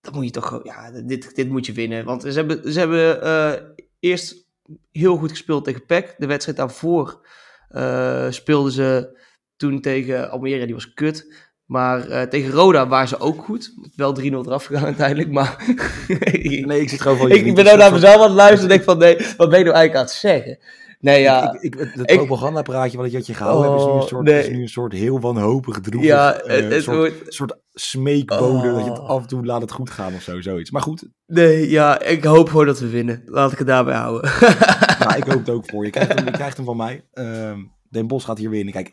Dat 0.00 0.14
moet 0.14 0.24
je 0.24 0.30
toch 0.30 0.46
gewoon... 0.46 0.64
Ja, 0.64 0.90
dit, 0.90 1.34
dit 1.34 1.48
moet 1.48 1.66
je 1.66 1.72
winnen. 1.72 2.04
Want 2.04 2.22
ze 2.22 2.28
hebben, 2.28 2.72
ze 2.72 2.78
hebben 2.78 3.22
eh, 3.22 3.52
eerst 4.00 4.48
heel 4.90 5.16
goed 5.16 5.30
gespeeld 5.30 5.64
tegen 5.64 5.86
PEC. 5.86 6.14
De 6.18 6.26
wedstrijd 6.26 6.58
daarvoor 6.58 7.26
eh, 7.68 8.30
speelden 8.30 8.72
ze 8.72 9.18
toen 9.56 9.80
tegen 9.80 10.30
Almere. 10.30 10.64
Die 10.64 10.74
was 10.74 10.92
kut. 10.92 11.48
Maar 11.64 12.08
eh, 12.08 12.22
tegen 12.22 12.50
Roda 12.50 12.88
waren 12.88 13.08
ze 13.08 13.18
ook 13.18 13.44
goed. 13.44 13.74
Wel 13.96 14.20
3-0 14.20 14.22
eraf 14.22 14.64
gegaan 14.64 14.84
uiteindelijk. 14.94 15.30
Maar 15.30 15.64
Nee, 16.66 16.80
ik 16.80 16.88
zit 16.88 17.00
gewoon 17.00 17.16
voor 17.16 17.28
je 17.28 17.34
ik, 17.34 17.46
ik 17.46 17.54
ben 17.54 17.64
nou 17.64 17.78
naar 17.78 17.92
mezelf 17.92 18.14
aan 18.14 18.22
het 18.22 18.32
luisteren 18.32 18.62
en 18.62 18.68
denk 18.68 18.82
van 18.82 18.98
nee, 18.98 19.16
wat 19.36 19.48
ben 19.48 19.58
je 19.58 19.64
nou 19.64 19.76
eigenlijk 19.76 19.94
aan 19.94 20.02
het 20.02 20.12
zeggen? 20.12 20.58
Nee, 21.00 21.20
ja. 21.20 21.52
Ik, 21.52 21.60
ik, 21.60 21.74
het 21.74 21.94
het 21.94 22.10
Ik- 22.10 22.16
propagandapraatje 22.16 22.98
wat 22.98 23.10
je 23.10 23.16
had 23.16 23.26
je 23.26 23.34
gehouden 23.34 23.70
hebt, 23.70 23.80
is 23.80 23.86
nu 23.86 23.92
een 23.92 24.00
Oh, 24.00 24.06
soort, 24.06 24.24
nee. 24.24 24.40
is 24.42 24.48
nu 24.48 24.62
een 24.62 24.68
soort 24.68 24.92
heel 24.92 25.20
wanhopig 25.20 25.80
droevig. 25.80 26.08
Ja, 26.08 26.40
het, 26.44 26.72
het 26.72 26.82
soort, 26.82 26.96
wordt... 26.96 27.34
soort 27.34 27.56
smeekbode 27.72 28.72
dat 28.72 28.84
je 28.84 28.90
het 28.90 28.98
Oh. 28.98 29.08
af 29.08 29.22
en 29.22 29.28
toe 29.28 29.44
laat 29.46 29.60
het 29.60 29.72
goed 29.72 29.90
gaan 29.90 30.14
of 30.14 30.22
zo, 30.22 30.40
zoiets. 30.40 30.70
Maar 30.70 30.82
goed, 30.82 31.08
Nee, 31.26 31.70
ja, 31.70 32.00
ik 32.02 32.24
hoop 32.24 32.48
gewoon 32.48 32.66
dat 32.66 32.78
we 32.80 32.88
winnen. 32.88 33.22
Laat 33.24 33.52
ik 33.52 33.58
het 33.58 33.66
daarbij 33.66 33.94
houden. 33.96 34.30
nou, 35.00 35.16
ik 35.16 35.24
hoop 35.24 35.38
het 35.38 35.50
ook 35.50 35.70
voor 35.70 35.84
je. 35.84 35.90
Krijgt 35.90 36.14
hem, 36.14 36.24
je 36.24 36.30
krijgt 36.30 36.56
hem 36.56 36.66
van 36.66 36.76
mij. 36.76 37.04
Ehm 37.12 37.58
Den 37.90 38.06
Bos 38.06 38.24
gaat 38.24 38.38
hier 38.38 38.50
winnen. 38.50 38.72
Kijk, 38.72 38.92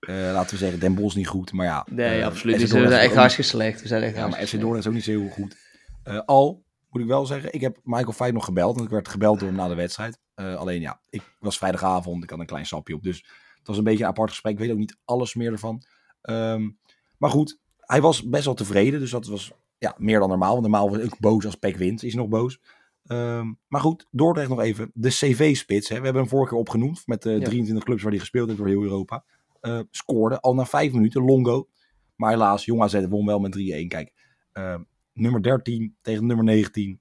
eh, 0.00 0.14
laten 0.16 0.50
we 0.50 0.56
zeggen, 0.56 0.80
Den 0.80 0.94
Bos 0.94 1.14
niet 1.14 1.26
goed, 1.28 1.52
maar 1.52 1.66
ja. 1.66 1.86
Nee, 1.90 2.20
eh, 2.20 2.26
absoluut. 2.26 2.56
Niet. 2.58 2.70
We 2.72 2.78
zijn 2.88 2.92
echt 2.92 3.14
hartstikke 3.14 3.50
slecht. 3.50 3.82
We 3.82 3.88
zijn 3.88 4.02
echt 4.02 4.16
Ja, 4.16 4.28
maar 4.28 4.40
FC 4.46 4.50
Dordrecht 4.52 4.78
is 4.78 4.86
ook 4.86 4.92
niet 4.94 5.04
zo 5.04 5.10
heel 5.10 5.28
goed. 5.28 5.56
Al, 6.26 6.62
moet 6.90 7.02
ik 7.02 7.08
wel 7.08 7.26
zeggen, 7.26 7.52
ik 7.54 7.60
heb 7.60 7.76
Michael 7.84 8.12
Feit 8.12 8.32
nog 8.34 8.44
gebeld. 8.44 8.74
Want 8.74 8.86
ik 8.86 8.92
werd 8.92 9.08
gebeld 9.08 9.38
door 9.38 9.48
hem 9.48 9.56
na 9.56 9.68
de 9.68 9.74
wedstrijd. 9.74 10.18
Eh, 10.38 10.54
alleen 10.54 10.80
ja, 10.80 11.00
ik 11.10 11.22
was 11.38 11.58
vrijdagavond, 11.58 12.22
ik 12.22 12.30
had 12.30 12.38
een 12.38 12.46
klein 12.46 12.66
sapje 12.66 12.94
op. 12.94 13.02
Dus 13.02 13.16
het 13.58 13.66
was 13.66 13.78
een 13.78 13.84
beetje 13.84 14.02
een 14.04 14.10
apart 14.10 14.30
gesprek. 14.30 14.52
Ik 14.52 14.58
weet 14.58 14.70
ook 14.70 14.78
niet 14.78 14.96
alles 15.04 15.34
meer 15.34 15.52
ervan. 15.52 15.82
Ehm, 16.22 16.70
maar 17.16 17.30
goed, 17.30 17.58
hij 17.76 18.00
was 18.00 18.28
best 18.28 18.44
wel 18.44 18.54
tevreden. 18.54 19.00
Dus 19.00 19.10
dat 19.10 19.26
was 19.26 19.52
ja, 19.78 19.94
meer 19.98 20.18
dan 20.18 20.28
normaal. 20.28 20.50
Want 20.50 20.62
normaal 20.62 20.90
was 20.90 20.98
ik 20.98 21.18
boos 21.20 21.44
als 21.44 21.54
Peck 21.54 21.76
wint. 21.76 22.02
Is 22.02 22.14
nog 22.14 22.28
boos. 22.28 22.60
Ehm, 23.06 23.52
maar 23.68 23.80
goed, 23.80 24.06
Dordrecht 24.10 24.48
nog 24.48 24.60
even. 24.60 24.90
De 24.94 25.08
CV-spits. 25.08 25.88
We 25.88 25.94
hebben 25.94 26.14
hem 26.14 26.28
vorige 26.28 26.48
keer 26.48 26.58
opgenoemd. 26.58 27.06
Met 27.06 27.22
de 27.22 27.30
Ja. 27.30 27.44
23 27.44 27.84
clubs 27.84 28.02
waar 28.02 28.10
hij 28.10 28.20
gespeeld 28.20 28.46
heeft 28.46 28.58
door 28.58 28.68
heel 28.68 28.82
Europa. 28.82 29.24
Eh, 29.60 29.80
scoorde 29.90 30.40
al 30.40 30.54
na 30.54 30.66
vijf 30.66 30.92
minuten. 30.92 31.24
Longo. 31.24 31.68
Maar 32.16 32.30
helaas, 32.30 32.64
Jong 32.64 32.82
AZ 32.82 33.06
won 33.08 33.26
wel 33.26 33.38
met 33.38 33.52
3-1. 33.52 33.88
Kijk, 33.88 34.12
ehm, 34.52 34.82
nummer 35.12 35.42
13 35.42 35.96
tegen 36.00 36.26
nummer 36.26 36.44
19. 36.44 37.00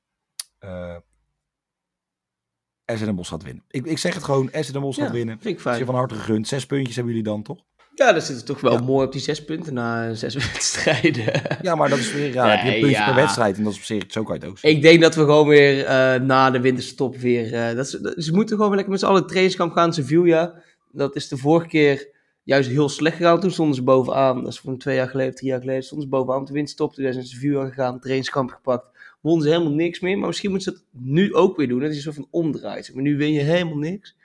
SN 2.96 3.06
Den 3.06 3.16
Bosch 3.16 3.30
gaat 3.30 3.44
winnen. 3.44 3.64
Ik, 3.70 3.86
ik 3.86 3.98
zeg 3.98 4.14
het 4.14 4.24
gewoon, 4.24 4.50
SN 4.54 4.72
Den 4.72 4.82
Bosch 4.82 4.98
Ja, 4.98 5.04
gaat 5.06 5.14
winnen. 5.14 5.34
Vind 5.42 5.46
ik 5.54 5.58
Is 5.60 5.64
je 5.64 5.70
fijn. 5.70 5.86
van 5.86 5.96
harte 5.96 6.16
gegund. 6.16 6.48
Zes 6.48 6.66
puntjes 6.66 6.96
hebben 6.96 7.14
jullie 7.14 7.30
dan, 7.30 7.44
toch? 7.44 7.58
Ja, 7.96 8.14
zitten 8.20 8.36
we 8.36 8.44
toch 8.44 8.62
wel 8.62 8.72
Ja. 8.74 8.80
mooi 8.82 9.06
op 9.06 9.12
die 9.12 9.22
zes 9.22 9.46
punten 9.46 9.74
na 9.74 10.14
zes 10.14 10.34
wedstrijden. 10.54 11.42
Ja, 11.62 11.76
maar 11.76 11.90
dat 11.90 11.98
is 12.00 12.14
weer, 12.14 12.34
ja, 12.34 12.48
heb 12.50 12.60
je 12.60 12.66
een 12.66 12.72
Nee, 12.72 12.80
puntje 12.82 12.98
ja. 12.98 13.06
per 13.06 13.16
wedstrijd. 13.16 13.58
En 13.58 13.64
dat 13.64 13.72
is 13.72 13.78
op 13.78 13.84
zich, 13.86 14.04
zo 14.08 14.24
kan 14.24 14.36
je 14.36 14.42
het 14.42 14.50
ook 14.50 14.58
zien. 14.58 14.72
Ik 14.72 14.82
denk 14.82 15.02
dat 15.02 15.16
we 15.16 15.22
gewoon 15.22 15.48
weer 15.48 15.86
eh, 15.86 16.20
na 16.22 16.52
de 16.52 16.60
winterstop 16.60 17.16
weer... 17.18 17.54
eh, 17.54 17.76
dat 17.76 17.90
ze, 17.90 18.02
dat- 18.02 18.14
ze 18.24 18.34
moeten 18.34 18.50
gewoon 18.56 18.68
weer 18.68 18.76
lekker 18.76 18.92
met 18.94 19.00
z'n 19.00 19.06
allen 19.10 19.28
trainingskamp 19.28 19.72
gaan. 19.74 19.94
Sevilla, 19.94 20.54
dat 20.92 21.16
is 21.16 21.28
de 21.28 21.38
vorige 21.38 21.68
keer 21.68 22.08
juist 22.44 22.70
heel 22.70 22.90
slecht 22.90 23.16
gegaan. 23.18 23.40
Toen 23.40 23.52
stonden 23.52 23.76
ze 23.76 23.84
bovenaan. 23.84 24.44
Dat 24.44 24.54
is 24.54 24.60
van 24.60 24.78
twee 24.78 24.96
jaar 24.96 25.10
geleden, 25.10 25.36
drie 25.36 25.50
jaar 25.50 25.60
geleden. 25.60 25.84
Stonden 25.84 26.08
ze 26.08 26.14
bovenaan 26.14 26.40
op 26.42 26.48
de 26.48 26.54
winterstop. 26.54 26.94
Toen 26.94 27.12
zijn 27.12 27.26
ze 27.26 27.30
Sevilla 27.36 27.66
gegaan, 27.68 28.00
trainingskamp 28.00 28.50
gepakt. 28.52 28.97
Wonnen 29.28 29.48
ze 29.48 29.54
helemaal 29.54 29.74
niks 29.74 30.00
meer. 30.00 30.18
Maar 30.18 30.28
misschien 30.28 30.52
moeten 30.52 30.74
ze 30.74 30.78
dat 30.80 31.02
nu 31.04 31.34
ook 31.34 31.58
weer 31.58 31.68
doen. 31.68 31.80
Dat 31.80 31.90
is 31.90 31.96
een 31.96 32.02
soort 32.02 32.16
van 32.16 32.28
omdraait. 32.32 32.94
Maar 32.94 33.04
nu 33.04 33.18
win 33.18 33.32
je 33.32 33.40
helemaal 33.42 33.78
niks. 33.78 34.16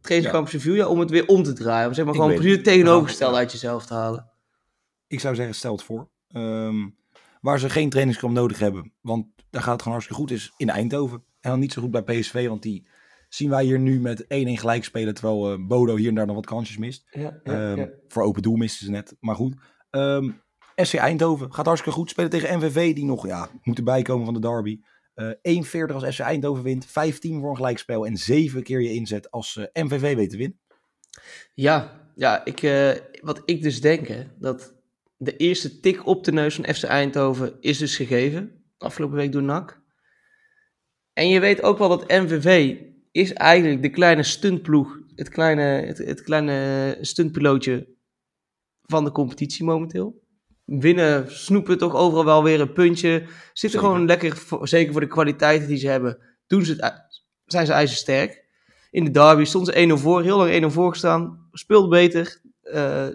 Trainingskamp 0.00 0.48
Sevilla 0.48 0.86
om 0.88 0.98
het 1.00 1.10
weer 1.10 1.26
om 1.26 1.42
te 1.42 1.52
draaien. 1.52 1.88
Om 1.88 1.94
zeg 1.94 2.04
maar 2.04 2.14
Ik 2.14 2.20
gewoon 2.20 2.36
precies 2.36 2.54
het. 2.54 2.64
tegenovergestelde 2.64 3.34
Ja. 3.34 3.40
uit 3.40 3.52
jezelf 3.52 3.86
te 3.86 3.94
halen. 3.94 4.30
Ik 5.06 5.20
zou 5.20 5.34
zeggen, 5.34 5.54
stel 5.54 5.72
het 5.72 5.82
voor. 5.82 6.08
Ehm, 6.28 6.88
waar 7.40 7.58
ze 7.58 7.70
geen 7.70 7.90
trainingskamp 7.90 8.34
nodig 8.34 8.58
hebben. 8.58 8.92
Want 9.00 9.26
daar 9.50 9.62
gaat 9.62 9.72
het 9.72 9.82
gewoon 9.82 9.98
hartstikke 9.98 10.22
goed. 10.22 10.30
Is 10.38 10.52
in 10.56 10.68
Eindhoven. 10.70 11.24
En 11.40 11.50
dan 11.50 11.60
niet 11.60 11.72
zo 11.72 11.82
goed 11.82 11.90
bij 11.90 12.02
PSV. 12.02 12.46
Want 12.48 12.62
die 12.62 12.86
zien 13.28 13.50
wij 13.50 13.64
hier 13.64 13.78
nu 13.78 14.00
met 14.00 14.24
1-1 14.28 14.58
gelijk 14.58 14.84
spelen. 14.84 15.14
Terwijl 15.14 15.52
eh, 15.52 15.66
Bodo 15.66 15.96
hier 15.96 16.08
en 16.08 16.14
daar 16.14 16.26
nog 16.26 16.34
wat 16.36 16.46
kansjes 16.46 16.76
mist. 16.76 17.06
Ja, 17.10 17.40
Ehm, 17.42 17.86
Voor 18.08 18.22
open 18.22 18.42
doel 18.42 18.56
misten 18.56 18.84
ze 18.86 18.90
net. 18.92 19.16
Maar 19.20 19.34
goed. 19.36 19.54
Ehm 19.90 20.30
SC 20.74 20.94
Eindhoven 20.94 21.54
gaat 21.54 21.66
hartstikke 21.66 21.98
goed. 21.98 22.10
Spelen 22.10 22.30
tegen 22.30 22.58
MVV. 22.58 22.94
Die 22.94 23.04
nog 23.04 23.26
ja, 23.26 23.50
moeten 23.62 23.84
bijkomen 23.84 24.24
van 24.24 24.34
de 24.34 24.40
derby. 24.40 24.80
Eh 25.14 25.28
1,40 25.88 25.94
als 25.94 26.14
SC 26.14 26.20
Eindhoven 26.20 26.62
wint. 26.62 26.86
15 26.86 27.40
voor 27.40 27.50
een 27.50 27.56
gelijkspel. 27.56 28.06
En 28.06 28.16
7 28.16 28.62
keer 28.62 28.80
je 28.80 28.92
inzet 28.92 29.30
als 29.30 29.56
eh, 29.56 29.84
MVV 29.84 30.14
weet 30.14 30.30
te 30.30 30.36
winnen. 30.36 30.60
Ja, 31.54 32.00
ja 32.14 32.44
ik, 32.44 32.62
eh, 32.62 32.90
wat 33.20 33.42
ik 33.44 33.62
dus 33.62 33.80
denk, 33.80 34.08
hè, 34.08 34.24
dat 34.38 34.74
de 35.16 35.36
eerste 35.36 35.80
tik 35.80 36.06
op 36.06 36.24
de 36.24 36.32
neus 36.32 36.54
van 36.54 36.74
FC 36.74 36.82
Eindhoven 36.82 37.56
is 37.60 37.78
dus 37.78 37.96
gegeven. 37.96 38.64
Afgelopen 38.78 39.16
week 39.16 39.32
door 39.32 39.42
NAC. 39.42 39.80
En 41.12 41.28
je 41.28 41.40
weet 41.40 41.62
ook 41.62 41.78
wel 41.78 41.88
dat 41.88 42.08
MVV 42.08 42.76
is 43.10 43.32
eigenlijk 43.32 43.82
de 43.82 43.90
kleine 43.90 44.22
stuntploeg. 44.22 44.98
Het 45.14 45.28
kleine, 45.28 45.62
het, 45.62 45.98
het 45.98 46.22
kleine 46.22 46.98
stuntpilootje 47.00 47.88
van 48.82 49.04
de 49.04 49.12
competitie 49.12 49.64
momenteel. 49.64 50.21
Winnen, 50.80 51.32
snoepen 51.32 51.78
toch 51.78 51.94
overal 51.94 52.24
wel 52.24 52.42
weer 52.42 52.60
een 52.60 52.72
puntje. 52.72 53.24
Zitten 53.52 53.80
gewoon 53.80 54.06
lekker, 54.06 54.36
voor- 54.36 54.68
zeker 54.68 54.92
voor 54.92 55.00
de 55.00 55.06
kwaliteiten 55.06 55.68
die 55.68 55.76
ze 55.76 55.88
hebben, 55.88 56.18
doen 56.46 56.64
ze 56.64 56.72
het, 56.78 56.94
zijn 57.46 57.66
ze 57.66 57.72
ijzersterk. 57.72 58.44
In 58.90 59.04
de 59.04 59.10
derby 59.10 59.44
stonden 59.44 59.74
ze 59.74 59.80
1-0 59.80 60.00
voor, 60.02 60.22
heel 60.22 60.36
lang 60.36 60.50
1-0 60.64 60.66
voor 60.70 60.90
gestaan. 60.90 61.48
Speelde 61.52 61.88
beter. 61.88 62.40
Eh, 62.62 63.06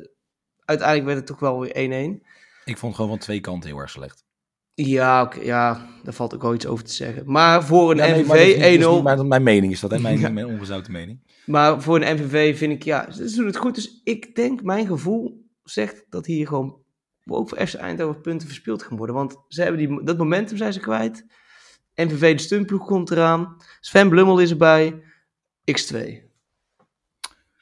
uiteindelijk 0.66 1.06
werd 1.06 1.18
het 1.18 1.28
toch 1.28 1.40
wel 1.40 1.60
weer 1.60 1.76
1-1. 1.76 2.24
Ik 2.66 2.78
vond 2.78 2.96
gewoon 2.96 3.10
van 3.10 3.20
twee 3.20 3.40
kanten 3.40 3.70
heel 3.70 3.80
erg 3.80 3.90
slecht. 3.90 4.26
Ja, 4.74 5.32
ja, 5.42 5.88
daar 6.04 6.14
valt 6.14 6.34
ook 6.36 6.42
wel 6.42 6.54
iets 6.54 6.66
over 6.68 6.84
te 6.86 6.94
zeggen. 6.94 7.24
Maar 7.32 7.64
voor 7.66 7.92
een 7.92 7.98
Ja, 7.98 8.04
nee, 8.06 8.14
MVV 8.14 8.28
maar 8.28 8.38
dat 8.38 8.46
is 8.48 8.54
niet- 8.54 8.62
dat 8.64 8.72
is 8.72 8.78
1-0. 8.86 8.94
niet 8.96 9.04
mijn, 9.04 9.28
mijn 9.28 9.44
mening 9.44 9.72
is 9.72 9.80
dat, 9.80 9.92
hè? 9.92 10.00
Mijn, 10.00 10.20
Ja. 10.20 10.30
mijn 10.40 10.46
ongezouten 10.46 10.92
mening. 10.92 11.20
Maar 11.46 11.82
voor 11.82 12.02
een 12.02 12.16
MVV 12.16 12.58
vind 12.58 12.72
ik, 12.74 12.84
ja, 12.84 13.12
ze 13.12 13.36
doen 13.36 13.46
het 13.46 13.58
goed. 13.58 13.76
Dus 13.76 14.02
ik 14.04 14.36
denk, 14.36 14.64
mijn 14.64 14.88
gevoel 14.88 15.46
zegt 15.64 16.06
dat 16.10 16.26
hier 16.26 16.48
gewoon 16.48 16.78
ook 17.36 17.50
voor 17.50 17.68
FC 17.68 17.74
Eindhoven 17.74 18.22
punten 18.22 18.48
verspeeld 18.48 18.84
gaan 18.84 18.98
worden. 18.98 19.16
Want 19.16 19.38
ze 19.48 19.62
hebben 19.62 19.88
die, 19.88 20.04
dat 20.04 20.18
momentum 20.18 20.58
zijn 20.58 20.74
ze 20.74 20.80
kwijt. 20.80 21.26
MVV 21.96 22.36
de 22.36 22.42
stuntploeg 22.42 22.86
komt 22.86 23.12
eraan. 23.12 23.58
Sven 23.80 24.10
Blummel 24.10 24.40
is 24.40 24.52
erbij. 24.52 25.04
X2. 25.72 25.98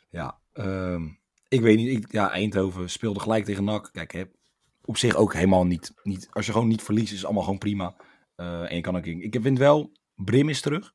Ja, 0.09 0.39
ehm, 0.53 1.07
ik 1.47 1.61
weet 1.61 1.77
niet. 1.77 1.97
Ik, 1.97 2.11
ja, 2.11 2.31
Eindhoven 2.31 2.89
speelde 2.89 3.19
gelijk 3.19 3.45
tegen 3.45 3.63
NAC. 3.63 3.89
Kijk, 3.91 4.11
hè, 4.11 4.23
op 4.85 4.97
zich 4.97 5.15
ook 5.15 5.33
helemaal 5.33 5.65
niet, 5.65 5.93
niet. 6.03 6.27
Als 6.31 6.45
je 6.45 6.51
gewoon 6.51 6.67
niet 6.67 6.83
verliest, 6.83 7.11
is 7.11 7.17
het 7.17 7.25
allemaal 7.25 7.43
gewoon 7.43 7.57
prima. 7.59 7.95
Eh, 8.35 8.69
en 8.69 8.75
je 8.75 8.81
kan 8.81 8.97
ook 8.97 9.05
in. 9.05 9.21
Ik 9.21 9.37
vind 9.41 9.57
wel, 9.57 9.91
Brim 10.15 10.49
is 10.49 10.61
terug. 10.61 10.93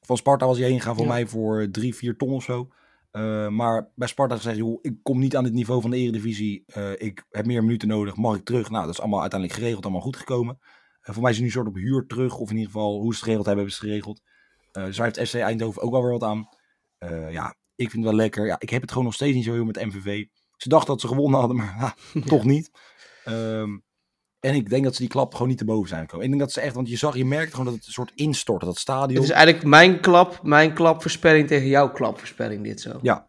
Van 0.00 0.16
Sparta 0.16 0.46
was 0.46 0.58
hij 0.58 0.68
heen 0.68 0.78
gegaan 0.78 0.96
voor 0.96 1.04
Ja. 1.04 1.12
mij 1.12 1.26
voor 1.26 1.68
drie, 1.70 1.94
vier 1.94 2.16
ton 2.16 2.32
of 2.32 2.42
zo. 2.44 2.68
Eh, 3.14 3.48
maar 3.48 3.90
bij 3.94 4.08
Sparta 4.08 4.36
gezegd, 4.36 4.56
joh, 4.56 4.78
ik 4.82 4.94
kom 5.02 5.18
niet 5.18 5.36
aan 5.36 5.44
het 5.44 5.52
niveau 5.52 5.80
van 5.80 5.90
de 5.90 5.96
Eredivisie. 5.96 6.62
Eh, 6.66 6.92
ik 6.92 7.24
heb 7.30 7.46
meer 7.46 7.64
minuten 7.64 7.88
nodig. 7.88 8.16
Mag 8.16 8.36
ik 8.36 8.44
terug? 8.44 8.70
Nou, 8.70 8.84
dat 8.84 8.94
is 8.94 9.00
allemaal 9.00 9.20
uiteindelijk 9.20 9.60
geregeld, 9.60 9.84
allemaal 9.84 10.02
goed 10.02 10.16
gekomen. 10.16 10.58
Eh, 11.00 11.12
voor 11.12 11.22
mij 11.22 11.30
is 11.30 11.36
hij 11.36 11.46
nu 11.46 11.52
een 11.52 11.56
soort 11.56 11.66
op 11.66 11.74
huur 11.74 12.06
terug. 12.06 12.38
Of 12.38 12.50
in 12.50 12.56
ieder 12.56 12.72
geval, 12.72 13.00
hoe 13.00 13.14
ze 13.14 13.14
het 13.14 13.18
geregeld 13.18 13.46
hebben, 13.46 13.64
hebben 13.64 13.72
ze 13.72 13.80
het 13.80 13.88
geregeld. 13.88 14.22
Dus 14.72 14.96
daar 14.96 15.06
heeft 15.06 15.28
SC 15.28 15.34
Eindhoven 15.34 15.82
ook 15.82 15.90
wel 15.90 16.02
weer 16.02 16.18
wat 16.18 16.22
aan. 16.22 16.48
Ja, 17.30 17.56
ik 17.74 17.90
vind 17.90 18.04
het 18.04 18.12
wel 18.12 18.22
lekker. 18.22 18.46
Ja, 18.46 18.56
ik 18.58 18.70
heb 18.70 18.80
het 18.80 18.90
gewoon 18.90 19.04
nog 19.04 19.14
steeds 19.14 19.34
niet 19.34 19.44
zo 19.44 19.52
heel 19.52 19.64
met 19.64 19.84
MVV. 19.84 20.24
Ze 20.56 20.68
dachten 20.68 20.88
dat 20.88 21.00
ze 21.00 21.08
gewonnen 21.08 21.38
hadden, 21.38 21.56
maar 21.56 21.74
ha, 21.74 21.94
toch 22.26 22.44
niet. 22.44 22.70
Ehm, 23.24 23.78
en 24.44 24.54
ik 24.54 24.68
denk 24.70 24.84
dat 24.84 24.94
ze 24.94 25.00
die 25.00 25.10
klap 25.10 25.32
gewoon 25.32 25.48
niet 25.48 25.58
te 25.58 25.64
boven 25.64 25.88
zijn 25.88 26.00
gekomen. 26.00 26.24
Ik 26.24 26.30
denk 26.30 26.42
dat 26.42 26.52
ze 26.52 26.60
echt, 26.60 26.74
want 26.74 26.88
je 26.88 26.96
zag, 26.96 27.16
je 27.16 27.24
merkt 27.24 27.50
gewoon 27.50 27.66
dat 27.66 27.74
het 27.74 27.86
een 27.86 27.92
soort 27.92 28.12
instort, 28.14 28.64
dat 28.64 28.78
stadion. 28.78 29.14
Het 29.14 29.24
is 29.24 29.30
eigenlijk 29.30 29.66
mijn 29.66 30.00
klap, 30.00 30.40
mijn 30.42 30.72
klapvoorspelling 30.72 31.48
tegen 31.48 31.68
jouw 31.68 31.90
klapvoorspelling 31.90 32.64
dit 32.64 32.80
zo. 32.80 32.98
Ja, 33.02 33.28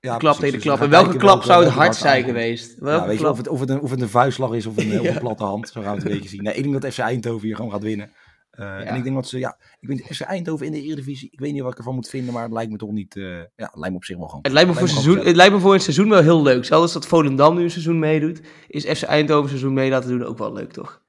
ja, 0.00 0.16
klap 0.16 0.34
tegen 0.34 0.50
de 0.50 0.56
Dus 0.56 0.62
klap. 0.66 0.80
En 0.80 0.90
welke 0.90 1.16
klap 1.16 1.42
zou 1.42 1.64
het 1.64 1.72
hard 1.72 1.96
zijn 1.96 2.14
aankomt. 2.16 2.32
geweest? 2.32 2.74
Ja, 2.78 2.84
Welke 2.84 3.06
weet 3.06 3.16
je, 3.16 3.20
klap? 3.20 3.32
of, 3.32 3.38
het, 3.38 3.48
of, 3.48 3.60
het 3.60 3.70
een, 3.70 3.80
of 3.80 3.90
het 3.90 4.00
een 4.00 4.08
vuistslag 4.08 4.52
is 4.52 4.66
of 4.66 4.76
een, 4.76 5.00
of 5.00 5.06
een 5.06 5.18
platte 5.18 5.44
hand. 5.44 5.68
Zo 5.68 5.80
gaan 5.82 5.90
we 5.90 5.96
het 5.96 6.06
een 6.06 6.12
beetje 6.12 6.28
zien. 6.28 6.42
Nee, 6.42 6.54
ik 6.54 6.62
denk 6.62 6.82
dat 6.82 6.92
FC 6.92 6.98
Eindhoven 6.98 7.46
hier 7.46 7.56
gewoon 7.56 7.70
gaat 7.70 7.82
winnen. 7.82 8.10
Eh, 8.54 8.90
En 8.90 8.96
ik 8.96 9.02
denk 9.02 9.14
dat 9.14 9.28
ze, 9.28 9.38
ja, 9.38 9.56
ik 9.80 9.88
weet 9.88 9.96
niet, 9.96 10.16
FC 10.16 10.20
Eindhoven 10.20 10.66
in 10.66 10.72
de 10.72 10.82
Eredivisie, 10.82 11.28
ik 11.30 11.40
weet 11.40 11.52
niet 11.52 11.62
wat 11.62 11.72
ik 11.72 11.78
ervan 11.78 11.94
moet 11.94 12.08
vinden, 12.08 12.34
maar 12.34 12.42
het 12.42 12.52
lijkt 12.52 12.70
me 12.70 12.76
toch 12.76 12.90
niet, 12.90 13.16
eh, 13.16 13.38
ja, 13.38 13.46
het 13.56 13.74
lijkt 13.74 13.90
me 13.90 13.96
op 13.96 14.04
zich 14.04 14.16
wel 14.16 14.26
gewoon. 14.26 14.42
Het 14.42 14.52
lijkt, 14.52 14.68
me 14.68 14.74
voor 14.76 14.88
seizoen, 14.88 15.18
het 15.18 15.36
lijkt 15.36 15.52
me 15.52 15.60
voor 15.60 15.74
een 15.74 15.80
seizoen 15.80 16.08
wel 16.08 16.22
heel 16.22 16.42
leuk. 16.42 16.64
Zelfs 16.64 16.92
dat 16.92 17.06
Volendam 17.06 17.56
nu 17.56 17.62
een 17.62 17.70
seizoen 17.70 17.98
meedoet, 17.98 18.40
is 18.68 18.84
FC 18.84 19.02
Eindhoven 19.02 19.42
een 19.42 19.48
seizoen 19.48 19.72
mee 19.74 19.90
laten 19.90 20.10
doen 20.10 20.24
ook 20.24 20.38
wel 20.38 20.52
leuk, 20.52 20.72
toch? 20.72 21.02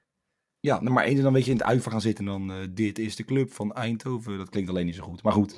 Ja, 0.60 0.81
nou, 0.81 0.93
maar 0.93 1.03
één 1.03 1.21
dan 1.23 1.34
weet 1.34 1.45
je 1.45 1.51
in 1.51 1.58
het 1.58 1.65
uitver 1.65 1.91
gaan 1.91 2.01
zitten 2.01 2.25
en 2.25 2.31
dan 2.31 2.51
eh, 2.51 2.67
dit 2.71 2.99
is 2.99 3.15
de 3.15 3.25
club 3.25 3.51
van 3.53 3.73
Eindhoven. 3.73 4.38
Dat 4.38 4.49
klinkt 4.49 4.69
alleen 4.69 4.86
niet 4.86 4.95
zo 4.95 5.03
goed. 5.03 5.23
Maar 5.23 5.34
goed, 5.34 5.55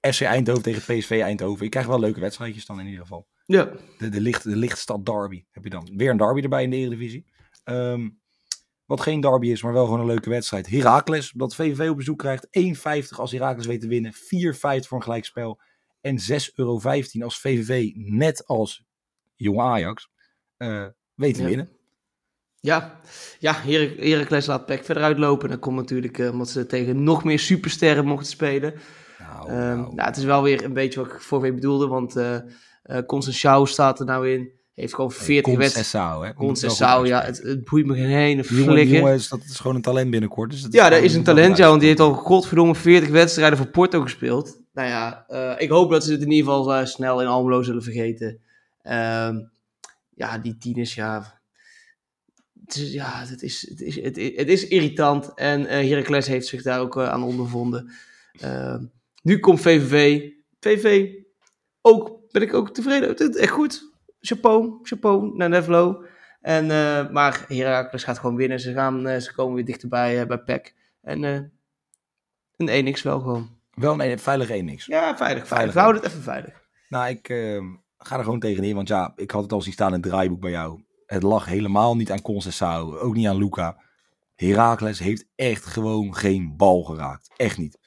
FC 0.00 0.20
Eindhoven 0.20 0.62
tegen 0.62 0.96
PSV 0.96 1.20
Eindhoven. 1.22 1.64
Je 1.64 1.70
krijgt 1.70 1.88
wel 1.88 2.00
leuke 2.00 2.20
wedstrijdjes 2.20 2.66
dan 2.66 2.80
in 2.80 2.86
ieder 2.86 3.00
geval. 3.00 3.26
Ja. 3.46 3.70
De, 3.98 4.08
de, 4.08 4.20
licht, 4.20 4.42
de 4.42 4.56
lichtstad 4.56 5.06
derby 5.06 5.44
heb 5.50 5.64
je 5.64 5.70
dan. 5.70 5.88
Weer 5.96 6.10
een 6.10 6.16
derby 6.16 6.40
erbij 6.40 6.62
in 6.62 6.70
de 6.70 6.76
Eredivisie. 6.76 7.24
Ehm, 7.64 8.08
wat 8.86 9.00
geen 9.00 9.20
derby 9.20 9.48
is, 9.48 9.62
maar 9.62 9.72
wel 9.72 9.84
gewoon 9.84 10.00
een 10.00 10.06
leuke 10.06 10.30
wedstrijd. 10.30 10.68
Heracles, 10.70 11.30
dat 11.36 11.54
VVV 11.54 11.88
op 11.90 11.96
bezoek 11.96 12.18
krijgt. 12.18 12.46
1,50 12.46 13.18
als 13.18 13.32
Heracles 13.32 13.66
weet 13.66 13.80
te 13.80 13.88
winnen. 13.88 14.12
4,50 14.14 14.18
voor 14.60 14.96
een 14.96 15.02
gelijkspel. 15.02 15.60
En 16.00 16.18
6,15 16.18 16.52
euro 16.54 16.80
als 17.20 17.40
VVV, 17.40 17.90
net 17.94 18.46
als 18.46 18.84
Jong 19.36 19.60
Ajax, 19.60 20.10
eh 20.56 20.86
weet 21.14 21.34
te 21.34 21.40
Ja. 21.42 21.48
winnen. 21.48 21.70
Ja, 22.60 23.00
ja 23.38 23.52
Her 23.54 23.96
Heracles 23.96 24.46
laat 24.46 24.66
Peck 24.66 24.84
verder 24.84 25.02
uitlopen. 25.02 25.48
Dan 25.48 25.58
komt 25.58 25.76
natuurlijk 25.76 26.18
eh, 26.18 26.30
omdat 26.30 26.48
ze 26.48 26.66
tegen 26.66 27.02
nog 27.02 27.24
meer 27.24 27.38
supersterren 27.38 28.04
mochten 28.04 28.26
spelen. 28.30 28.74
Nou, 29.18 29.48
Ehm, 29.48 29.56
nou. 29.56 29.94
nou, 29.94 30.08
het 30.08 30.16
is 30.16 30.24
wel 30.24 30.42
weer 30.42 30.64
een 30.64 30.72
beetje 30.72 31.00
wat 31.00 31.12
ik 31.12 31.20
vorige 31.20 31.46
week 31.46 31.60
bedoelde, 31.60 31.86
want 31.86 32.14
Constant 33.06 33.36
Schouw 33.36 33.64
staat 33.64 34.00
er 34.00 34.06
nou 34.06 34.30
in. 34.30 34.52
Heeft 34.74 34.94
gewoon 34.94 35.12
40 35.12 35.56
wedstrijden. 35.56 36.34
Concessao, 36.34 37.04
ja, 37.06 37.22
het, 37.24 37.38
het 37.42 37.64
boeit 37.64 37.86
me 37.86 37.94
geen 37.94 38.10
ene 38.16 38.34
die 38.42 38.44
flikker. 38.44 38.86
jongen 38.96 39.14
is, 39.14 39.28
dat 39.28 39.40
is 39.44 39.56
gewoon 39.56 39.76
een 39.76 39.82
talent 39.82 40.10
binnenkort. 40.10 40.50
Dus 40.50 40.62
dat 40.62 40.72
Ja, 40.72 40.86
gewoon- 40.86 41.02
is 41.02 41.14
een 41.14 41.22
talent, 41.22 41.56
ja, 41.56 41.66
want 41.68 41.78
die 41.78 41.88
heeft 41.88 42.00
al 42.00 42.12
godverdomme 42.12 42.74
40 42.74 43.08
wedstrijden 43.08 43.58
voor 43.58 43.66
Porto 43.66 44.00
gespeeld. 44.00 44.60
Nou 44.72 44.88
ja, 44.88 45.24
eh, 45.28 45.54
ik 45.58 45.68
hoop 45.70 45.90
dat 45.90 46.04
ze 46.04 46.12
het 46.12 46.20
in 46.22 46.30
ieder 46.30 46.52
geval 46.52 46.74
eh, 46.74 46.84
snel 46.86 47.20
in 47.20 47.26
Almelo 47.26 47.62
zullen 47.62 47.82
vergeten. 47.82 48.40
Ehm, 48.82 49.36
ja, 50.14 50.38
die 50.38 50.56
tieners, 50.58 50.94
ja... 50.94 51.40
Het 52.64 52.76
is, 52.76 52.92
ja, 52.92 53.24
het 53.26 53.42
is, 53.42 53.66
het, 53.68 53.80
is, 53.80 54.02
het, 54.02 54.16
is, 54.16 54.36
het 54.36 54.48
is 54.48 54.68
irritant 54.68 55.34
en 55.34 55.66
eh 55.66 55.88
Heracles 55.88 56.26
heeft 56.26 56.46
zich 56.46 56.62
daar 56.62 56.80
ook 56.80 56.98
aan 56.98 57.22
ondervonden. 57.22 57.90
Ehm, 58.40 58.84
nu 59.22 59.38
komt 59.38 59.60
VVV. 59.60 60.28
VVV, 60.60 61.08
ook, 61.80 62.18
ben 62.30 62.42
ik 62.42 62.54
ook 62.54 62.74
tevreden. 62.74 63.08
Het 63.08 63.20
is 63.20 63.36
echt 63.36 63.50
goed. 63.52 63.90
Chapeau, 64.24 64.78
chapeau 64.82 65.36
naar 65.36 65.48
Nevelo. 65.48 66.04
En, 66.40 66.70
eh, 66.70 67.10
maar 67.10 67.44
Heracles 67.48 68.04
gaat 68.04 68.18
gewoon 68.18 68.36
winnen. 68.36 68.60
Ze, 68.60 68.72
gaan, 68.72 69.06
eh, 69.06 69.20
ze 69.20 69.34
komen 69.34 69.54
weer 69.54 69.64
dichterbij 69.64 70.20
eh, 70.20 70.26
bij 70.26 70.38
PEC. 70.38 70.74
En 71.02 71.22
een 72.56 72.86
1x 72.94 73.02
wel 73.02 73.20
gewoon. 73.20 73.50
Wel 73.74 74.02
een 74.02 74.18
veilige 74.18 74.54
1 74.54 74.64
niks. 74.64 74.86
Ja, 74.86 75.16
veilig, 75.16 75.16
veilig. 75.16 75.46
Veilig, 75.46 75.74
We 75.74 75.80
houden 75.80 76.02
het 76.02 76.10
even 76.10 76.22
veilig. 76.22 76.62
Nou, 76.92 77.08
ik 77.08 77.28
eh, 77.28 77.62
ga 77.98 78.18
er 78.18 78.24
gewoon 78.24 78.40
tegenin. 78.40 78.74
Want 78.74 78.88
ja, 78.88 79.12
ik 79.16 79.30
had 79.30 79.42
het 79.42 79.52
al 79.52 79.62
zien 79.62 79.72
staan 79.72 79.94
in 79.94 80.00
het 80.00 80.02
draaiboek 80.02 80.40
bij 80.40 80.50
jou. 80.50 80.82
Het 81.06 81.22
lag 81.22 81.44
helemaal 81.44 81.96
niet 81.96 82.10
aan 82.10 82.22
Concessao. 82.22 82.98
Ook 82.98 83.14
niet 83.14 83.26
aan 83.26 83.36
Luca. 83.36 83.76
Heracles 84.34 84.98
heeft 84.98 85.26
echt 85.34 85.64
gewoon 85.64 86.14
geen 86.14 86.56
bal 86.56 86.82
geraakt. 86.82 87.30
Echt 87.36 87.58
niet. 87.58 87.78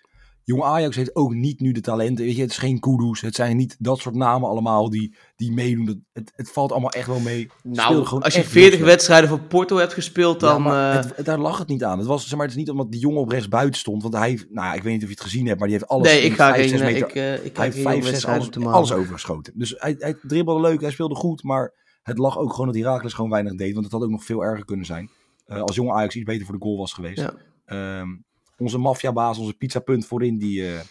Jong 0.47 0.63
Ajax 0.63 0.95
heeft 0.95 1.15
ook 1.15 1.33
niet 1.33 1.59
nu 1.59 1.71
de 1.71 1.81
talenten. 1.81 2.25
Weet 2.25 2.35
je, 2.35 2.41
het 2.41 2.51
is 2.51 2.57
geen 2.57 2.79
Kudus. 2.79 3.21
Het 3.21 3.35
zijn 3.35 3.57
niet 3.57 3.75
dat 3.79 3.99
soort 3.99 4.15
namen 4.15 4.49
allemaal 4.49 4.89
die, 4.89 5.15
die 5.35 5.51
meedoen. 5.51 6.05
Het, 6.13 6.31
het, 6.35 6.51
valt 6.51 6.71
allemaal 6.71 6.89
echt 6.91 7.07
wel 7.07 7.19
mee. 7.19 7.49
Nou, 7.63 8.05
als 8.05 8.33
je 8.33 8.39
echt 8.39 8.49
40 8.49 8.53
heel 8.61 8.69
slecht. 8.69 8.83
wedstrijden 8.83 9.29
voor 9.29 9.39
Porto 9.39 9.77
hebt 9.77 9.93
gespeeld, 9.93 10.39
dan... 10.39 10.65
eh, 10.65 10.93
het- 10.93 11.25
daar 11.25 11.39
lag 11.39 11.57
het 11.57 11.67
niet 11.67 11.83
aan. 11.83 11.97
Het, 11.97 12.07
was, 12.07 12.23
zeg 12.27 12.31
maar, 12.37 12.41
het 12.47 12.55
is 12.55 12.59
niet 12.61 12.69
omdat 12.69 12.91
die 12.91 12.99
jongen 12.99 13.19
op 13.21 13.29
rechts 13.29 13.47
buiten 13.47 13.79
stond. 13.79 14.01
Want 14.01 14.13
hij, 14.13 14.45
nou 14.49 14.75
ik 14.75 14.83
weet 14.83 14.93
niet 14.93 15.01
of 15.01 15.07
je 15.07 15.13
het 15.13 15.23
gezien 15.23 15.45
hebt, 15.47 15.59
maar 15.59 15.67
die 15.67 15.77
heeft 15.77 15.89
alles. 15.89 16.07
nee, 16.07 16.21
ik 16.21 16.33
ga 16.33 16.53
vijf, 16.53 16.69
geen... 16.69 16.79
eh, 16.79 16.85
meter- 16.85 17.07
ik, 17.07 17.13
ik 17.15 17.15
hij 17.15 17.51
ga 17.53 17.61
heeft 17.61 17.75
geen 17.75 17.83
vijf, 17.83 18.01
zes, 18.01 18.09
wedstrijden 18.11 18.43
alles, 18.43 18.55
op 18.57 18.63
de 18.63 18.69
alles 18.69 18.91
overgeschoten. 18.91 19.53
Dus 19.55 19.73
hij, 19.77 19.95
hij 19.99 20.15
dribbelde 20.21 20.61
leuk, 20.61 20.81
hij 20.81 20.91
speelde 20.91 21.15
goed, 21.15 21.43
maar 21.43 21.73
het 22.03 22.17
lag 22.17 22.37
ook 22.37 22.51
gewoon 22.51 22.65
dat 22.67 22.75
Herakles 22.75 23.13
gewoon 23.13 23.31
weinig 23.31 23.55
deed. 23.55 23.73
Want 23.73 23.83
het 23.85 23.93
had 23.93 24.03
ook 24.03 24.09
nog 24.09 24.23
veel 24.23 24.43
erger 24.43 24.65
kunnen 24.65 24.85
zijn. 24.85 25.09
Als 25.47 25.75
jonge 25.75 25.91
Ajax 25.93 26.15
iets 26.15 26.25
beter 26.25 26.45
voor 26.45 26.55
de 26.57 26.61
goal 26.63 26.77
was 26.77 26.93
geweest. 26.93 27.19
Ja. 27.21 27.33
Ehm, 27.65 28.07
onze 28.57 28.77
maffiabaas, 28.77 29.37
onze 29.37 29.53
pizzapunt 29.53 30.05
voorin, 30.05 30.37
die, 30.37 30.67
eh, 30.67 30.81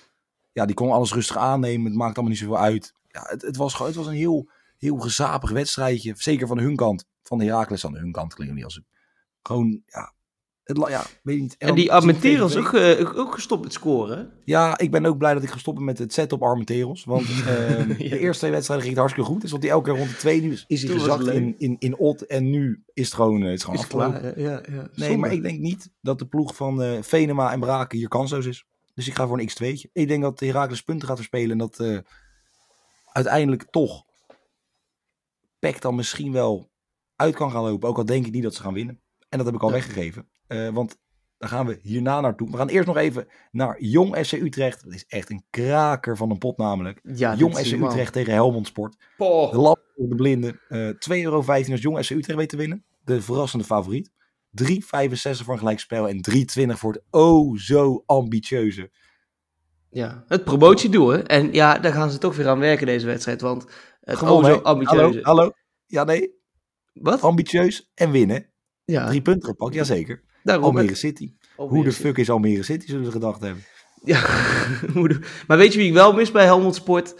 ja, 0.52 0.66
die 0.66 0.74
kon 0.74 0.90
alles 0.90 1.12
rustig 1.12 1.36
aannemen. 1.36 1.86
Het 1.86 1.94
maakt 1.94 2.14
allemaal 2.14 2.32
niet 2.32 2.42
zoveel 2.42 2.58
uit. 2.58 2.94
Ja, 3.08 3.26
het, 3.28 3.42
het, 3.42 3.56
was, 3.56 3.78
het 3.78 3.94
was 3.94 4.06
een 4.06 4.12
heel, 4.12 4.50
heel 4.78 4.96
gezapig 4.98 5.50
wedstrijdje. 5.50 6.14
Zeker 6.16 6.46
van 6.46 6.58
hun 6.58 6.76
kant. 6.76 7.06
Van 7.22 7.40
Herakles 7.40 7.86
aan 7.86 7.96
hun 7.96 8.12
kant 8.12 8.34
klinkt 8.34 8.54
niet 8.54 8.64
als 8.64 8.74
het. 8.74 8.84
Gewoon, 9.42 9.82
ja. 9.86 10.13
Het, 10.64 10.76
la- 10.76 10.88
ja, 10.88 11.04
weet 11.22 11.36
ik 11.36 11.42
niet. 11.42 11.56
En 11.58 11.74
die 11.74 11.92
Armenteros 11.92 12.56
ook, 12.56 12.72
eh, 12.72 13.00
ook- 13.00 13.16
ook 13.18 13.34
gestopt 13.34 13.62
met 13.62 13.72
scoren. 13.72 14.30
Ja, 14.44 14.78
ik 14.78 14.90
ben 14.90 15.06
ook 15.06 15.18
blij 15.18 15.34
dat 15.34 15.42
ik 15.42 15.50
gestopt 15.50 15.76
ben 15.76 15.84
met 15.86 15.98
het 15.98 16.12
zetten 16.12 16.36
op 16.38 16.42
Armenteros. 16.44 17.04
Want 17.04 17.26
ehm, 17.46 17.88
Ja. 17.88 17.94
de 17.96 18.18
eerste 18.18 18.38
twee 18.38 18.50
wedstrijden 18.50 18.86
ging 18.86 18.88
het 18.88 18.96
hartstikke 18.96 19.30
goed. 19.30 19.40
Dus 19.40 19.50
wat 19.50 19.62
hij 19.62 19.70
elke 19.70 19.90
keer 19.90 19.98
rond 19.98 20.10
de 20.10 20.16
twee 20.16 20.40
nu 20.42 20.52
is, 20.52 20.64
is 20.66 20.82
hij 20.82 20.92
gezakt 20.92 21.26
in, 21.26 21.54
in, 21.58 21.76
in 21.78 21.96
Ot. 21.98 22.26
En 22.26 22.50
nu 22.50 22.82
is 22.92 23.04
het 23.04 23.14
gewoon, 23.14 23.40
eh, 23.42 23.48
het 23.48 23.58
is 23.58 23.64
gewoon 23.64 23.78
Is 23.80 23.86
klaar, 23.86 24.40
ja, 24.40 24.62
ja. 24.70 24.88
Nee, 24.94 25.18
maar 25.18 25.32
ik 25.32 25.42
denk 25.42 25.58
niet 25.58 25.90
dat 26.00 26.18
de 26.18 26.26
ploeg 26.26 26.56
van 26.56 26.82
eh, 26.82 27.02
Venema 27.02 27.52
en 27.52 27.60
Braken 27.60 27.98
hier 27.98 28.08
kansloos 28.08 28.46
is. 28.46 28.64
Dus 28.94 29.08
ik 29.08 29.14
ga 29.14 29.26
voor 29.26 29.38
een 29.40 29.48
x2'tje. 29.50 29.90
Ik 29.92 30.08
denk 30.08 30.22
dat 30.22 30.40
Herakles 30.40 30.82
punten 30.82 31.08
gaat 31.08 31.16
verspelen. 31.16 31.50
En 31.50 31.58
dat 31.58 32.04
uiteindelijk 33.12 33.64
toch 33.70 34.04
PEC 35.58 35.80
dan 35.80 35.94
misschien 35.94 36.32
wel 36.32 36.70
uit 37.16 37.34
kan 37.34 37.50
gaan 37.50 37.62
lopen. 37.62 37.88
Ook 37.88 37.96
al 37.98 38.04
denk 38.04 38.26
ik 38.26 38.32
niet 38.32 38.42
dat 38.42 38.54
ze 38.54 38.62
gaan 38.62 38.74
winnen. 38.74 39.00
En 39.28 39.38
dat 39.38 39.46
heb 39.46 39.54
ik 39.56 39.62
al 39.62 39.68
Ja. 39.68 39.74
weggegeven. 39.74 40.28
Eh, 40.54 40.68
want 40.68 40.98
daar 41.38 41.48
gaan 41.48 41.66
we 41.66 41.78
hierna 41.82 42.20
naartoe. 42.20 42.50
We 42.50 42.56
gaan 42.56 42.68
eerst 42.68 42.86
nog 42.86 42.96
even 42.96 43.26
naar 43.50 43.82
Jong 43.82 44.16
FC 44.16 44.32
Utrecht. 44.32 44.84
Dat 44.84 44.92
is 44.92 45.06
echt 45.06 45.30
een 45.30 45.44
kraker 45.50 46.16
van 46.16 46.30
een 46.30 46.38
pot 46.38 46.58
namelijk. 46.58 47.00
Ja, 47.02 47.34
Jong 47.34 47.70
normaal. 47.70 47.90
Utrecht 47.90 48.12
tegen 48.12 48.32
Helmond 48.32 48.66
Sport. 48.66 48.96
Poh. 49.16 49.50
De 49.50 49.58
lap 49.58 49.80
voor 49.96 50.08
de 50.08 50.14
blinden. 50.14 50.60
Eh 50.68 50.88
2,15 50.88 51.22
euro 51.22 51.44
als 51.46 51.80
Jong 51.80 52.04
FC 52.04 52.10
Utrecht 52.10 52.38
weet 52.38 52.48
te 52.48 52.56
winnen. 52.56 52.84
De 53.04 53.20
verrassende 53.22 53.64
favoriet. 53.64 54.10
3,65 54.50 55.44
voor 55.44 55.52
een 55.52 55.58
gelijkspel 55.58 56.08
en 56.08 56.20
3,20 56.70 56.78
voor 56.78 56.92
het 56.92 57.02
oh 57.10 57.56
zo 57.56 58.02
ambitieuze. 58.06 58.90
Ja, 59.90 60.24
het 60.28 60.44
promotiedoel, 60.44 61.08
hè. 61.08 61.18
En 61.18 61.52
ja, 61.52 61.78
daar 61.78 61.92
gaan 61.92 62.10
ze 62.10 62.18
toch 62.18 62.36
weer 62.36 62.48
aan 62.48 62.58
werken 62.58 62.86
deze 62.86 63.06
wedstrijd, 63.06 63.40
want 63.40 63.66
het 64.00 64.18
Gewoon, 64.18 64.44
oh 64.44 64.50
zo 64.50 64.56
ambitieuze. 64.56 65.04
Hallo, 65.04 65.22
hallo. 65.22 65.52
Ja, 65.86 66.04
nee. 66.04 66.34
Wat? 66.92 67.20
Ambitieus 67.20 67.90
en 67.94 68.10
winnen. 68.10 68.46
Ja, 68.84 69.06
Drie 69.06 69.22
punten 69.22 69.48
gepakt, 69.48 69.74
jazeker. 69.74 70.22
Daarom. 70.44 70.64
Almere 70.64 70.94
City. 70.94 71.32
Almere 71.56 71.76
Hoe 71.76 71.84
de 71.84 71.90
City. 71.90 72.02
fuck 72.02 72.18
is 72.18 72.30
Almere 72.30 72.62
City, 72.62 72.86
zullen 72.86 73.04
ze 73.04 73.10
gedacht 73.10 73.40
hebben. 73.40 73.64
Ja, 74.04 74.20
maar 75.46 75.56
weet 75.58 75.72
je 75.72 75.78
wie 75.78 75.88
ik 75.88 75.94
wel 75.94 76.12
mis 76.12 76.30
bij 76.30 76.44
Helmond 76.44 76.74
Sport? 76.74 77.14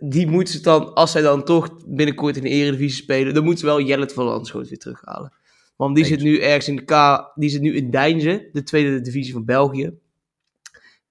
Die 0.00 0.26
moeten 0.26 0.54
ze 0.54 0.60
dan, 0.60 0.94
als 0.94 1.12
zij 1.12 1.22
dan 1.22 1.44
toch 1.44 1.70
binnenkort 1.86 2.36
in 2.36 2.42
de 2.42 2.48
Eredivisie 2.48 3.02
spelen, 3.02 3.34
dan 3.34 3.44
moeten 3.44 3.60
ze 3.60 3.66
wel 3.66 3.80
Jellet 3.80 4.12
van 4.12 4.24
Landschoot 4.24 4.68
weer 4.68 4.78
terughalen. 4.78 5.32
Want 5.76 5.94
die 5.94 6.04
Eens. 6.04 6.14
zit 6.14 6.22
nu 6.22 6.38
ergens 6.38 6.68
in 6.68 6.76
de 6.76 6.84
K, 6.84 7.32
die 7.34 7.48
zit 7.50 7.60
nu 7.60 7.76
in 7.76 7.90
Deinze, 7.90 8.48
de 8.52 8.62
tweede 8.62 9.00
divisie 9.00 9.32
van 9.32 9.44
België. 9.44 9.92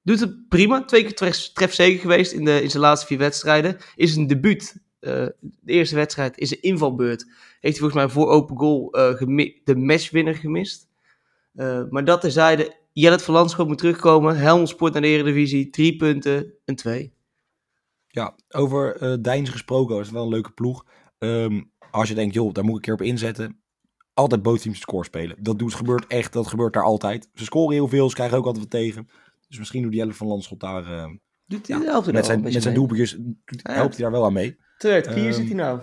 Doet 0.03 0.19
het 0.19 0.49
prima, 0.49 0.85
twee 0.85 1.01
keer 1.01 1.15
tref, 1.15 1.51
trefzeker 1.53 1.99
geweest 1.99 2.31
in, 2.31 2.45
de, 2.45 2.61
in 2.61 2.69
zijn 2.69 2.83
laatste 2.83 3.07
vier 3.07 3.17
wedstrijden. 3.17 3.77
Is 3.95 4.15
een 4.15 4.27
debuut. 4.27 4.75
Eh, 4.99 5.25
de 5.39 5.71
eerste 5.71 5.95
wedstrijd 5.95 6.37
is 6.37 6.51
een 6.51 6.61
invalbeurt. 6.61 7.25
Heeft 7.59 7.79
hij 7.79 7.89
volgens 7.89 7.93
mij 7.93 8.09
voor 8.09 8.27
open 8.27 8.57
goal 8.57 8.91
eh, 8.91 9.21
de 9.63 9.75
matchwinner 9.75 10.35
gemist. 10.35 10.89
Eh, 11.53 11.83
maar 11.89 12.05
dat 12.05 12.21
terzijde, 12.21 12.75
Jellet 12.91 13.21
van 13.23 13.33
Landschoot 13.33 13.67
moet 13.67 13.77
terugkomen. 13.77 14.37
Helmond 14.37 14.69
Sport 14.69 14.93
naar 14.93 15.01
de 15.01 15.07
Eredivisie, 15.07 15.69
drie 15.69 15.95
punten, 15.95 16.53
een 16.65 16.75
twee. 16.75 17.13
Ja, 18.07 18.35
over 18.49 18.95
eh 18.95 19.13
Deins 19.21 19.49
gesproken, 19.49 19.95
dat 19.95 20.05
is 20.05 20.11
wel 20.11 20.23
een 20.23 20.29
leuke 20.29 20.51
ploeg. 20.51 20.85
Ehm, 21.17 21.61
als 21.91 22.09
je 22.09 22.15
denkt, 22.15 22.33
joh, 22.33 22.53
daar 22.53 22.63
moet 22.63 22.71
ik 22.71 22.77
een 22.77 22.81
keer 22.95 23.05
op 23.05 23.11
inzetten. 23.11 23.61
Altijd 24.13 24.41
bootteams 24.41 24.79
score 24.79 25.03
spelen. 25.03 25.37
Dat 25.43 25.59
doet, 25.59 25.73
gebeurt 25.73 26.07
echt, 26.07 26.33
dat 26.33 26.47
gebeurt 26.47 26.73
daar 26.73 26.83
altijd. 26.83 27.29
Ze 27.33 27.43
scoren 27.43 27.73
heel 27.73 27.87
veel, 27.87 28.09
ze 28.09 28.15
krijgen 28.15 28.37
ook 28.37 28.45
altijd 28.45 28.63
wat 28.63 28.73
tegen. 28.81 29.07
Dus 29.47 29.57
misschien 29.59 29.81
doet 29.81 29.93
Jelle 29.93 30.13
van 30.13 30.27
Landschot 30.27 30.59
daar 30.59 30.85
eh, 30.93 31.09
Doet 31.45 31.67
hij 31.67 31.77
met 32.11 32.25
zijn, 32.25 32.41
met 32.41 32.61
zijn 32.61 32.73
doelpuntjes, 32.73 33.11
Ja. 33.45 33.73
helpt 33.73 33.93
hij 33.93 34.03
daar 34.03 34.11
wel 34.11 34.25
aan 34.25 34.33
mee. 34.33 34.57
Terecht, 34.77 35.07
hier 35.07 35.23
Ehm, 35.25 35.33
zit 35.33 35.45
hij 35.45 35.55
nou. 35.55 35.81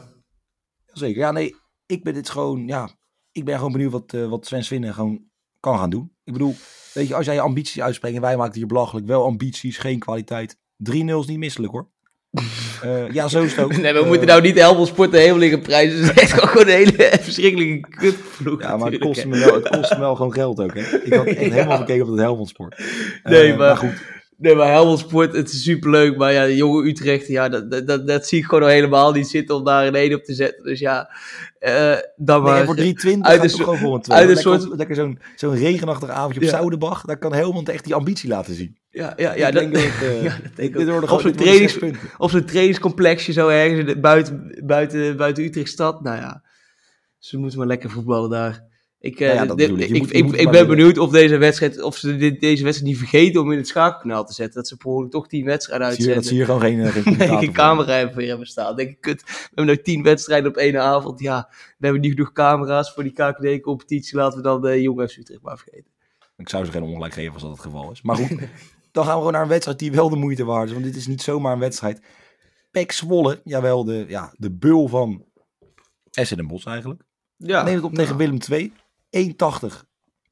Zeker. 0.87 1.19
Ja, 1.21 1.31
nee, 1.33 1.55
ik 1.87 2.05
ben 2.05 2.15
dit 2.15 2.29
gewoon, 2.31 2.67
ja, 2.67 2.91
ik 3.33 3.45
ben 3.45 3.57
gewoon 3.57 3.73
benieuwd 3.73 3.93
wat, 3.93 4.13
eh, 4.15 4.29
wat 4.29 4.47
Sven 4.47 4.65
Swinnen 4.65 4.95
gewoon 4.95 5.28
kan 5.61 5.79
gaan 5.79 5.91
doen. 5.91 6.13
Ik 6.25 6.33
bedoel, 6.33 6.57
weet 6.93 7.09
je, 7.09 7.15
als 7.15 7.25
jij 7.27 7.35
je 7.35 7.41
ambities 7.41 7.81
uitspreekt 7.81 8.15
en 8.17 8.21
wij 8.23 8.37
maken 8.37 8.55
hier 8.55 8.67
belachelijk, 8.67 9.07
wel 9.07 9.25
ambities, 9.25 9.79
geen 9.79 9.99
kwaliteit. 9.99 10.57
3-0 10.57 10.59
is 10.93 11.27
niet 11.27 11.39
misselijk 11.39 11.73
hoor. 11.73 11.89
Eh, 12.83 13.11
ja, 13.11 13.29
zo 13.29 13.43
is 13.43 13.55
het 13.57 13.65
ook. 13.65 13.77
Nee, 13.77 13.93
we 13.93 13.99
Eh, 13.99 14.07
moeten 14.07 14.27
nou 14.27 14.41
niet 14.43 14.59
Helmond 14.59 14.89
Sport 14.89 15.11
de 15.11 15.19
hemel 15.19 15.39
liggen 15.39 15.61
prijzen. 15.61 16.05
Het 16.05 16.21
is 16.23 16.33
gewoon 16.33 16.67
een 16.67 16.73
hele 16.73 16.93
verschrikkelijke 17.21 17.89
kutvloek. 17.89 18.63
Ja, 18.63 18.77
maar 18.77 18.91
het 18.91 19.01
kost, 19.01 19.27
me 19.27 19.39
wel, 19.39 19.55
het 19.55 19.69
kost 19.69 19.91
me 19.93 19.99
wel 19.99 20.15
gewoon 20.17 20.33
geld 20.33 20.61
ook, 20.61 20.75
hè. 20.75 20.81
Ik 20.81 21.13
had 21.15 21.27
echt 21.27 21.39
helemaal 21.53 21.69
Ja. 21.69 21.77
gekeken 21.77 22.03
op 22.03 22.09
het 22.11 22.19
Helmond 22.21 22.49
Sport. 22.49 22.83
Nee, 23.23 23.53
Eh, 23.53 23.59
maar- 23.59 23.77
goed. 23.77 24.03
Nee, 24.41 24.55
maar 24.55 24.69
Helmond 24.69 24.99
Sport, 24.99 25.33
het 25.33 25.51
is 25.53 25.63
superleuk. 25.63 26.17
Maar 26.17 26.33
ja, 26.33 26.45
de 26.47 26.57
jonge 26.57 26.89
Utrecht, 26.89 27.27
ja, 27.27 27.49
dat, 27.49 27.87
dat, 27.87 28.07
dat, 28.07 28.27
zie 28.27 28.39
ik 28.39 28.45
gewoon 28.45 28.63
al 28.63 28.69
helemaal 28.69 29.13
niet 29.13 29.29
zitten 29.29 29.55
om 29.57 29.65
daar 29.65 29.87
een 29.87 29.95
1 29.95 30.15
op 30.15 30.25
te 30.25 30.35
zetten. 30.35 30.65
Dus 30.65 30.79
ja, 30.79 31.11
eh 31.59 31.97
dan 32.17 32.43
Nee, 32.43 32.53
maar... 32.53 32.65
voor 32.65 32.75
320 32.85 33.31
uit 33.33 33.43
een 33.43 33.51
gewoon 33.51 33.79
voor 33.79 33.95
een 33.95 34.01
2. 34.03 34.19
uit 34.19 34.29
een 34.29 34.35
lekker, 34.35 34.61
soort- 34.61 34.77
lekker 34.77 34.97
zo'n 34.97 35.19
zo'n 35.37 35.55
regenachtig 35.55 36.09
avondje 36.09 36.41
op. 36.41 36.47
Zoudenbach. 36.47 37.05
Daar 37.05 37.19
kan 37.19 37.33
Helmond 37.33 37.69
echt 37.69 37.85
die 37.85 37.95
ambitie 37.95 38.29
laten 38.29 38.55
zien. 38.55 38.77
ja, 38.91 39.13
ja, 39.17 39.35
ja, 39.35 39.47
ik 39.47 39.55
dat, 39.55 39.63
denk 39.63 39.75
dat, 39.75 39.83
eh, 40.09 40.23
ja, 40.23 40.39
dat 40.43 40.57
denk 40.57 40.77
ik 40.77 40.87
dit 40.87 41.11
Op 41.11 41.21
zo'n 41.21 41.33
trainings, 41.33 41.79
zo'n 42.19 42.45
trainingscomplexje 42.45 43.33
zo 43.33 43.49
ergens 43.49 44.01
buiten, 44.01 44.53
buiten, 44.65 45.17
buiten 45.17 45.45
Utrechtstad. 45.45 46.03
Nou 46.03 46.17
ja, 46.17 46.43
ze 47.19 47.39
moeten 47.39 47.59
maar 47.59 47.67
lekker 47.69 47.91
voetballen 47.91 48.31
daar. 48.31 48.67
Ik, 49.01 49.21
eh, 49.21 49.27
Nou 49.27 49.41
ja, 49.41 49.47
dat 49.47 49.57
dit- 49.59 49.67
bedoel 49.67 49.83
ik. 49.85 49.91
Ik, 49.91 50.01
moet- 50.03 50.15
ik, 50.15 50.25
moet 50.25 50.35
ik 50.39 50.43
maar 50.45 50.53
ben 50.53 50.67
benieuwd 50.67 50.99
of 50.99 51.11
deze 51.11 51.37
wedstrijd, 51.37 51.83
of 51.83 51.97
ze 51.97 52.17
dit, 52.17 52.41
deze 52.41 52.65
wedstrijd 52.65 52.91
niet 52.93 53.01
vergeten 53.09 53.41
om 53.41 53.53
in 53.53 53.59
het 53.59 53.67
schakelkanaal 53.69 54.25
te 54.25 54.33
zetten. 54.33 54.55
Dat 54.55 54.69
ze 54.69 54.77
per 54.77 55.09
toch 55.09 55.29
tien 55.29 55.45
wedstrijden 55.45 56.03
je, 56.03 56.15
dat 56.15 56.27
zie 56.27 56.37
je 56.37 56.45
gewoon 56.45 56.61
geen, 56.61 56.81
eh, 56.81 56.93
geen 56.93 57.17
Nee, 57.19 57.29
geen 57.29 57.53
camera 57.53 57.93
hebben 57.93 58.15
voor 58.15 58.23
hebben 58.23 58.47
staan. 58.47 58.77
Denk 58.77 58.89
ik, 58.91 59.01
kut, 59.01 59.23
we 59.23 59.33
hebben 59.55 59.67
nog 59.75 59.85
tien 59.85 60.03
wedstrijden 60.03 60.51
op 60.51 60.57
één 60.57 60.83
avond. 60.83 61.21
Ja, 61.21 61.49
we 61.51 61.85
hebben 61.85 62.01
niet 62.01 62.11
genoeg 62.11 62.33
camera's 62.33 62.93
voor 62.93 63.03
die 63.03 63.13
KKD-competitie. 63.13 64.17
Laten 64.17 64.37
we 64.39 64.45
dan 64.45 64.61
de 64.61 64.83
jonge 64.83 65.09
FC 65.09 65.17
Utrecht 65.17 65.43
maar 65.43 65.59
vergeten. 65.59 65.91
Ik 66.37 66.49
zou 66.49 66.65
ze 66.65 66.71
geen 66.71 66.83
ongelijk 66.83 67.15
geven 67.15 67.33
als 67.33 67.43
dat 67.43 67.51
het 67.51 67.61
geval 67.61 67.91
is. 67.91 68.03
Maar 68.03 68.17
goed, 68.17 68.29
dan 68.93 69.05
gaan 69.05 69.13
we 69.13 69.19
gewoon 69.19 69.33
naar 69.33 69.43
een 69.43 69.49
wedstrijd 69.49 69.79
die 69.79 69.93
wel 69.93 70.09
de 70.09 70.17
moeite 70.17 70.45
waard 70.45 70.67
is. 70.67 70.73
Want 70.73 70.85
dit 70.85 70.97
is 70.97 71.07
niet 71.07 71.23
zomaar 71.23 71.53
een 71.53 71.59
wedstrijd. 71.59 72.01
Pek 72.71 72.93
Zwolle, 72.93 73.41
jawel, 73.45 73.85
de, 73.85 74.05
ja, 74.09 74.33
de 74.37 74.51
bul 74.51 74.89
van 74.89 75.25
Essen 76.11 76.37
Den 76.37 76.47
Bosch 76.47 76.67
eigenlijk. 76.67 77.03
Ja, 77.37 77.63
Neemt 77.63 77.77
het 77.77 77.85
op 77.85 77.95
tegen 77.95 78.17
Willem 78.17 78.39
II. 78.51 78.73
1,80 79.11 79.87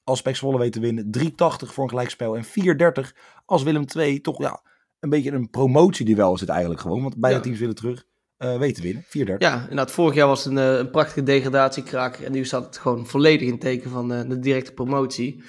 als 0.04 0.22
Pek 0.22 0.36
Zwolle 0.36 0.58
weet 0.58 0.72
te 0.72 0.80
winnen. 0.80 1.10
3,80 1.18 1.30
voor 1.72 1.82
een 1.84 1.88
gelijkspel. 1.90 2.36
En 2.36 2.44
4,30 2.44 3.12
als 3.44 3.62
Willem 3.62 3.84
II 3.96 4.20
toch 4.20 4.38
ja, 4.38 4.60
een 5.00 5.10
beetje 5.10 5.32
een 5.32 5.50
promotieduel 5.50 6.34
is 6.34 6.40
het 6.40 6.48
eigenlijk 6.48 6.80
gewoon. 6.80 7.02
Want 7.02 7.16
beide 7.20 7.38
Ja. 7.38 7.44
teams 7.44 7.58
willen 7.58 7.74
terug. 7.74 8.04
eh 8.36 8.58
weten 8.58 8.82
winnen. 8.82 9.04
4-30. 9.04 9.38
Ja, 9.38 9.60
inderdaad. 9.60 9.90
Vorig 9.90 10.14
jaar 10.14 10.26
was 10.26 10.44
het 10.44 10.52
een, 10.52 10.58
eh, 10.58 10.76
een 10.78 10.90
prachtige 10.90 11.22
degradatiekraak. 11.22 12.16
En 12.16 12.32
nu 12.32 12.44
staat 12.44 12.64
het 12.64 12.78
gewoon 12.78 13.06
volledig 13.06 13.48
in 13.48 13.58
teken 13.58 13.90
van 13.90 14.12
eh, 14.12 14.28
de 14.28 14.38
directe 14.38 14.72
promotie. 14.72 15.44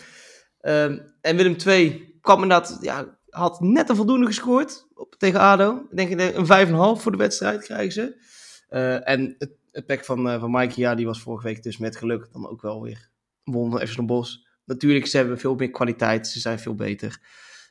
Ehm, 0.60 0.98
en 1.22 1.36
Willem 1.36 1.56
II 1.66 2.18
kwam 2.22 2.42
inderdaad, 2.44 2.78
ja, 2.82 3.18
had 3.30 3.60
net 3.62 3.90
een 3.90 3.96
voldoende 3.96 4.26
gescoord 4.26 4.88
op, 4.96 5.16
tegen 5.18 5.40
ADO. 5.40 5.86
Ik 5.90 5.98
denk 5.98 6.36
een 6.36 6.46
5,5 6.46 7.02
voor 7.02 7.12
de 7.12 7.18
wedstrijd 7.18 7.63
krijgen 7.63 7.92
ze. 7.92 8.16
En 9.04 9.36
het, 9.38 9.52
het 9.72 9.86
pack 9.86 10.06
van, 10.06 10.40
van 10.40 10.52
Mikey, 10.52 10.84
ja, 10.84 10.96
die 10.96 11.06
was 11.06 11.22
vorige 11.22 11.48
week 11.48 11.63
dus 11.63 11.78
met 11.78 11.96
geluk 11.96 12.28
dan 12.32 12.50
ook 12.50 12.62
wel 12.62 12.82
weer 12.82 13.10
won 13.54 13.88
van 13.88 14.06
Bosch. 14.06 14.36
Natuurlijk, 14.66 15.08
ze 15.08 15.18
hebben 15.18 15.40
veel 15.40 15.56
meer 15.56 15.72
kwaliteit. 15.72 16.28
Ze 16.28 16.40
zijn 16.40 16.60
veel 16.60 16.76
beter. 16.76 17.20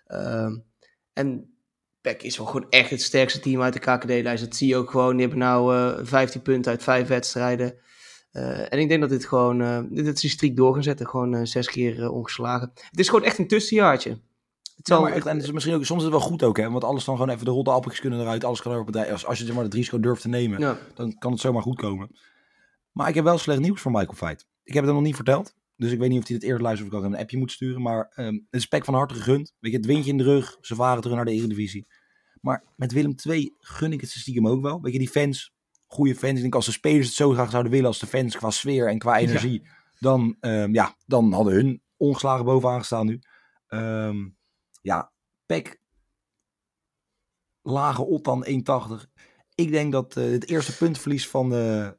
Ehm, 0.06 0.56
en 1.12 1.56
PEC 2.00 2.22
is 2.22 2.36
wel 2.36 2.46
gewoon 2.46 2.66
echt 2.70 2.90
het 2.90 3.02
sterkste 3.02 3.40
team 3.40 3.62
uit 3.62 3.72
de 3.72 3.78
KKD-lijst. 3.78 4.44
Dat 4.44 4.56
zie 4.56 4.68
je 4.68 4.76
ook 4.76 4.90
gewoon. 4.90 5.12
Die 5.12 5.20
hebben 5.20 5.38
nou 5.38 5.76
eh 5.76 6.04
15 6.04 6.42
punten 6.42 6.70
uit 6.70 6.82
vijf 6.82 7.08
wedstrijden. 7.08 7.74
Eh, 8.30 8.72
en 8.72 8.78
ik 8.78 8.88
denk 8.88 9.00
dat 9.00 9.10
dit 9.10 9.26
gewoon, 9.26 9.60
eh 9.60 9.80
dit 9.90 10.06
is 10.06 10.20
die 10.20 10.30
streak 10.30 10.56
door 10.56 10.74
gaan 10.74 10.82
zetten. 10.82 11.06
Gewoon 11.06 11.46
zes 11.46 11.68
keer 11.68 12.10
ongeslagen. 12.10 12.72
Het 12.74 12.98
is 12.98 13.08
gewoon 13.08 13.24
echt 13.24 13.38
een 13.38 13.48
tussenjaartje. 13.48 14.10
Het 14.76 14.86
zal 14.86 15.08
echt, 15.08 15.26
en 15.26 15.36
het 15.36 15.44
is 15.44 15.52
misschien 15.52 15.74
ook, 15.74 15.84
soms 15.84 15.98
is 15.98 16.04
het 16.04 16.14
wel 16.16 16.28
goed 16.28 16.42
ook, 16.42 16.56
hè? 16.56 16.70
Want 16.70 16.84
alles 16.84 17.04
dan 17.04 17.16
gewoon 17.16 17.34
even 17.34 17.44
de 17.44 17.50
rotte 17.50 17.70
appeltjes 17.70 18.00
kunnen 18.00 18.20
eruit. 18.20 18.44
Alles 18.44 18.62
kan 18.62 18.72
er 18.72 18.80
op 18.80 18.86
het 18.86 19.10
Als, 19.10 19.26
als 19.26 19.38
je 19.38 19.52
maar 19.52 19.64
het 19.64 19.74
risico 19.74 20.00
durft 20.00 20.22
te 20.22 20.28
nemen, 20.28 20.60
ja. 20.60 20.78
dan 20.94 21.18
kan 21.18 21.32
het 21.32 21.40
zomaar 21.40 21.62
goed 21.62 21.76
komen. 21.76 22.10
Maar 22.92 23.08
ik 23.08 23.14
heb 23.14 23.24
wel 23.24 23.38
slecht 23.38 23.60
nieuws 23.60 23.80
voor 23.80 23.90
Michael 23.90 24.16
Veit. 24.16 24.46
Ik 24.64 24.74
heb 24.74 24.82
het 24.82 24.84
hem 24.84 24.94
nog 24.94 25.02
niet 25.02 25.16
verteld. 25.16 25.54
Dus 25.76 25.92
ik 25.92 25.98
weet 25.98 26.08
niet 26.08 26.20
of 26.20 26.26
hij 26.26 26.36
het 26.36 26.44
eerder 26.44 26.62
luistert 26.62 26.88
of 26.88 26.94
ik 26.98 27.04
ook 27.04 27.10
een 27.12 27.18
appje 27.18 27.38
moet 27.38 27.52
sturen. 27.52 27.82
Maar 27.82 28.12
ehm 28.14 28.34
het 28.50 28.70
is 28.70 28.84
van 28.84 28.94
harte 28.94 29.14
gegund. 29.14 29.54
Weet 29.58 29.72
je, 29.72 29.76
het 29.76 29.86
windje 29.86 30.10
in 30.10 30.18
de 30.18 30.24
rug. 30.24 30.56
Ze 30.60 30.74
varen 30.74 31.02
terug 31.02 31.16
naar 31.16 31.24
de 31.24 31.32
Eredivisie. 31.32 31.86
Maar 32.40 32.64
met 32.76 32.92
Willem 32.92 33.14
II 33.28 33.54
gun 33.58 33.92
ik 33.92 34.00
het 34.00 34.10
ze 34.10 34.18
stiekem 34.18 34.48
ook 34.48 34.62
wel. 34.62 34.80
Weet 34.82 34.92
je, 34.92 34.98
die 34.98 35.08
fans, 35.08 35.52
goede 35.86 36.14
fans. 36.14 36.34
Ik 36.34 36.40
denk 36.40 36.54
als 36.54 36.66
de 36.66 36.72
spelers 36.72 37.06
het 37.06 37.16
zo 37.16 37.30
graag 37.30 37.50
zouden 37.50 37.72
willen 37.72 37.86
als 37.86 37.98
de 37.98 38.06
fans 38.06 38.36
qua 38.36 38.50
sfeer 38.50 38.88
en 38.88 38.98
qua 38.98 39.18
energie. 39.18 39.68
Dan, 39.98 40.36
ehm, 40.40 40.74
ja, 40.74 40.96
dan 41.06 41.32
hadden 41.32 41.54
hun 41.54 41.82
ongeslagen 41.96 42.44
bovenaan 42.44 42.78
gestaan 42.78 43.06
nu. 43.06 43.20
Ehm, 43.66 44.28
ja, 44.82 45.12
Pek. 45.46 45.80
Lage 47.62 48.04
Ottan 48.04 48.44
1,80. 48.44 49.06
Ik 49.54 49.70
denk 49.70 49.92
dat 49.92 50.16
eh, 50.16 50.24
het 50.24 50.48
eerste 50.48 50.76
puntverlies 50.76 51.28
van 51.28 51.48
de, 51.48 51.96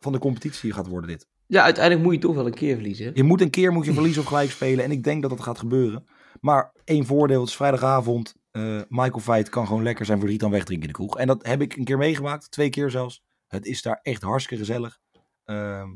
van 0.00 0.12
de 0.12 0.18
competitie 0.18 0.72
gaat 0.72 0.86
worden 0.86 1.10
dit. 1.10 1.26
ja, 1.46 1.62
uiteindelijk 1.62 2.04
moet 2.04 2.14
je 2.14 2.20
toch 2.20 2.34
wel 2.34 2.46
een 2.46 2.54
keer 2.54 2.74
verliezen. 2.74 3.10
Je 3.14 3.22
moet 3.22 3.40
een 3.40 3.50
keer 3.50 3.72
moet 3.72 3.84
je 3.84 3.92
verliezen 3.92 4.22
of 4.22 4.28
gelijk 4.28 4.50
spelen. 4.50 4.84
En 4.84 4.90
ik 4.90 5.04
denk 5.04 5.22
dat 5.22 5.30
dat 5.30 5.40
gaat 5.40 5.58
gebeuren. 5.58 6.06
Maar 6.40 6.72
één 6.84 7.06
voordeel, 7.06 7.40
het 7.40 7.48
is 7.48 7.56
vrijdagavond. 7.56 8.34
Eh, 8.50 8.80
Michael 8.88 9.20
Veit 9.20 9.48
kan 9.48 9.66
gewoon 9.66 9.82
lekker 9.82 10.04
zijn 10.04 10.18
verdriet 10.18 10.40
dan 10.40 10.50
wegdrinken 10.50 10.88
in 10.88 10.92
de 10.92 10.98
kroeg. 10.98 11.18
En 11.18 11.26
dat 11.26 11.46
heb 11.46 11.60
ik 11.60 11.76
een 11.76 11.84
keer 11.84 11.98
meegemaakt. 11.98 12.50
Twee 12.50 12.70
keer 12.70 12.90
zelfs. 12.90 13.22
Het 13.46 13.66
is 13.66 13.82
daar 13.82 13.98
echt 14.02 14.22
hartstikke 14.22 14.64
gezellig. 14.64 14.98
Ehm, 15.44 15.88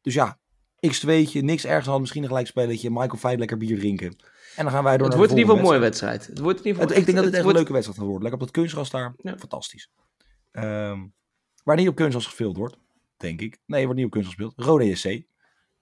dus 0.00 0.14
ja, 0.14 0.38
x2'tje, 0.86 1.40
niks 1.40 1.64
ergens 1.64 1.86
dan. 1.86 2.00
Misschien 2.00 2.22
een 2.22 2.28
gelijkspelletje. 2.28 2.90
Michael 2.90 3.16
Veit 3.16 3.38
lekker 3.38 3.56
bier 3.56 3.78
drinken. 3.78 4.16
En 4.56 4.64
dan 4.64 4.72
gaan 4.72 4.84
wij 4.84 4.96
door 4.96 5.06
Het 5.06 5.16
naar 5.16 5.26
wordt 5.26 5.30
in 5.30 5.36
de 5.36 5.42
ieder 5.42 5.54
geval 5.54 5.56
een 5.56 5.62
mooie 5.62 5.78
wedstrijd. 5.78 6.26
Het 6.26 6.38
wordt 6.38 6.58
in 6.58 6.66
ieder 6.66 6.80
het, 6.80 6.90
geval 6.90 7.00
ik 7.00 7.06
denk 7.06 7.16
dat 7.16 7.26
het 7.26 7.34
echt 7.34 7.46
een 7.46 7.52
leuke 7.52 7.72
wedstrijd 7.72 7.98
gaat 7.98 8.08
worden. 8.08 8.22
Lekker 8.22 8.40
op 8.40 8.46
dat 8.46 8.56
kunstgras 8.56 8.90
daar. 8.90 9.14
Ja. 9.16 9.38
Fantastisch. 9.38 9.90
Ehm, 10.50 11.06
waar 11.64 11.76
niet 11.76 11.88
op 11.88 11.94
kunstgras 11.94 12.26
gespeeld 12.26 12.56
wordt, 12.56 12.76
denk 13.22 13.40
ik. 13.40 13.58
Nee, 13.66 13.84
wordt 13.84 13.96
niet 13.96 14.06
op 14.06 14.12
kunstgras 14.12 14.46
gespeeld. 14.46 14.66
Rode 14.66 14.94
SC. 14.94 15.22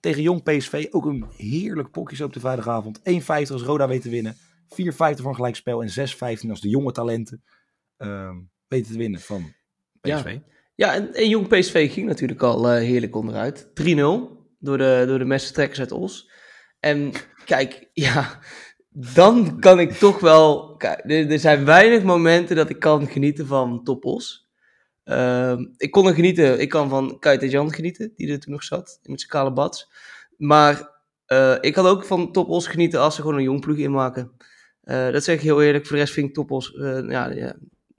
Tegen 0.01 0.23
Jong 0.23 0.43
PSV. 0.43 0.87
Ook 0.91 1.05
een 1.05 1.27
heerlijk 1.37 1.91
pokje 1.91 2.17
zo 2.17 2.25
op 2.25 2.33
de 2.33 2.41
vrijdagavond. 2.41 2.99
1,50 2.99 3.25
als 3.27 3.63
Roda 3.63 3.89
weet 3.89 4.03
te 4.03 4.11
winnen. 4.11 4.35
4,50 4.35 4.39
voor 4.97 5.29
een 5.29 5.35
gelijkspel. 5.35 5.83
En 5.83 5.89
6,15 5.89 6.51
als 6.51 6.61
de 6.61 6.69
jonge 6.69 6.93
talenten 6.93 7.43
ehm, 7.97 8.37
weten 8.69 8.93
te 8.93 8.99
winnen 8.99 9.21
van 9.21 9.53
PSV. 10.01 10.39
Ja, 10.75 10.95
en, 10.95 11.15
en 11.15 11.29
Jong 11.29 11.49
PSV 11.49 11.93
ging 11.93 12.07
natuurlijk 12.07 12.43
al 12.43 12.69
eh, 12.69 12.83
heerlijk 12.83 13.17
onderuit. 13.17 13.67
3-0 13.67 13.71
door 14.59 14.79
de, 14.79 15.05
door 15.07 15.19
de 15.19 15.25
messentrekkers 15.25 15.79
uit 15.81 15.93
Os. 15.93 16.31
En 16.79 17.13
kijk, 17.45 17.89
ja, 17.93 18.39
dan 18.91 19.61
kan 19.61 19.81
ik 19.81 19.93
toch 19.93 20.21
wel... 20.21 20.77
Kijk, 20.77 21.01
er, 21.05 21.31
er 21.31 21.39
zijn 21.39 21.65
weinig 21.65 22.03
momenten 22.03 22.57
dat 22.57 22.71
ik 22.71 22.79
kan 22.79 23.07
genieten 23.07 23.47
van 23.47 23.85
Top 23.85 24.05
Os. 24.05 24.50
Ehm, 25.11 25.67
ik 25.77 25.91
kon 25.91 26.07
er 26.07 26.15
genieten, 26.15 26.61
ik 26.61 26.69
kan 26.69 26.89
van 26.89 27.19
Kite 27.19 27.49
Jan 27.49 27.73
genieten, 27.73 28.13
die 28.17 28.33
er 28.33 28.41
toen 28.41 28.53
nog 28.53 28.63
zat, 28.63 29.01
met 29.03 29.21
zijn 29.21 29.33
kale 29.33 29.53
bats. 29.53 29.91
Maar 30.37 30.91
eh, 31.27 31.57
ik 31.61 31.73
kan 31.73 31.87
ook 31.87 32.05
van 32.05 32.33
Top 32.33 32.49
Os 32.49 32.67
genieten 32.67 33.01
als 33.01 33.15
ze 33.15 33.21
gewoon 33.21 33.37
een 33.37 33.43
jong 33.43 33.61
ploeg 33.61 33.77
inmaken. 33.77 34.33
Eh, 34.83 35.11
dat 35.11 35.25
zeg 35.25 35.35
ik 35.35 35.41
heel 35.41 35.63
eerlijk. 35.63 35.87
Voor 35.87 35.97
de 35.97 36.03
rest 36.03 36.15
vind 36.15 36.29
ik 36.29 36.35
Top 36.35 36.51
Os, 36.51 36.75
eh, 36.75 37.09
ja, 37.09 37.31
ja, 37.31 37.57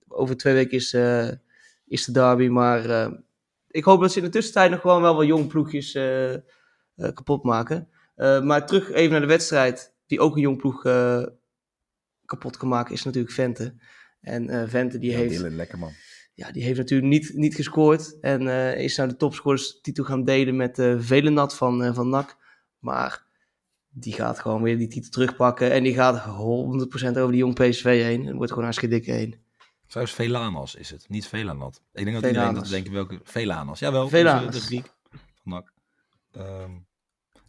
over 0.08 0.38
twee 0.38 0.54
weken 0.54 0.78
is, 0.78 0.94
is 1.86 2.06
de 2.06 2.12
derby. 2.12 2.48
Maar 2.48 3.12
ik 3.68 3.84
hoop 3.84 4.02
dat 4.02 4.12
ze 4.12 4.18
in 4.18 4.26
de 4.26 4.32
tussentijd 4.32 4.72
nog 4.72 4.82
gewoon 4.82 5.02
wel 5.02 5.16
wat 5.16 5.26
jong 5.28 5.48
ploegjes 5.48 5.92
kapot 7.14 7.44
maken. 7.44 7.88
Maar 8.16 8.66
terug 8.66 8.92
even 8.92 9.12
naar 9.12 9.22
de 9.22 9.28
wedstrijd. 9.28 9.94
Die 10.06 10.20
ook 10.20 10.36
een 10.36 10.42
jong 10.42 10.58
ploeg 10.58 10.82
kapot 12.26 12.58
kan 12.58 12.68
maken, 12.68 12.94
is 12.94 13.04
natuurlijk 13.04 13.34
Vente. 13.34 13.74
En 14.22 14.70
Vente 14.70 14.98
die 15.00 15.12
Ja, 15.12 15.18
heeft 15.18 15.38
Dylan, 15.38 15.56
lekker 15.56 15.78
man. 15.78 15.92
Ja, 16.34 16.52
die 16.52 16.64
heeft 16.64 16.78
natuurlijk 16.78 17.12
niet, 17.12 17.34
niet 17.34 17.56
gescoord. 17.56 18.20
En 18.20 18.48
eh, 18.48 18.84
is 18.84 18.98
nou 18.98 19.10
de 19.10 19.16
topscorers-titel 19.16 20.04
gaan 20.04 20.24
delen 20.24 20.56
met 20.56 20.80
uh, 20.80 20.96
Velenat 21.00 21.56
van, 21.56 21.84
eh, 21.84 21.94
van 21.94 22.10
NAC. 22.10 22.38
Maar 22.80 23.26
die 23.90 24.14
gaat 24.14 24.40
gewoon 24.40 24.62
weer 24.62 24.78
die 24.78 24.88
titel 24.88 25.10
terugpakken. 25.10 25.72
En 25.72 25.84
die 25.84 25.94
gaat 25.94 26.26
100% 26.26 26.30
over 26.30 27.32
die 27.32 27.38
jong 27.38 27.54
PSV 27.54 27.84
heen. 27.84 28.28
En 28.28 28.36
wordt 28.36 28.50
gewoon 28.50 28.64
hartstikke 28.64 28.96
dik 28.96 29.06
heen. 29.06 29.36
Trouwens, 29.88 30.16
Velanas 30.16 30.76
is 30.76 30.90
het. 30.90 31.06
Niet 31.10 31.28
Velanat. 31.28 31.82
Ik 31.94 32.04
denk 32.04 32.06
dat 32.06 32.16
iedereen 32.16 32.34
Velanas. 32.34 32.62
dat 32.62 32.72
denkt 32.72 32.90
welke... 32.90 33.20
Velanas. 33.24 33.80
Jawel. 33.80 34.10
Velanas. 34.10 34.56
De 34.56 34.62
Griek 34.62 34.94
van 35.14 35.52
NAC. 35.52 35.74
Ehm, 36.32 36.72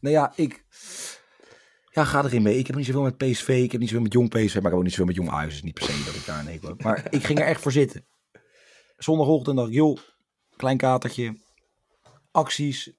nou 0.01 0.15
ja, 0.15 0.33
ik... 0.37 0.65
Ja, 1.91 2.05
ga 2.05 2.25
erin 2.25 2.43
mee. 2.43 2.59
Ik 2.59 2.67
heb 2.67 2.77
niet 2.77 2.87
zoveel 2.87 3.03
met 3.03 3.17
PSV. 3.17 3.49
Ik 3.49 3.71
heb 3.73 3.81
niet 3.81 3.89
zoveel 3.89 4.05
met 4.05 4.13
jong 4.13 4.29
PSV. 4.29 4.39
Maar 4.39 4.57
ik 4.57 4.63
heb 4.63 4.73
ook 4.73 4.83
niet 4.83 4.91
zoveel 4.91 5.07
met 5.07 5.15
jong 5.15 5.31
Ajax. 5.31 5.53
Dus 5.53 5.63
niet 5.63 5.75
per 5.75 5.83
se 5.83 6.05
dat 6.05 6.15
ik 6.15 6.27
daar 6.27 6.39
een 6.39 6.47
hekel 6.47 6.69
heb. 6.69 6.83
Maar 6.83 7.07
ik 7.11 7.25
ging 7.25 7.39
er 7.39 7.47
echt 7.47 7.61
voor 7.61 7.73
zitten. 7.73 8.05
Zondagochtend 9.03 9.57
dacht 9.57 9.69
ik, 9.69 9.75
joh, 9.75 9.99
klein 10.57 10.77
katertje. 10.77 11.39
Acties, 12.31 12.93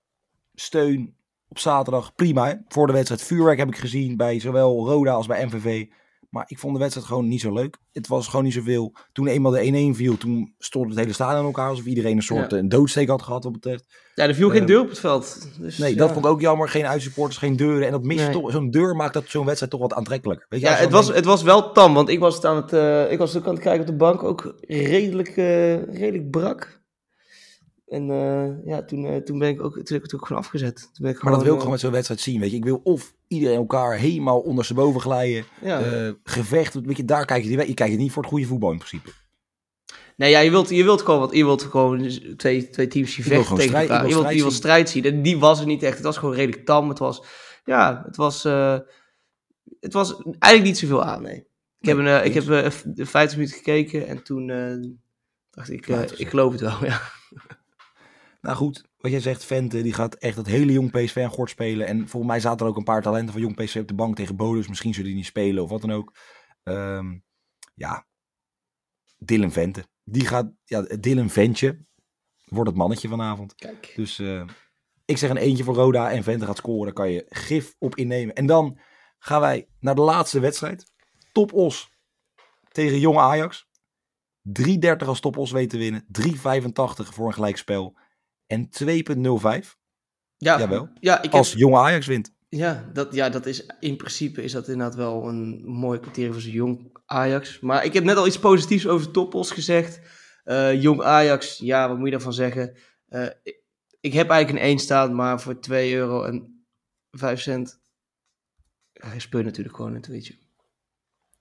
steun 0.53 1.15
op 1.47 1.59
zaterdag. 1.59 2.15
Prima. 2.15 2.63
Voor 2.67 2.87
de 2.87 2.93
wedstrijd 2.93 3.23
vuurwerk 3.23 3.57
heb 3.57 3.67
ik 3.67 3.77
gezien 3.77 4.17
bij 4.17 4.39
zowel 4.39 4.85
Roda 4.85 5.13
als 5.13 5.27
bij 5.27 5.45
MVV. 5.45 5.85
Maar 6.33 6.43
ik 6.47 6.59
vond 6.59 6.73
de 6.73 6.79
wedstrijd 6.79 7.07
gewoon 7.07 7.27
niet 7.27 7.41
zo 7.41 7.53
leuk. 7.53 7.77
Het 7.91 8.07
was 8.07 8.27
gewoon 8.27 8.43
niet 8.45 8.53
zoveel. 8.53 8.93
Toen 9.11 9.27
eenmaal 9.27 9.51
de 9.51 9.91
1-1 9.93 9.95
viel, 9.97 10.17
toen 10.17 10.53
stond 10.57 10.89
het 10.89 10.97
hele 10.99 11.13
stadion 11.13 11.39
aan 11.39 11.45
elkaar. 11.45 11.69
Alsof 11.69 11.85
iedereen 11.85 12.15
een 12.15 12.23
soort 12.23 12.51
Ja. 12.51 12.57
een 12.57 12.69
doodsteek 12.69 13.07
had 13.07 13.21
gehad 13.21 13.43
wat 13.43 13.53
betreft. 13.53 13.85
Ja, 14.15 14.27
er 14.27 14.35
viel 14.35 14.49
geen 14.49 14.61
Eh, 14.61 14.67
deur 14.67 14.79
op 14.81 14.89
het 14.89 14.99
veld. 14.99 15.47
Dus, 15.59 15.77
Nee, 15.77 15.91
ja. 15.91 15.97
dat 15.97 16.11
vond 16.11 16.25
ik 16.25 16.31
ook 16.31 16.41
jammer. 16.41 16.69
Geen 16.69 16.85
uitsupporters, 16.87 17.37
geen 17.37 17.55
deuren. 17.55 17.85
En 17.85 17.91
dat 17.91 18.03
mist 18.03 18.23
Nee. 18.23 18.31
toch. 18.33 18.51
Zo'n 18.51 18.69
deur 18.71 18.95
maakt 18.95 19.13
dat 19.13 19.23
zo'n 19.27 19.45
wedstrijd 19.45 19.71
toch 19.71 19.81
wat 19.81 19.93
aantrekkelijker. 19.93 20.45
Weet 20.49 20.59
je, 20.61 20.65
Ja, 20.67 20.73
het 20.73 20.91
was, 20.91 21.07
het 21.07 21.25
was 21.25 21.41
wel 21.43 21.71
tam, 21.71 21.93
want 21.93 22.09
ik 22.09 22.19
was, 22.19 22.35
het 22.35 22.45
aan 22.45 22.55
het, 22.55 22.73
eh, 22.73 23.11
ik 23.11 23.17
was 23.17 23.37
ook 23.37 23.45
aan 23.47 23.53
het 23.53 23.63
kijken 23.63 23.81
op 23.81 23.87
de 23.87 23.95
bank, 23.95 24.23
ook 24.23 24.55
redelijk, 24.61 25.27
eh, 25.37 25.83
redelijk 25.83 26.29
brak. 26.29 26.81
En 27.93 28.09
eh, 28.09 28.65
ja, 28.65 28.83
toen, 28.83 29.05
eh, 29.05 29.15
toen 29.17 29.39
ben 29.39 29.49
ik 29.49 29.63
ook, 29.63 29.73
toen 29.73 29.83
heb 29.85 29.95
ik 29.95 30.01
het 30.03 30.15
ook 30.15 30.25
gewoon 30.27 30.41
afgezet. 30.41 30.75
Toen 30.75 31.05
ben 31.05 31.11
ik 31.11 31.23
Maar 31.23 31.33
dat 31.33 31.41
wil 31.41 31.51
ik 31.51 31.53
eh, 31.53 31.57
gewoon 31.57 31.71
met 31.71 31.79
zo'n 31.81 31.91
wedstrijd 31.91 32.21
zien. 32.21 32.39
Weet 32.39 32.51
je, 32.51 32.57
ik 32.57 32.63
wil 32.63 32.81
of 32.83 33.13
iedereen 33.27 33.57
elkaar 33.57 33.97
helemaal 33.97 34.39
ondersteboven 34.39 35.01
glijden. 35.01 35.45
ja. 35.61 35.81
eh, 35.81 36.11
gevecht. 36.23 36.73
Weet 36.73 36.97
je, 36.97 37.05
daar 37.05 37.25
kijk 37.25 37.43
je, 37.43 37.49
je 37.49 37.57
kijkt 37.73 37.79
het 37.91 37.97
niet 38.01 38.11
voor 38.11 38.21
het 38.21 38.31
goede 38.31 38.45
voetbal 38.47 38.71
in 38.71 38.77
principe. 38.77 39.09
Nee, 40.17 40.29
ja, 40.29 40.39
je 40.39 40.49
wilt, 40.49 40.69
je 40.69 40.83
wilt 40.83 41.01
gewoon, 41.01 41.19
wat, 41.19 41.35
je 41.35 41.45
wilt 41.45 41.63
gewoon 41.63 42.09
twee, 42.37 42.69
twee 42.69 42.87
teams 42.87 43.15
die 43.15 43.23
vechten 43.25 43.55
tegen 43.55 43.67
strijd- 43.69 43.89
elkaar. 43.89 44.07
Je 44.07 44.13
wilt, 44.13 44.29
je 44.33 44.41
wilt 44.41 44.53
strijd 44.53 44.89
zien. 44.89 45.03
En 45.03 45.21
die 45.21 45.39
was 45.39 45.59
er 45.59 45.65
niet 45.65 45.83
echt. 45.83 45.95
Het 45.95 46.05
was 46.05 46.17
gewoon 46.17 46.35
redelijk 46.35 46.65
tam. 46.65 46.89
Het 46.89 46.99
was, 46.99 47.23
ja, 47.65 48.01
het 48.05 48.15
was, 48.15 48.45
eh, 48.45 48.77
het 49.79 49.93
was 49.93 50.15
eigenlijk 50.23 50.63
niet 50.63 50.77
zoveel 50.77 51.03
aan, 51.03 51.21
nee. 51.21 51.47
Ik 51.79 51.89
heb, 51.89 51.97
een, 51.97 52.07
eh, 52.07 52.25
ik 52.25 52.33
heb 52.33 52.49
eh, 52.49 52.69
v- 52.71 52.81
de 52.85 53.05
50 53.05 53.37
minuten 53.37 53.57
gekeken 53.57 54.07
en 54.07 54.23
toen 54.23 54.49
eh, 54.49 54.75
dacht 55.51 55.69
ik, 55.71 55.87
eh, 55.87 56.01
ik 56.17 56.29
geloof 56.29 56.51
het 56.51 56.61
wel, 56.61 56.85
ja. 56.91 57.01
Nou 58.43 58.55
goed, 58.57 58.83
wat 58.97 59.11
jij 59.11 59.19
zegt, 59.19 59.45
Vente, 59.45 59.81
die 59.81 59.93
gaat 59.93 60.15
echt 60.15 60.37
het 60.37 60.45
hele 60.45 60.71
jong 60.71 60.91
PSV 60.91 61.21
aan 61.23 61.29
gort 61.29 61.49
spelen. 61.49 61.87
En 61.87 61.97
volgens 61.97 62.31
mij 62.31 62.39
zaten 62.39 62.65
er 62.65 62.71
ook 62.71 62.77
een 62.77 62.83
paar 62.83 63.01
talenten 63.01 63.33
van 63.33 63.41
jong 63.41 63.55
PSV 63.55 63.75
op 63.75 63.87
de 63.87 63.93
bank 63.93 64.15
tegen 64.15 64.35
Bodus. 64.35 64.67
Misschien 64.67 64.93
zullen 64.93 65.09
die 65.09 65.17
niet 65.17 65.25
spelen 65.25 65.63
of 65.63 65.69
wat 65.69 65.81
dan 65.81 65.91
ook. 65.91 66.15
Ehm, 66.63 67.17
ja, 67.75 68.07
Dylan 69.17 69.51
Vente. 69.51 69.85
Die 70.03 70.25
gaat, 70.25 70.51
ja, 70.63 70.81
Dylan 70.81 71.29
Ventje 71.29 71.85
wordt 72.45 72.69
het 72.69 72.77
mannetje 72.79 73.07
vanavond. 73.07 73.55
Kijk. 73.55 73.93
Dus 73.95 74.19
eh, 74.19 74.45
ik 75.05 75.17
zeg 75.17 75.29
een 75.29 75.37
eentje 75.37 75.63
voor 75.63 75.75
Roda 75.75 76.11
en 76.11 76.23
Vente 76.23 76.45
gaat 76.45 76.57
scoren. 76.57 76.85
Daar 76.85 76.93
kan 76.93 77.11
je 77.11 77.25
gif 77.29 77.75
op 77.79 77.95
innemen. 77.95 78.35
En 78.35 78.45
dan 78.45 78.79
gaan 79.19 79.41
wij 79.41 79.67
naar 79.79 79.95
de 79.95 80.01
laatste 80.01 80.39
wedstrijd. 80.39 80.91
Top 81.31 81.53
Os 81.53 81.91
tegen 82.71 82.99
Jong 82.99 83.17
Ajax. 83.17 83.67
3,30 84.59 85.07
als 85.07 85.19
Top 85.19 85.37
Os 85.37 85.51
weet 85.51 85.69
te 85.69 85.77
winnen. 85.77 86.05
3,85 86.07 86.33
voor 87.13 87.27
een 87.27 87.33
gelijkspel. 87.33 88.01
En 88.47 88.69
2,05 88.69 89.77
Ja, 90.37 90.59
Jawel. 90.59 90.89
Ja, 90.99 91.17
ik 91.17 91.23
heb, 91.23 91.33
als 91.33 91.53
Jong 91.53 91.75
Ajax 91.75 92.05
wint. 92.05 92.33
ja, 92.49 92.89
dat, 92.93 93.13
ja, 93.13 93.29
dat 93.29 93.45
is 93.45 93.65
in 93.79 93.97
principe 93.97 94.43
is 94.43 94.51
dat 94.51 94.67
inderdaad 94.67 94.95
wel 94.95 95.27
een 95.27 95.63
mooi 95.65 95.99
criterium 95.99 96.33
voor 96.33 96.41
zo'n 96.41 96.51
jong 96.51 96.97
Ajax. 97.05 97.59
Maar 97.59 97.85
ik 97.85 97.93
heb 97.93 98.03
net 98.03 98.17
al 98.17 98.27
iets 98.27 98.39
positiefs 98.39 98.87
over 98.87 99.11
Toppos 99.11 99.51
gezegd. 99.51 99.99
Eh, 100.43 100.81
Jong 100.81 101.01
Ajax, 101.01 101.57
ja, 101.57 101.87
wat 101.87 101.97
moet 101.97 102.05
je 102.05 102.11
daarvan 102.11 102.33
zeggen? 102.33 102.77
Eh, 103.07 103.27
ik, 103.43 103.61
ik 103.99 104.13
heb 104.13 104.29
eigenlijk 104.29 104.63
een 104.63 104.69
1 104.69 104.79
staan, 104.79 105.15
maar 105.15 105.41
voor 105.41 105.59
2 105.59 105.95
euro 105.95 106.23
en 106.23 106.65
5 107.11 107.41
cent. 107.41 107.81
Je 109.13 109.19
speelt 109.19 109.43
natuurlijk 109.45 109.75
gewoon 109.75 109.95
een 109.95 110.01
tweetje. 110.01 110.35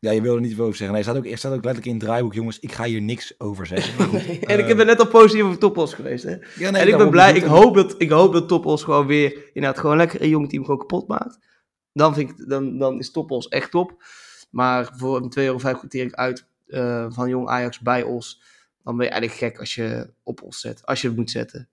Ja, 0.02 0.10
je 0.10 0.22
wilde 0.22 0.40
niet 0.40 0.54
veel 0.54 0.64
over 0.64 0.76
zeggen. 0.76 0.96
Nee, 0.96 1.04
er 1.04 1.10
staat 1.10 1.24
ook, 1.24 1.32
er 1.32 1.38
staat 1.38 1.52
ook 1.52 1.64
letterlijk 1.64 1.86
in 1.86 1.92
het 1.92 2.04
draaiboek, 2.04 2.34
jongens. 2.34 2.58
Ik 2.60 2.72
ga 2.72 2.84
hier 2.84 3.02
niks 3.02 3.40
over 3.40 3.66
zeggen. 3.66 4.10
En 4.50 4.58
ik 4.58 4.68
eh, 4.68 4.76
ben 4.76 4.86
net 4.86 4.98
al 4.98 5.06
positief 5.06 5.42
over 5.42 5.58
Topos 5.58 5.94
geweest. 5.94 6.24
Hè? 6.24 6.36
ja, 6.56 6.70
nee, 6.70 6.82
en 6.82 6.88
ik 6.88 6.96
ben 6.96 7.10
blij, 7.10 7.32
niet. 7.32 7.42
ik 7.42 7.48
hoop, 7.48 7.74
dat, 7.74 7.94
ik 7.98 8.10
hoop 8.10 8.32
dat 8.32 8.48
Topos 8.48 8.82
gewoon 8.82 9.06
weer 9.06 9.50
inderdaad 9.52 9.80
gewoon 9.80 9.96
lekker 9.96 10.22
een 10.22 10.28
jong 10.28 10.48
team 10.48 10.64
gewoon 10.64 10.78
kapot 10.78 11.08
maakt. 11.08 11.38
Dan, 11.92 12.14
vind 12.14 12.30
ik, 12.30 12.48
dan, 12.48 12.78
dan 12.78 12.98
is 12.98 13.10
Topos 13.10 13.48
echt 13.48 13.70
top. 13.70 14.02
Maar 14.50 14.90
voor 14.96 15.16
een 15.16 15.30
2,5 15.30 15.34
euro 15.34 15.56
kwartier 15.56 16.14
uit 16.14 16.46
eh, 16.66 17.06
van 17.08 17.28
jong 17.28 17.48
Ajax 17.48 17.80
bij 17.80 18.02
Os, 18.02 18.42
dan 18.82 18.96
ben 18.96 19.06
je 19.06 19.12
eigenlijk 19.12 19.40
gek 19.40 19.60
als 19.60 19.74
je 19.74 20.10
op 20.22 20.42
Os 20.42 20.60
zet. 20.60 20.86
Als 20.86 21.00
je 21.00 21.08
het 21.08 21.16
moet 21.16 21.30
zetten. 21.30 21.68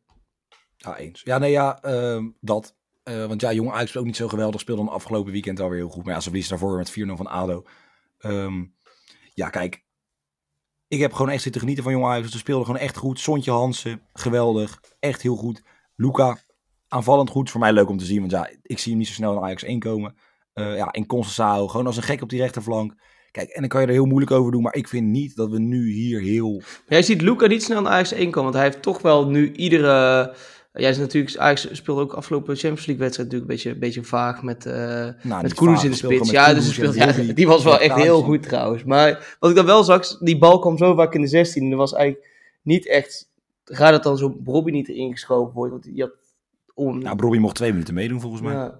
Ja, 0.78 0.98
eens. 0.98 1.22
Ja, 1.24 1.38
nee, 1.38 1.52
ja, 1.52 1.82
ehm, 1.82 2.28
dat. 2.40 2.76
Eh, 3.04 3.26
want 3.26 3.42
ja, 3.42 3.54
jongen 3.54 3.74
Ajax 3.74 3.98
ook 3.98 4.06
niet 4.06 4.16
zo 4.16 4.28
geweldig. 4.28 4.62
Speelde 4.62 4.84
dan 4.84 4.94
afgelopen 4.94 5.32
weekend 5.32 5.60
alweer 5.60 5.78
heel 5.78 5.90
goed. 5.90 6.04
Maar 6.04 6.14
ja, 6.14 6.20
ze 6.20 6.28
verliezen 6.28 6.58
daarvoor 6.58 6.78
met 6.78 6.92
4-0 6.92 7.16
van 7.16 7.28
ADO. 7.28 7.64
Ehm, 8.20 8.66
ja, 9.34 9.50
kijk. 9.50 9.84
Ik 10.88 11.00
heb 11.00 11.14
gewoon 11.14 11.32
echt 11.32 11.42
zitten 11.42 11.62
genieten 11.62 11.84
van 11.84 11.94
Jong 11.94 12.06
Ajax. 12.06 12.32
Ze 12.32 12.38
speelden 12.38 12.66
gewoon 12.66 12.82
echt 12.82 12.98
goed. 12.98 13.20
Sontje 13.20 13.52
Hansen, 13.52 14.02
geweldig. 14.14 14.82
Echt 15.00 15.22
heel 15.22 15.36
goed. 15.36 15.64
Luca, 15.96 16.38
aanvallend 16.88 17.30
goed. 17.30 17.50
Voor 17.50 17.60
mij 17.60 17.74
leuk 17.74 17.90
om 17.90 17.98
te 17.98 18.06
zien. 18.06 18.20
Want 18.20 18.32
ja, 18.32 18.50
ik 18.62 18.80
zie 18.80 18.90
hem 18.90 19.00
niet 19.00 19.08
zo 19.08 19.14
snel 19.14 19.36
in 19.36 19.44
Ajax 19.44 19.64
1 19.64 19.80
komen. 19.80 20.16
Eh 20.54 20.76
ja, 20.76 20.92
en 20.92 21.06
Conceição, 21.06 21.70
gewoon 21.70 21.86
als 21.86 21.98
een 21.98 22.04
gek 22.04 22.22
op 22.22 22.30
die 22.30 22.40
rechterflank. 22.40 22.96
Kijk, 23.32 23.50
en 23.50 23.60
dan 23.60 23.70
kan 23.70 23.82
je 23.82 23.88
er 23.88 23.94
heel 23.94 24.06
moeilijk 24.06 24.32
over 24.32 24.52
doen. 24.52 24.62
Maar 24.62 24.76
ik 24.76 24.88
vind 24.88 25.08
niet 25.08 25.36
dat 25.36 25.50
we 25.50 25.60
nu 25.60 25.92
hier 25.92 26.22
heel... 26.22 26.62
Jij 26.88 27.02
ziet 27.02 27.22
Luca 27.22 27.48
niet 27.48 27.64
snel 27.64 27.82
naar 27.82 27.92
Ajax 27.92 28.12
1 28.12 28.32
komen, 28.32 28.44
want 28.44 28.56
hij 28.56 28.64
heeft 28.64 28.82
toch 28.82 29.02
wel 29.02 29.28
nu 29.28 29.52
iedere... 29.52 30.36
Jij 30.80 30.90
is 30.90 30.98
natuurlijk, 30.98 31.38
Ajax 31.38 31.68
speelde 31.72 32.02
ook 32.02 32.14
afgelopen 32.14 32.56
Champions 32.56 32.86
League 32.86 33.04
wedstrijd 33.04 33.32
natuurlijk 33.32 33.52
een 33.52 33.56
beetje, 33.56 33.70
een 33.70 33.80
beetje 33.80 34.04
vaag 34.04 34.44
met, 34.44 34.66
eh 34.66 34.74
Nou, 35.24 35.42
met 35.42 35.84
in 35.84 35.90
de 35.90 35.96
spits. 35.96 36.30
Ja, 36.30 36.54
dus 36.54 36.74
speelt, 36.74 36.96
en 36.96 37.26
ja, 37.26 37.34
die 37.34 37.48
was 37.48 37.64
wel 37.64 37.80
echt 37.80 37.96
heel 37.96 38.22
goed 38.22 38.44
trouwens. 38.44 38.84
Maar 38.84 39.38
wat 39.40 39.50
ik 39.50 39.56
dan 39.56 39.66
wel 39.66 39.84
zag, 39.84 40.18
die 40.18 40.38
bal 40.38 40.60
kwam 40.60 40.78
zo 40.78 40.96
vaak 40.96 41.14
in 41.14 41.22
de 41.22 41.28
16 41.28 41.64
en 41.64 41.72
er 41.72 41.78
was 41.78 41.94
eigenlijk 41.94 42.28
niet 42.62 42.88
echt... 42.88 43.30
Gaat 43.64 43.94
het 43.94 44.04
dan 44.04 44.18
zo 44.18 44.38
Robbie 44.46 44.74
niet 44.74 44.90
erin 44.90 45.12
geschoven 45.12 45.54
wordt? 45.54 45.72
Want 45.72 45.84
die 45.84 46.02
had... 46.02 46.12
On... 46.74 47.00
Nou, 47.00 47.16
Bobby 47.16 47.38
mocht 47.38 47.56
twee 47.56 47.72
minuten 47.72 47.94
meedoen 47.94 48.22
volgens 48.22 48.42
mij. 48.42 48.54
ja. 48.54 48.80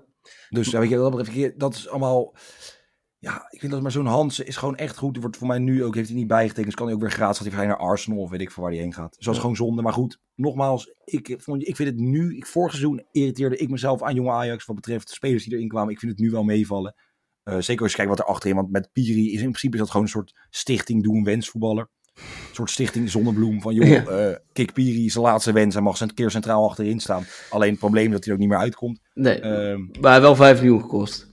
Dus 0.50 0.70
ja, 0.70 0.80
weet 0.80 0.90
je, 0.90 0.96
dat, 0.96 1.54
dat 1.58 1.74
is 1.76 1.90
allemaal... 1.90 2.34
Ja, 3.22 3.48
ik 3.50 3.60
vind 3.60 3.72
dat 3.72 3.82
maar 3.82 3.92
zo'n 3.92 4.06
Hansen 4.06 4.48
is 4.48 4.58
gewoon 4.58 4.76
echt 4.78 4.98
goed. 4.98 5.12
Die 5.14 5.22
wordt 5.22 5.38
voor 5.38 5.48
mij 5.48 5.60
nu 5.60 5.84
ook, 5.84 5.96
heeft 5.96 6.08
hij 6.10 6.18
niet 6.18 6.28
bijgetekend. 6.28 6.66
Dus 6.66 6.76
kan 6.76 6.86
hij 6.86 6.96
ook 6.96 7.02
weer 7.02 7.12
gratis, 7.12 7.38
gaat 7.38 7.46
hij 7.46 7.56
waarschijnlijk 7.56 7.82
naar 7.82 7.92
Arsenal 7.92 8.20
of 8.20 8.30
weet 8.30 8.42
ik 8.42 8.52
veel 8.52 8.64
waar 8.64 8.72
hij 8.72 8.82
heen 8.82 8.94
gaat. 8.94 9.16
Dus 9.16 9.26
dat 9.26 9.34
is 9.34 9.40
gewoon 9.40 9.56
zonde. 9.56 9.82
Maar 9.82 9.94
goed, 9.94 10.20
nogmaals, 10.36 10.94
ik, 11.04 11.36
vond, 11.38 11.68
ik 11.68 11.76
vind 11.76 11.90
het 11.90 11.98
nu... 11.98 12.36
Ik, 12.36 12.46
vorig 12.46 12.72
seizoen 12.72 13.06
irriteerde 13.12 13.58
ik 13.58 13.70
mezelf 13.70 14.02
aan 14.04 14.16
jonge 14.16 14.32
Ajax 14.32 14.66
wat 14.66 14.76
betreft 14.76 15.08
de 15.08 15.14
spelers 15.14 15.44
die 15.44 15.54
erin 15.54 15.68
kwamen. 15.68 15.94
Ik 15.94 16.00
vind 16.00 16.12
het 16.12 16.22
nu 16.22 16.30
wel 16.32 16.44
meevallen. 16.44 16.96
Eh, 17.44 17.58
zeker 17.60 17.82
als 17.82 17.92
je 17.92 17.98
kijkt 17.98 18.12
wat 18.12 18.20
er 18.20 18.34
achterin, 18.34 18.56
want 18.56 18.72
met 18.72 18.90
Piri 18.92 19.28
is 19.34 19.42
in 19.42 19.48
principe 19.50 19.74
is 19.74 19.80
dat 19.80 19.90
gewoon 19.90 20.06
een 20.06 20.12
soort 20.12 20.34
stichting 20.50 21.04
doe 21.04 21.16
een 21.16 21.24
wens 21.24 21.50
voetballer. 21.50 21.90
Een 22.16 22.56
soort 22.56 22.70
stichting 22.70 23.10
zonnebloem 23.10 23.62
van 23.62 23.74
joh, 23.74 23.88
Ja. 23.88 24.40
Kik 24.54 24.74
Piri 24.74 25.06
is 25.06 25.12
zijn 25.14 25.24
laatste 25.26 25.52
wens. 25.52 25.74
Hij 25.74 25.84
mag 25.84 26.00
een 26.00 26.14
keer 26.14 26.32
centraal 26.32 26.70
achterin 26.70 27.00
staan. 27.00 27.24
Alleen 27.50 27.70
het 27.70 27.80
probleem 27.80 28.06
is 28.06 28.12
dat 28.12 28.20
hij 28.24 28.28
er 28.28 28.34
ook 28.34 28.40
niet 28.40 28.50
meer 28.50 28.64
uitkomt. 28.64 29.00
Nee, 29.14 29.40
Ehm, 29.40 29.82
maar 30.02 30.22
wel 30.22 30.36
5 30.36 30.62
miljoen 30.62 30.82
gekost. 30.82 31.29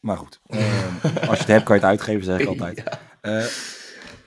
Ja, 0.00 0.08
maar 0.08 0.16
goed. 0.16 0.40
Ehm, 0.46 0.94
als 1.02 1.38
je 1.38 1.44
het 1.44 1.46
hebt, 1.46 1.64
kan 1.64 1.74
je 1.74 1.80
het 1.80 1.90
uitgeven, 1.90 2.24
zeg 2.24 2.40
ik 2.40 2.46
altijd. 2.46 2.82
Eh 3.20 3.46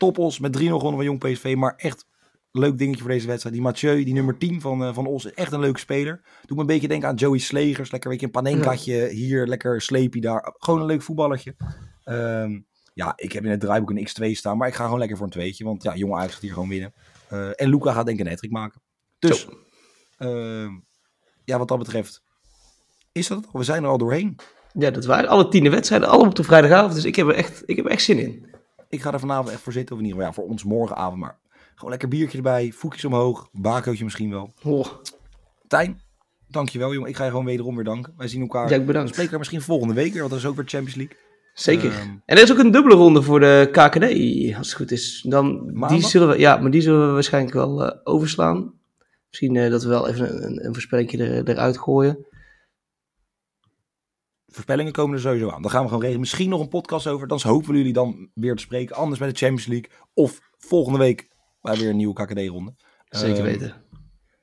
Toppos 0.01 0.39
met 0.39 0.53
3-0 0.53 0.63
gewonnen 0.63 0.95
van 0.95 1.03
Jong 1.03 1.19
PSV. 1.19 1.55
Maar 1.57 1.73
echt 1.77 2.05
leuk 2.51 2.77
dingetje 2.77 3.01
voor 3.01 3.12
deze 3.12 3.27
wedstrijd. 3.27 3.55
Die 3.55 3.63
Mathieu, 3.63 4.03
die 4.03 4.13
nummer 4.13 4.38
10 4.38 4.62
van, 4.62 4.84
eh, 4.84 4.93
van 4.93 5.05
Os, 5.05 5.25
is 5.25 5.34
echt 5.34 5.51
een 5.51 5.60
leuke 5.60 5.79
speler. 5.79 6.21
Doet 6.45 6.55
me 6.55 6.62
een 6.62 6.67
beetje 6.67 6.88
denken 6.88 7.10
aan 7.10 7.15
Joey 7.15 7.38
Slegers. 7.38 7.91
Lekker 7.91 8.12
een 8.12 8.17
beetje 8.17 8.38
een 8.38 8.43
panenkaatje 8.43 9.07
hier, 9.07 9.47
lekker 9.47 9.81
sleepie 9.81 10.21
daar. 10.21 10.55
Gewoon 10.57 10.79
een 10.79 10.86
leuk 10.86 11.01
voetballertje. 11.01 11.55
Ehm, 12.03 12.60
ja, 12.93 13.13
ik 13.15 13.31
heb 13.31 13.43
in 13.43 13.49
het 13.49 13.60
draaiboek 13.60 13.89
een 13.89 14.07
X2 14.07 14.36
staan. 14.36 14.57
Maar 14.57 14.67
ik 14.67 14.73
ga 14.73 14.84
gewoon 14.84 14.99
lekker 14.99 15.17
voor 15.17 15.25
een 15.25 15.31
tweetje. 15.31 15.63
Want 15.63 15.84
ja, 15.84 15.95
Jong 15.95 16.13
Ajax 16.13 16.34
gaat 16.34 16.41
hier 16.41 16.53
gewoon 16.53 16.69
winnen. 16.69 16.93
Eh, 17.27 17.62
en 17.62 17.69
Luca 17.69 17.93
gaat 17.93 18.05
denk 18.05 18.19
ik 18.19 18.25
een 18.25 18.31
hat 18.31 18.49
maken. 18.49 18.81
Dus, 19.19 19.47
ehm, 20.17 20.71
ja, 21.43 21.57
wat 21.57 21.67
dat 21.67 21.77
betreft... 21.77 22.23
Is 23.12 23.27
dat 23.27 23.38
het? 23.38 23.47
We 23.51 23.63
zijn 23.63 23.84
er 23.84 23.89
al 23.89 23.97
doorheen. 23.97 24.39
Ja, 24.73 24.89
dat 24.91 25.05
waren 25.05 25.29
alle 25.29 25.47
tiende 25.47 25.69
wedstrijden, 25.69 26.07
allemaal 26.07 26.27
op 26.29 26.36
de 26.36 26.43
vrijdagavond. 26.43 26.93
Dus 26.93 27.05
ik 27.05 27.15
heb 27.15 27.27
er 27.27 27.34
echt, 27.36 27.63
ik 27.65 27.75
heb 27.75 27.86
er 27.86 27.91
echt 27.91 28.03
zin 28.03 28.19
in. 28.19 28.45
Ik 28.89 29.01
ga 29.01 29.13
er 29.13 29.19
vanavond 29.19 29.49
echt 29.49 29.62
voor 29.62 29.73
zitten. 29.73 29.95
Of 29.95 30.01
in 30.01 30.07
ieder 30.07 30.21
geval 30.23 30.36
ja, 30.36 30.41
voor 30.41 30.51
ons 30.51 30.63
morgenavond. 30.63 31.19
Maar 31.19 31.38
gewoon 31.75 31.89
lekker 31.89 32.07
biertje 32.07 32.38
erbij. 32.38 32.71
Voetjes 32.75 33.05
omhoog. 33.05 33.49
Bakootje 33.51 34.03
misschien 34.03 34.29
wel. 34.29 34.53
Oh, 34.63 34.86
Tijn, 35.67 36.01
dankjewel 36.47 36.93
jongen. 36.93 37.10
Ik 37.10 37.15
ga 37.15 37.23
je 37.23 37.29
gewoon 37.29 37.45
wederom 37.45 37.75
weer 37.75 37.84
danken. 37.84 38.13
Wij 38.17 38.27
zien 38.27 38.41
elkaar. 38.41 38.69
ja, 38.69 38.77
We 38.77 38.84
bedankt. 38.84 39.07
spreken 39.07 39.23
elkaar 39.23 39.39
misschien 39.39 39.62
volgende 39.62 39.93
week 39.93 40.12
weer. 40.12 40.19
Want 40.19 40.29
dat 40.31 40.39
is 40.39 40.45
ook 40.47 40.55
weer 40.55 40.65
Champions 40.67 40.95
League. 40.95 41.17
Zeker. 41.53 41.91
Ehm, 41.91 42.10
En 42.25 42.38
er 42.38 42.43
is 42.43 42.51
ook 42.51 42.57
een 42.57 42.71
dubbele 42.71 42.95
ronde 42.95 43.21
voor 43.21 43.39
de 43.39 43.67
KKD, 43.71 44.03
als 44.57 44.67
het 44.67 44.75
goed 44.75 44.91
is. 44.91 45.25
Dan, 45.27 45.73
die 45.88 46.05
zullen 46.05 46.27
we, 46.27 46.39
ja, 46.39 46.57
maar 46.57 46.71
die 46.71 46.81
zullen 46.81 47.07
we 47.07 47.13
waarschijnlijk 47.13 47.53
wel 47.53 47.86
eh, 47.86 47.99
overslaan. 48.03 48.73
Misschien 49.29 49.55
eh, 49.55 49.71
dat 49.71 49.84
we 49.84 49.89
wel 49.89 50.07
even 50.07 50.43
een, 50.43 50.65
een, 50.65 51.19
een 51.19 51.19
er, 51.19 51.49
eruit 51.49 51.77
gooien. 51.77 52.25
Voorspellingen 54.51 54.91
komen 54.91 55.15
er 55.15 55.21
sowieso 55.21 55.49
aan. 55.49 55.61
Dan 55.61 55.71
gaan 55.71 55.81
we 55.81 55.87
gewoon 55.87 56.01
regelen. 56.01 56.21
Misschien 56.21 56.49
nog 56.49 56.61
een 56.61 56.67
podcast 56.67 57.07
over. 57.07 57.27
Dan 57.27 57.39
hopen 57.41 57.71
we 57.71 57.77
jullie 57.77 57.93
dan 57.93 58.29
weer 58.33 58.55
te 58.55 58.61
spreken. 58.61 58.95
Anders 58.95 59.19
bij 59.19 59.29
de 59.29 59.37
Champions 59.37 59.65
League. 59.65 59.89
Of 60.13 60.39
volgende 60.57 60.99
week 60.99 61.29
bij 61.61 61.77
weer 61.77 61.89
een 61.89 61.95
nieuwe 61.97 62.13
KKD-ronde. 62.13 62.73
Zeker 63.09 63.35
Ehm, 63.35 63.43
weten. 63.45 63.73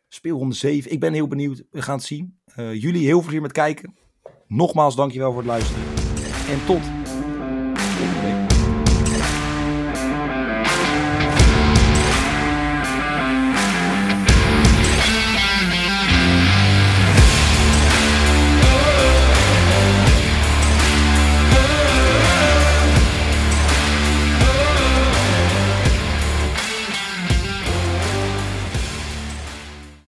Speelronde 0.09 0.55
7. 0.55 0.93
Ik 0.93 1.01
ben 1.01 1.13
heel 1.13 1.29
benieuwd. 1.29 1.63
We 1.71 1.83
gaan 1.83 1.97
het 1.97 2.05
zien. 2.07 2.39
Eh, 2.55 2.73
jullie 2.75 3.05
heel 3.05 3.11
veel 3.11 3.21
plezier 3.23 3.43
met 3.43 3.53
kijken. 3.53 3.97
Nogmaals 4.47 4.97
dankjewel 4.97 5.29
voor 5.33 5.41
het 5.41 5.51
luisteren. 5.51 5.83
En 6.51 6.67
tot 6.67 6.81